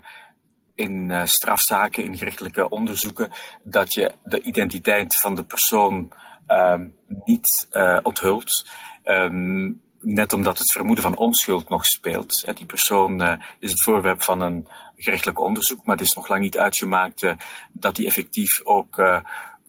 in 0.74 1.12
strafzaken, 1.24 2.04
in 2.04 2.16
gerechtelijke 2.16 2.68
onderzoeken, 2.68 3.30
dat 3.62 3.94
je 3.94 4.12
de 4.24 4.40
identiteit 4.40 5.16
van 5.16 5.34
de 5.34 5.44
persoon 5.44 6.12
ehm, 6.46 6.86
niet 7.24 7.68
onthult. 8.02 8.66
Um, 9.04 9.80
net 10.00 10.32
omdat 10.32 10.58
het 10.58 10.72
vermoeden 10.72 11.04
van 11.04 11.16
onschuld 11.16 11.68
nog 11.68 11.86
speelt. 11.86 12.56
Die 12.56 12.66
persoon 12.66 13.38
is 13.58 13.70
het 13.70 13.82
voorwerp 13.82 14.22
van 14.22 14.40
een 14.40 14.68
gerechtelijk 14.96 15.40
onderzoek, 15.40 15.84
maar 15.84 15.96
het 15.96 16.06
is 16.06 16.12
nog 16.12 16.28
lang 16.28 16.40
niet 16.40 16.58
uitgemaakt 16.58 17.26
dat 17.72 17.96
hij 17.96 18.06
effectief 18.06 18.60
ook 18.64 19.22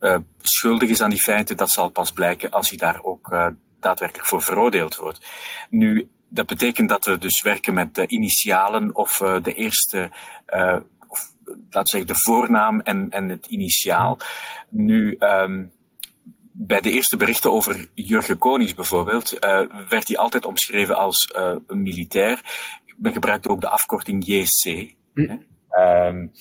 uh, 0.03 0.17
schuldig 0.41 0.89
is 0.89 1.01
aan 1.01 1.09
die 1.09 1.21
feiten, 1.21 1.57
dat 1.57 1.71
zal 1.71 1.89
pas 1.89 2.11
blijken 2.11 2.51
als 2.51 2.69
hij 2.69 2.77
daar 2.77 3.03
ook 3.03 3.31
uh, 3.31 3.47
daadwerkelijk 3.79 4.27
voor 4.27 4.41
veroordeeld 4.41 4.95
wordt. 4.95 5.25
Nu, 5.69 6.09
dat 6.29 6.45
betekent 6.45 6.89
dat 6.89 7.05
we 7.05 7.17
dus 7.17 7.41
werken 7.41 7.73
met 7.73 7.95
de 7.95 8.07
initialen 8.07 8.95
of 8.95 9.19
uh, 9.21 9.43
de 9.43 9.53
eerste, 9.53 10.11
of 11.07 11.31
laten 11.45 11.83
we 11.83 11.89
zeggen 11.89 12.07
de 12.07 12.19
voornaam 12.19 12.79
en, 12.79 13.09
en 13.09 13.29
het 13.29 13.45
initiaal. 13.45 14.17
Nu, 14.69 15.15
um, 15.19 15.71
bij 16.51 16.81
de 16.81 16.91
eerste 16.91 17.17
berichten 17.17 17.51
over 17.51 17.89
Jurgen 17.93 18.37
Konings 18.37 18.73
bijvoorbeeld, 18.73 19.37
werd 19.89 20.07
hij 20.07 20.17
altijd 20.17 20.45
omschreven 20.45 20.97
als 20.97 21.29
een 21.67 21.81
militair. 21.81 22.41
Men 22.97 23.13
gebruikte 23.13 23.49
ook 23.49 23.61
de 23.61 23.69
afkorting 23.69 24.25
JC. 24.25 24.93
Hm. 25.13 25.37
Um, 25.79 26.31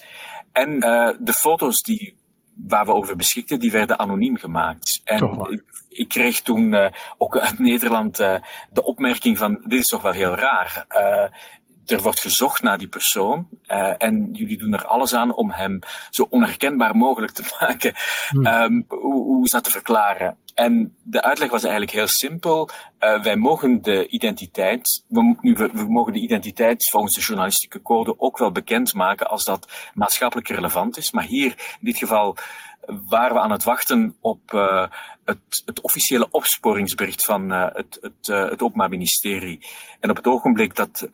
en 0.53 0.81
de 1.21 1.33
foto's 1.33 1.83
die 1.83 2.22
waar 2.67 2.85
we 2.85 2.93
over 2.93 3.17
beschikten, 3.17 3.61
die 3.61 3.73
werden 3.73 3.99
anoniem 3.99 4.37
gemaakt. 4.37 5.01
En 5.05 5.47
ik, 5.51 5.63
ik, 5.89 6.09
kreeg 6.09 6.41
toen 6.41 6.73
uh, 6.73 6.87
ook 7.19 7.39
uit 7.39 7.59
Nederland 7.59 8.21
uh, 8.21 8.35
de 8.71 8.85
opmerking 8.85 9.39
van, 9.39 9.61
dit 9.65 9.81
is 9.81 9.87
toch 9.87 10.03
wel 10.03 10.13
heel 10.13 10.35
raar. 10.35 10.87
Uh, 10.89 11.29
er 11.87 12.03
wordt 12.03 12.21
gezocht 12.21 12.63
naar 12.63 12.79
die 12.79 12.89
persoon 12.89 13.49
en 13.99 14.29
jullie 14.33 14.59
doen 14.59 14.73
er 14.73 14.85
alles 14.85 15.15
aan 15.15 15.35
om 15.35 15.51
hem 15.51 15.79
zo 16.11 16.27
onherkenbaar 16.31 16.97
mogelijk 16.97 17.33
te 17.33 17.43
maken. 17.61 17.95
Hmm. 18.29 18.47
Um, 18.47 18.85
hoe, 18.89 19.25
hoe 19.25 19.45
is 19.45 19.51
dat 19.51 19.65
te 19.65 19.71
verklaren? 19.71 20.37
En 20.55 20.97
de 21.03 21.23
uitleg 21.23 21.51
was 21.51 21.63
eigenlijk 21.63 21.93
heel 21.93 22.09
simpel. 22.09 22.69
Uh, 23.01 23.23
wij 23.23 23.37
mogen 23.37 23.83
de 23.83 24.09
identiteit, 24.09 25.05
we, 25.09 25.37
we, 25.73 25.85
mogen 25.89 26.13
de 26.13 26.21
identiteit 26.21 26.91
volgens 26.91 27.15
de 27.15 27.21
journalistieke 27.21 27.83
code 27.83 28.15
ook 28.19 28.39
wel 28.39 28.53
bekendmaken 28.53 29.31
als 29.31 29.45
dat 29.45 29.91
maatschappelijk 29.95 30.49
relevant 30.49 30.97
is. 30.97 31.11
Maar 31.11 31.25
hier, 31.25 31.51
in 31.51 31.87
dit 31.87 31.97
geval, 31.97 32.37
waren 33.09 33.35
we 33.35 33.41
aan 33.41 33.51
het 33.51 33.65
wachten 33.65 34.17
op 34.21 34.53
uh, 34.53 34.87
het, 35.25 35.63
het, 35.65 35.81
officiële 35.81 36.31
opsporingsbericht 36.31 37.25
van 37.25 37.53
uh, 37.53 37.67
het, 37.73 37.99
het, 38.01 38.27
het 38.27 38.63
Openbaar 38.63 38.89
Ministerie. 38.89 39.67
En 40.01 40.11
op 40.11 40.17
het 40.17 40.27
ogenblik 40.27 40.75
dat 40.75 41.09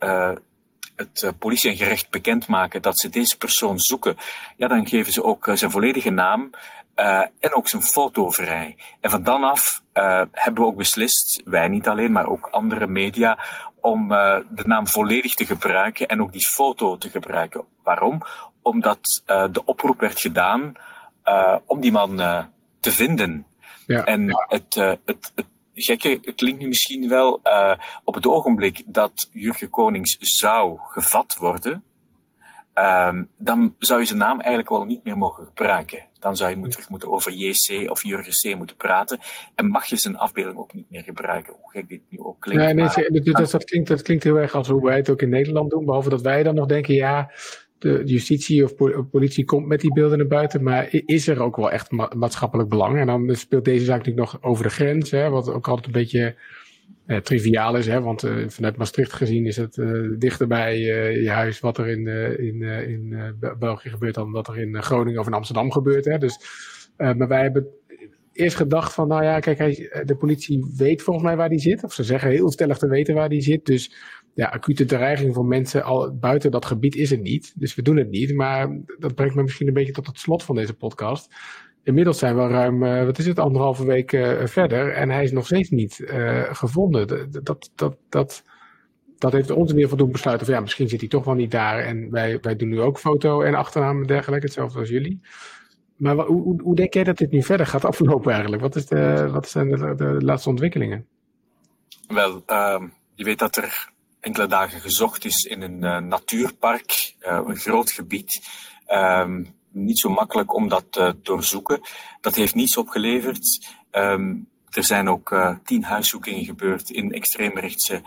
het 0.99 1.21
uh, 1.21 1.29
politie 1.39 1.69
en 1.69 1.77
gerecht 1.77 2.09
bekendmaken 2.09 2.81
dat 2.81 2.99
ze 2.99 3.09
deze 3.09 3.37
persoon 3.37 3.79
zoeken, 3.79 4.17
ja, 4.57 4.67
dan 4.67 4.87
geven 4.87 5.13
ze 5.13 5.23
ook 5.23 5.47
uh, 5.47 5.55
zijn 5.55 5.71
volledige 5.71 6.09
naam 6.09 6.49
uh, 6.95 7.21
en 7.39 7.53
ook 7.53 7.67
zijn 7.67 7.83
foto 7.83 8.29
vrij. 8.29 8.77
En 9.01 9.09
van 9.09 9.23
dan 9.23 9.43
af 9.43 9.81
hebben 10.31 10.63
we 10.63 10.69
ook 10.69 10.77
beslist, 10.77 11.41
wij 11.45 11.67
niet 11.67 11.87
alleen, 11.87 12.11
maar 12.11 12.27
ook 12.27 12.47
andere 12.51 12.87
media, 12.87 13.39
om 13.81 14.07
de 14.49 14.63
naam 14.65 14.87
volledig 14.87 15.33
te 15.33 15.45
gebruiken 15.45 16.07
en 16.07 16.21
ook 16.21 16.31
die 16.31 16.45
foto 16.45 16.97
te 16.97 17.09
gebruiken. 17.09 17.63
Waarom? 17.83 18.21
Omdat 18.61 19.23
de 19.25 19.61
oproep 19.65 19.99
werd 19.99 20.19
gedaan 20.19 20.73
om 21.65 21.79
die 21.81 21.91
man 21.91 22.17
te 22.79 22.91
vinden. 22.91 23.45
Ja. 23.87 24.03
En 24.03 24.27
Het, 24.47 24.75
het, 24.75 25.31
het 25.35 25.45
gekke 25.81 26.19
het 26.21 26.35
klinkt 26.35 26.59
nu 26.59 26.67
misschien 26.67 27.09
wel, 27.09 27.39
uh, 27.43 27.73
op 28.03 28.13
het 28.13 28.27
ogenblik 28.27 28.83
dat 28.85 29.29
Jurgen 29.31 29.69
Konings 29.69 30.17
zou 30.19 30.79
gevat 30.81 31.35
worden, 31.37 31.83
um, 32.73 33.29
dan 33.37 33.75
zou 33.79 33.99
je 33.99 34.05
zijn 34.05 34.19
naam 34.19 34.39
eigenlijk 34.39 34.69
wel 34.69 34.85
niet 34.85 35.03
meer 35.03 35.17
mogen 35.17 35.45
gebruiken. 35.45 36.07
Dan 36.19 36.35
zou 36.35 36.49
je 36.49 36.57
moet, 36.57 36.71
terug 36.71 36.89
moeten 36.89 37.11
over 37.11 37.31
JC 37.31 37.89
of 37.89 38.03
Jurgen 38.03 38.53
C 38.53 38.57
moeten 38.57 38.75
praten. 38.75 39.19
En 39.55 39.67
mag 39.67 39.85
je 39.85 39.95
zijn 39.95 40.17
afbeelding 40.17 40.57
ook 40.57 40.73
niet 40.73 40.89
meer 40.89 41.03
gebruiken. 41.03 41.53
Hoe 41.53 41.71
gek 41.71 41.89
dit 41.89 42.01
nu 42.09 42.19
ook 42.19 42.39
klinkt. 42.39 42.63
Nee, 42.63 42.73
nee, 42.73 42.83
maar, 42.83 43.33
dat, 43.33 43.51
dat, 43.51 43.63
klinkt, 43.63 43.87
dat 43.87 44.01
klinkt 44.01 44.23
heel 44.23 44.35
erg 44.35 44.53
als 44.55 44.67
hoe 44.67 44.83
wij 44.85 44.95
het 44.95 45.09
ook 45.09 45.21
in 45.21 45.29
Nederland 45.29 45.69
doen. 45.69 45.85
Behalve 45.85 46.09
dat 46.09 46.21
wij 46.21 46.43
dan 46.43 46.55
nog 46.55 46.65
denken, 46.65 46.93
ja, 46.93 47.31
de 47.79 48.01
justitie 48.05 48.63
of 48.63 48.75
politie 49.11 49.45
komt 49.45 49.67
met 49.67 49.81
die 49.81 49.93
beelden 49.93 50.17
naar 50.17 50.27
buiten, 50.27 50.63
maar 50.63 50.87
is 50.91 51.27
er 51.27 51.41
ook 51.41 51.55
wel 51.55 51.71
echt 51.71 51.91
maatschappelijk 51.91 52.69
belang? 52.69 52.99
En 52.99 53.07
dan 53.07 53.35
speelt 53.35 53.65
deze 53.65 53.85
zaak 53.85 53.97
natuurlijk 53.97 54.31
nog 54.31 54.43
over 54.43 54.63
de 54.63 54.69
grens, 54.69 55.11
hè, 55.11 55.29
wat 55.29 55.51
ook 55.51 55.67
altijd 55.67 55.85
een 55.85 55.91
beetje 55.91 56.35
eh, 57.05 57.17
triviaal 57.17 57.75
is, 57.75 57.87
hè, 57.87 58.01
want 58.01 58.23
uh, 58.23 58.47
vanuit 58.47 58.77
Maastricht 58.77 59.13
gezien 59.13 59.45
is 59.45 59.57
het 59.57 59.77
uh, 59.77 60.09
dichter 60.17 60.47
bij 60.47 60.79
je 61.21 61.29
huis 61.29 61.59
wat 61.59 61.77
er 61.77 61.87
in, 61.87 62.07
in, 62.37 62.61
in 62.61 63.35
België 63.59 63.89
gebeurt 63.89 64.15
dan 64.15 64.31
wat 64.31 64.47
er 64.47 64.59
in 64.59 64.83
Groningen 64.83 65.19
of 65.19 65.27
in 65.27 65.33
Amsterdam 65.33 65.71
gebeurt. 65.71 66.05
Hè. 66.05 66.17
Dus, 66.17 66.39
maar 66.97 67.27
wij 67.27 67.41
hebben 67.41 67.67
eerst 68.33 68.55
gedacht 68.55 68.93
van, 68.93 69.07
nou 69.07 69.23
ja, 69.23 69.39
kijk, 69.39 70.03
de 70.05 70.15
politie 70.15 70.73
weet 70.77 71.01
volgens 71.01 71.25
mij 71.25 71.35
waar 71.35 71.49
die 71.49 71.59
zit, 71.59 71.83
of 71.83 71.93
ze 71.93 72.03
zeggen 72.03 72.29
heel 72.29 72.51
stellig 72.51 72.77
te 72.77 72.87
weten 72.87 73.15
waar 73.15 73.29
die 73.29 73.41
zit, 73.41 73.65
dus 73.65 73.93
ja, 74.39 74.47
acute 74.47 74.85
dreiging 74.85 75.33
voor 75.33 75.45
mensen 75.45 75.83
al 75.83 76.17
buiten 76.17 76.51
dat 76.51 76.65
gebied 76.65 76.95
is 76.95 77.09
het 77.09 77.21
niet. 77.21 77.53
Dus 77.55 77.75
we 77.75 77.81
doen 77.81 77.97
het 77.97 78.09
niet. 78.09 78.35
Maar 78.35 78.77
dat 78.99 79.15
brengt 79.15 79.35
me 79.35 79.41
misschien 79.41 79.67
een 79.67 79.73
beetje 79.73 79.93
tot 79.93 80.07
het 80.07 80.19
slot 80.19 80.43
van 80.43 80.55
deze 80.55 80.73
podcast. 80.73 81.35
Inmiddels 81.83 82.19
zijn 82.19 82.35
we 82.35 82.47
ruim, 82.47 82.83
uh, 82.83 83.05
wat 83.05 83.17
is 83.17 83.25
het, 83.25 83.39
anderhalve 83.39 83.85
week 83.85 84.11
uh, 84.11 84.45
verder. 84.45 84.91
En 84.91 85.09
hij 85.09 85.23
is 85.23 85.31
nog 85.31 85.45
steeds 85.45 85.69
niet 85.69 85.99
uh, 85.99 86.53
gevonden. 86.53 87.07
Dat, 87.31 87.69
dat, 87.75 87.99
dat, 88.09 88.43
dat 89.17 89.31
heeft 89.31 89.51
ons 89.51 89.69
in 89.69 89.75
ieder 89.75 89.89
geval 89.89 89.97
doen 90.05 90.11
besluiten 90.11 90.45
van 90.45 90.55
ja, 90.55 90.61
misschien 90.61 90.89
zit 90.89 90.99
hij 90.99 91.09
toch 91.09 91.25
wel 91.25 91.33
niet 91.33 91.51
daar. 91.51 91.79
En 91.79 92.11
wij, 92.11 92.39
wij 92.41 92.55
doen 92.55 92.69
nu 92.69 92.81
ook 92.81 92.99
foto 92.99 93.41
en 93.41 93.55
achternaam 93.55 94.01
en 94.01 94.07
dergelijke, 94.07 94.45
hetzelfde 94.45 94.79
als 94.79 94.89
jullie. 94.89 95.21
Maar 95.95 96.15
hoe, 96.15 96.61
hoe, 96.61 96.75
denk 96.75 96.93
jij 96.93 97.03
dat 97.03 97.17
dit 97.17 97.31
nu 97.31 97.43
verder 97.43 97.65
gaat 97.65 97.85
aflopen 97.85 98.31
eigenlijk? 98.31 98.61
Wat, 98.61 98.75
is 98.75 98.85
de, 98.85 99.29
wat 99.31 99.49
zijn 99.49 99.69
de, 99.69 99.95
de 99.95 100.17
laatste 100.19 100.49
ontwikkelingen? 100.49 101.07
Wel, 102.07 102.43
uh, 102.47 102.81
je 103.13 103.23
weet 103.23 103.39
dat 103.39 103.57
er 103.57 103.97
enkele 104.19 104.47
dagen 104.47 104.81
gezocht 104.81 105.25
is 105.25 105.43
in 105.43 105.61
een 105.61 105.83
uh, 105.83 105.97
natuurpark, 105.97 107.15
uh, 107.21 107.41
een 107.45 107.57
groot 107.57 107.91
gebied. 107.91 108.47
Um, 108.87 109.57
niet 109.71 109.99
zo 109.99 110.09
makkelijk 110.09 110.53
om 110.53 110.67
dat 110.67 110.85
te 110.89 111.15
doorzoeken. 111.23 111.81
Dat 112.21 112.35
heeft 112.35 112.55
niets 112.55 112.77
opgeleverd. 112.77 113.67
Um, 113.91 114.47
er 114.69 114.83
zijn 114.83 115.09
ook 115.09 115.31
uh, 115.31 115.55
tien 115.63 115.83
huiszoekingen 115.83 116.45
gebeurd 116.45 116.89
in 116.89 117.11
extreemrechtse 117.11 118.01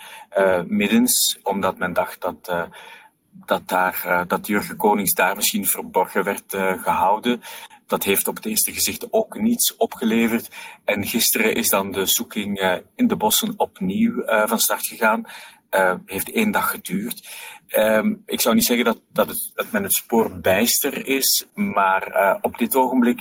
middens, 0.66 1.38
omdat 1.42 1.78
men 1.78 1.92
dacht 1.92 2.20
dat, 2.20 2.68
dat, 3.32 3.68
daar, 3.68 4.24
dat 4.28 4.46
Jurgen 4.46 4.76
Konings 4.76 5.14
daar 5.14 5.36
misschien 5.36 5.66
verborgen 5.66 6.24
werd 6.24 6.44
gehouden. 6.82 7.42
Dat 7.86 8.04
heeft 8.04 8.28
op 8.28 8.36
het 8.36 8.46
eerste 8.46 8.72
gezicht 8.72 9.12
ook 9.12 9.40
niets 9.40 9.76
opgeleverd. 9.76 10.48
En 10.84 11.06
gisteren 11.06 11.54
is 11.54 11.68
dan 11.68 11.92
de 11.92 12.06
zoeking 12.06 12.80
in 12.94 13.06
de 13.06 13.16
bossen 13.16 13.54
opnieuw 13.56 14.22
van 14.46 14.58
start 14.58 14.86
gegaan 14.86 15.26
uh, 15.76 15.94
heeft 16.06 16.32
één 16.32 16.50
dag 16.50 16.70
geduurd. 16.70 17.28
Um, 17.76 18.22
ik 18.26 18.40
zou 18.40 18.54
niet 18.54 18.64
zeggen 18.64 18.84
dat, 18.84 19.00
dat, 19.12 19.28
het, 19.28 19.72
men 19.72 19.82
het 19.82 19.92
spoor 19.92 20.40
bijster 20.40 21.06
is, 21.06 21.46
maar 21.54 22.08
uh, 22.08 22.34
op 22.40 22.58
dit 22.58 22.76
ogenblik 22.76 23.20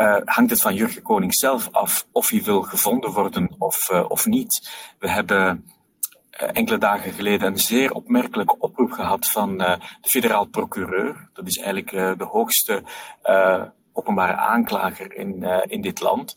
uh, 0.00 0.16
hangt 0.24 0.50
het 0.50 0.60
van 0.60 0.74
Jurgen 0.74 1.02
Koning 1.02 1.34
zelf 1.34 1.68
af 1.72 2.06
of 2.12 2.28
hij 2.28 2.42
wil 2.42 2.62
gevonden 2.62 3.10
worden 3.10 3.54
of, 3.58 3.90
of 3.90 4.26
niet. 4.26 4.70
We 4.98 5.08
hebben 5.08 5.68
enkele 6.30 6.78
dagen 6.78 7.12
geleden 7.12 7.46
een 7.46 7.58
zeer 7.58 7.92
opmerkelijke 7.92 8.58
oproep 8.58 8.92
gehad 8.92 9.30
van 9.30 9.58
de 9.58 9.78
federaal 10.00 10.44
procureur. 10.44 11.28
Dat 11.32 11.46
is 11.46 11.56
eigenlijk 11.56 12.18
de 12.18 12.24
hoogste 12.24 12.82
openbare 13.92 14.36
aanklager 14.36 15.14
in, 15.14 15.42
in 15.66 15.80
dit 15.80 16.00
land. 16.00 16.36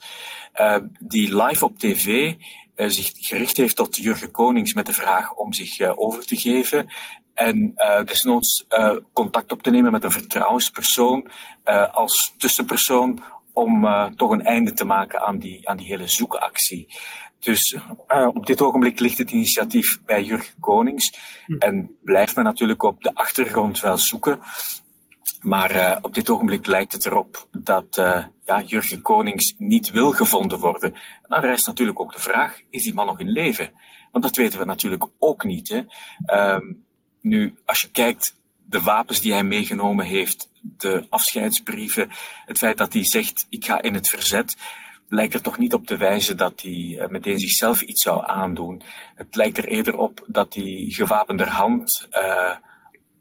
die 0.99 1.43
live 1.43 1.65
op 1.65 1.79
tv 1.79 2.35
zich 2.77 3.11
gericht 3.15 3.57
heeft 3.57 3.75
tot 3.75 3.95
Jurgen 3.95 4.31
Konings 4.31 4.73
met 4.73 4.85
de 4.85 4.93
vraag 4.93 5.33
om 5.33 5.53
zich 5.53 5.79
uh, 5.79 5.99
over 5.99 6.25
te 6.25 6.35
geven. 6.35 6.89
En 7.33 7.73
uh, 7.75 8.03
desnoods 8.03 8.65
contact 9.13 9.51
op 9.51 9.63
te 9.63 9.69
nemen 9.69 9.91
met 9.91 10.03
een 10.03 10.11
vertrouwenspersoon 10.11 11.29
als 11.91 12.33
tussenpersoon 12.37 13.23
om 13.53 13.87
toch 14.15 14.31
een 14.31 14.45
einde 14.45 14.73
te 14.73 14.85
maken 14.85 15.21
aan 15.21 15.39
die, 15.39 15.69
aan 15.69 15.77
die 15.77 15.87
hele 15.87 16.07
zoekactie. 16.07 16.87
Dus 17.39 17.77
op 18.33 18.45
dit 18.45 18.61
ogenblik 18.61 18.99
ligt 18.99 19.17
het 19.17 19.31
initiatief 19.31 19.99
bij 20.05 20.23
Jurgen 20.23 20.59
Konings 20.59 21.13
hm. 21.45 21.53
en 21.57 21.97
blijft 22.03 22.35
men 22.35 22.45
natuurlijk 22.45 22.83
op 22.83 23.03
de 23.03 23.15
achtergrond 23.15 23.79
wel 23.79 23.97
zoeken. 23.97 24.39
Maar 25.47 25.75
uh, 25.75 25.97
op 26.01 26.13
dit 26.13 26.29
ogenblik 26.29 26.65
lijkt 26.65 26.91
het 26.91 27.05
erop 27.05 27.47
dat 27.51 27.97
uh, 27.97 28.25
ja, 28.45 28.61
Jurgen 28.61 29.01
Konings 29.01 29.53
niet 29.57 29.91
wil 29.91 30.11
gevonden 30.11 30.59
worden. 30.59 30.93
En 30.93 31.27
dan 31.27 31.39
rijst 31.39 31.67
natuurlijk 31.67 31.99
ook 31.99 32.13
de 32.13 32.19
vraag, 32.19 32.61
is 32.69 32.83
die 32.83 32.93
man 32.93 33.05
nog 33.05 33.19
in 33.19 33.29
leven? 33.29 33.71
Want 34.11 34.23
dat 34.23 34.35
weten 34.35 34.59
we 34.59 34.65
natuurlijk 34.65 35.05
ook 35.19 35.43
niet. 35.43 35.69
Hè? 35.69 35.83
Um, 36.55 36.85
nu, 37.21 37.55
als 37.65 37.81
je 37.81 37.91
kijkt, 37.91 38.35
de 38.65 38.81
wapens 38.81 39.21
die 39.21 39.31
hij 39.31 39.43
meegenomen 39.43 40.05
heeft, 40.05 40.49
de 40.61 41.05
afscheidsbrieven, 41.09 42.09
het 42.45 42.57
feit 42.57 42.77
dat 42.77 42.93
hij 42.93 43.05
zegt, 43.05 43.45
ik 43.49 43.65
ga 43.65 43.81
in 43.81 43.93
het 43.93 44.09
verzet, 44.09 44.57
lijkt 45.07 45.33
er 45.33 45.41
toch 45.41 45.57
niet 45.57 45.73
op 45.73 45.85
te 45.85 45.97
wijzen 45.97 46.37
dat 46.37 46.61
hij 46.61 46.71
uh, 46.71 47.07
meteen 47.07 47.39
zichzelf 47.39 47.81
iets 47.81 48.03
zou 48.03 48.23
aandoen. 48.25 48.81
Het 49.15 49.35
lijkt 49.35 49.57
er 49.57 49.67
eerder 49.67 49.97
op 49.97 50.23
dat 50.27 50.53
hij 50.53 50.85
gewapenderhand 50.87 52.07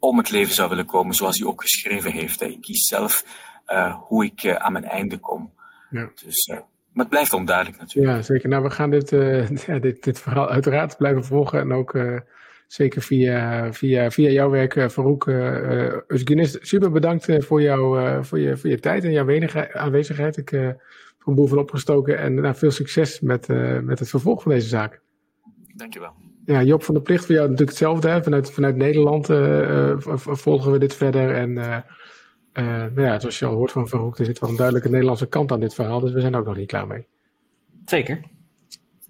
om 0.06 0.18
het 0.18 0.30
leven 0.30 0.54
zou 0.54 0.68
willen 0.68 0.86
komen, 0.86 1.14
zoals 1.14 1.38
hij 1.38 1.48
ook 1.48 1.62
geschreven 1.62 2.12
heeft. 2.12 2.42
Ik 2.42 2.60
kies 2.60 2.86
zelf 2.86 3.24
uh, 3.66 3.94
hoe 3.94 4.24
ik 4.24 4.42
uh, 4.42 4.54
aan 4.54 4.72
mijn 4.72 4.84
einde 4.84 5.18
kom. 5.18 5.52
Ja. 5.90 6.10
Dus, 6.24 6.46
uh, 6.46 6.56
maar 6.56 7.04
het 7.04 7.08
blijft 7.08 7.32
onduidelijk 7.32 7.78
natuurlijk. 7.78 8.16
Ja, 8.16 8.22
zeker. 8.22 8.48
Nou, 8.48 8.62
we 8.62 8.70
gaan 8.70 8.90
dit, 8.90 9.10
ja, 9.66 9.78
dit, 9.78 10.04
dit 10.04 10.20
verhaal 10.20 10.48
uiteraard 10.48 10.96
blijven 10.96 11.24
volgen. 11.24 11.60
En 11.60 11.72
ook 11.72 11.98
zeker 12.66 13.02
via, 13.02 13.72
via, 13.72 14.10
via 14.10 14.30
jouw 14.30 14.50
werk, 14.50 14.90
Farouk 14.90 15.26
uh, 15.26 15.96
Super 16.60 16.90
bedankt 16.90 17.26
voor, 17.38 17.62
jou, 17.62 18.24
voor, 18.24 18.38
je, 18.38 18.56
voor 18.56 18.70
je 18.70 18.80
tijd 18.80 19.04
en 19.04 19.12
jouw 19.12 19.40
aanwezigheid. 19.72 20.36
Ik 20.36 20.48
heb 20.48 20.80
een 21.24 21.34
boel 21.34 21.46
van 21.46 21.58
opgestoken. 21.58 22.18
En 22.18 22.34
nou, 22.34 22.54
veel 22.54 22.70
succes 22.70 23.20
met, 23.20 23.48
met 23.82 23.98
het 23.98 24.08
vervolg 24.08 24.42
van 24.42 24.52
deze 24.52 24.68
zaak. 24.68 25.00
Dankjewel 25.74 26.25
ja, 26.46 26.62
Job 26.62 26.82
van 26.82 26.94
de 26.94 27.00
Plicht, 27.00 27.24
voor 27.24 27.34
jou 27.34 27.48
natuurlijk 27.48 27.78
hetzelfde. 27.78 28.08
Hè? 28.08 28.22
Vanuit, 28.22 28.50
vanuit 28.50 28.76
Nederland 28.76 29.30
uh, 29.30 29.92
volgen 30.16 30.72
we 30.72 30.78
dit 30.78 30.94
verder. 30.94 31.34
En 31.34 31.50
uh, 31.50 31.76
nou 32.94 33.00
ja, 33.00 33.20
zoals 33.20 33.38
je 33.38 33.46
al 33.46 33.54
hoort 33.54 33.72
van 33.72 33.88
Verhoek, 33.88 34.18
er 34.18 34.24
zit 34.24 34.38
wel 34.38 34.50
een 34.50 34.56
duidelijke 34.56 34.90
Nederlandse 34.90 35.28
kant 35.28 35.52
aan 35.52 35.60
dit 35.60 35.74
verhaal. 35.74 36.00
Dus 36.00 36.12
we 36.12 36.20
zijn 36.20 36.34
ook 36.34 36.46
nog 36.46 36.56
niet 36.56 36.66
klaar 36.66 36.86
mee. 36.86 37.06
Zeker. 37.84 38.20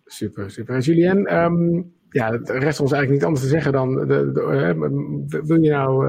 Super, 0.04 0.50
super. 0.50 0.74
En 0.74 0.80
Julien, 0.80 1.36
um, 1.36 1.92
ja, 2.10 2.32
het 2.32 2.48
rest 2.48 2.80
ons 2.80 2.92
eigenlijk 2.92 3.10
niet 3.10 3.24
anders 3.24 3.42
te 3.42 3.48
zeggen 3.48 3.72
dan, 3.72 3.94
de, 3.94 4.32
de, 4.32 5.42
wil 5.44 5.62
je 5.62 5.70
nou 5.70 6.06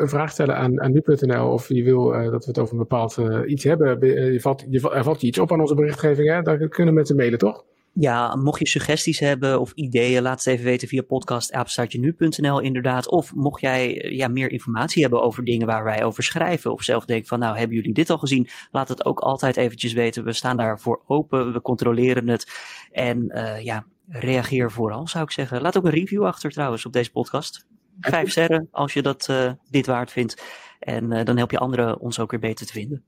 een 0.00 0.08
vraag 0.08 0.30
stellen 0.30 0.56
aan, 0.56 0.80
aan 0.80 0.92
nu.nl 0.92 1.52
of 1.52 1.68
je 1.68 1.84
wil 1.84 2.10
dat 2.10 2.44
we 2.44 2.50
het 2.50 2.58
over 2.58 2.72
een 2.72 2.78
bepaald 2.78 3.20
iets 3.46 3.64
hebben, 3.64 4.06
je 4.32 4.40
valt, 4.40 4.64
je, 4.68 4.90
er 4.90 5.04
valt 5.04 5.20
je 5.20 5.26
iets 5.26 5.38
op 5.38 5.52
aan 5.52 5.60
onze 5.60 5.74
berichtgeving, 5.74 6.28
hè? 6.28 6.42
dan 6.42 6.68
kunnen 6.68 6.94
mensen 6.94 7.16
mailen, 7.16 7.38
toch? 7.38 7.64
Ja, 7.92 8.36
mocht 8.36 8.58
je 8.58 8.68
suggesties 8.68 9.18
hebben 9.18 9.60
of 9.60 9.72
ideeën, 9.74 10.22
laat 10.22 10.44
het 10.44 10.46
even 10.46 10.64
weten 10.64 10.88
via 10.88 11.02
podcast.apenstaartje.nu.nl 11.02 12.60
inderdaad. 12.60 13.08
Of 13.08 13.34
mocht 13.34 13.60
jij 13.60 14.02
eh, 14.02 14.16
ja, 14.16 14.28
meer 14.28 14.50
informatie 14.50 15.02
hebben 15.02 15.22
over 15.22 15.44
dingen 15.44 15.66
waar 15.66 15.84
wij 15.84 16.04
over 16.04 16.22
schrijven. 16.22 16.72
Of 16.72 16.82
zelf 16.82 17.04
denken 17.04 17.28
van 17.28 17.38
nou, 17.38 17.58
hebben 17.58 17.76
jullie 17.76 17.94
dit 17.94 18.10
al 18.10 18.18
gezien? 18.18 18.48
Laat 18.70 18.88
het 18.88 19.04
ook 19.04 19.20
altijd 19.20 19.56
eventjes 19.56 19.92
weten. 19.92 20.24
We 20.24 20.32
staan 20.32 20.56
daarvoor 20.56 21.02
open, 21.06 21.52
we 21.52 21.60
controleren 21.60 22.28
het. 22.28 22.52
En 22.92 23.24
uh, 23.34 23.64
ja, 23.64 23.86
reageer 24.08 24.70
vooral 24.70 25.08
zou 25.08 25.24
ik 25.24 25.30
zeggen. 25.30 25.60
Laat 25.60 25.76
ook 25.76 25.84
een 25.84 25.90
review 25.90 26.24
achter 26.24 26.50
trouwens 26.50 26.86
op 26.86 26.92
deze 26.92 27.10
podcast. 27.10 27.66
Vijf 28.00 28.30
sterren 28.30 28.68
als 28.70 28.92
je 28.92 29.02
dat 29.02 29.28
uh, 29.30 29.52
dit 29.70 29.86
waard 29.86 30.12
vindt. 30.12 30.42
En 30.78 31.12
uh, 31.12 31.24
dan 31.24 31.36
help 31.36 31.50
je 31.50 31.58
anderen 31.58 32.00
ons 32.00 32.18
ook 32.18 32.30
weer 32.30 32.40
beter 32.40 32.66
te 32.66 32.72
vinden. 32.72 33.02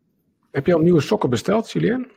Heb 0.50 0.66
je 0.66 0.74
al 0.74 0.80
nieuwe 0.80 1.00
sokken 1.00 1.30
besteld, 1.30 1.70
Julien? 1.70 2.10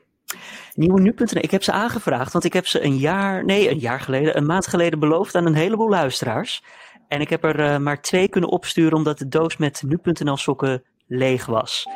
Nieuwe 0.75 1.01
nu.nl. 1.01 1.41
Ik 1.41 1.51
heb 1.51 1.63
ze 1.63 1.71
aangevraagd, 1.71 2.33
want 2.33 2.45
ik 2.45 2.53
heb 2.53 2.67
ze 2.67 2.83
een 2.83 2.97
jaar, 2.97 3.45
nee, 3.45 3.69
een 3.69 3.79
jaar 3.79 3.99
geleden, 3.99 4.37
een 4.37 4.45
maand 4.45 4.67
geleden 4.67 4.99
beloofd 4.99 5.35
aan 5.35 5.45
een 5.45 5.55
heleboel 5.55 5.89
luisteraars. 5.89 6.63
En 7.07 7.21
ik 7.21 7.29
heb 7.29 7.43
er 7.43 7.59
uh, 7.59 7.77
maar 7.77 8.01
twee 8.01 8.29
kunnen 8.29 8.49
opsturen, 8.49 8.97
omdat 8.97 9.17
de 9.17 9.27
doos 9.27 9.57
met 9.57 9.83
nu.nl 9.87 10.37
sokken 10.37 10.83
leeg 11.07 11.45
was. 11.45 11.87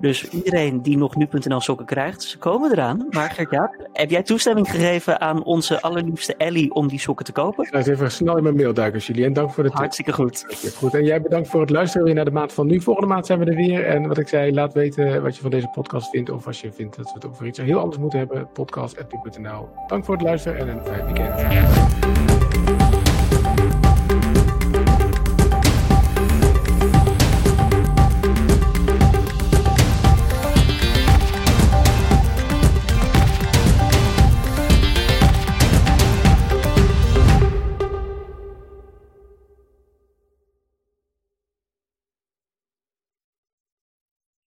Dus 0.00 0.28
iedereen 0.28 0.82
die 0.82 0.96
nog 0.96 1.16
nu.nl 1.16 1.60
sokken 1.60 1.86
krijgt, 1.86 2.22
ze 2.22 2.38
komen 2.38 2.72
eraan. 2.72 3.06
Maar 3.10 3.30
Gert-Jaap, 3.30 3.88
heb 3.92 4.10
jij 4.10 4.22
toestemming 4.22 4.70
gegeven 4.70 5.20
aan 5.20 5.44
onze 5.44 5.82
allerliefste 5.82 6.34
Ellie 6.36 6.74
om 6.74 6.88
die 6.88 7.00
sokken 7.00 7.24
te 7.24 7.32
kopen? 7.32 7.64
Ik 7.64 7.70
ga 7.70 7.76
eens 7.76 7.86
even 7.86 8.10
snel 8.10 8.36
in 8.36 8.42
mijn 8.42 8.56
mail 8.56 8.74
duiken, 8.74 9.00
Julien. 9.00 9.32
Dank 9.32 9.50
voor 9.50 9.62
de. 9.62 9.70
Hartstikke 9.72 10.12
goed. 10.12 10.46
goed. 10.76 10.94
En 10.94 11.04
jij 11.04 11.20
bedankt 11.22 11.48
voor 11.48 11.60
het 11.60 11.70
luisteren 11.70 12.06
weer 12.06 12.14
naar 12.14 12.24
de 12.24 12.30
maand 12.30 12.52
van 12.52 12.66
nu. 12.66 12.80
Volgende 12.80 13.08
maand 13.08 13.26
zijn 13.26 13.38
we 13.38 13.44
er 13.44 13.56
weer. 13.56 13.86
En 13.86 14.08
wat 14.08 14.18
ik 14.18 14.28
zei, 14.28 14.52
laat 14.52 14.72
weten 14.72 15.22
wat 15.22 15.36
je 15.36 15.42
van 15.42 15.50
deze 15.50 15.68
podcast 15.68 16.10
vindt. 16.10 16.30
Of 16.30 16.46
als 16.46 16.60
je 16.60 16.72
vindt 16.72 16.96
dat 16.96 17.06
we 17.06 17.12
het 17.14 17.26
over 17.26 17.46
iets 17.46 17.58
heel 17.58 17.78
anders 17.78 17.98
moeten 17.98 18.18
hebben. 18.18 18.48
Podcast.nu.nl. 18.52 19.68
Dank 19.86 20.04
voor 20.04 20.14
het 20.14 20.22
luisteren 20.22 20.58
en 20.58 20.68
een 20.68 20.84
fijn 20.84 21.04
weekend. 21.04 22.25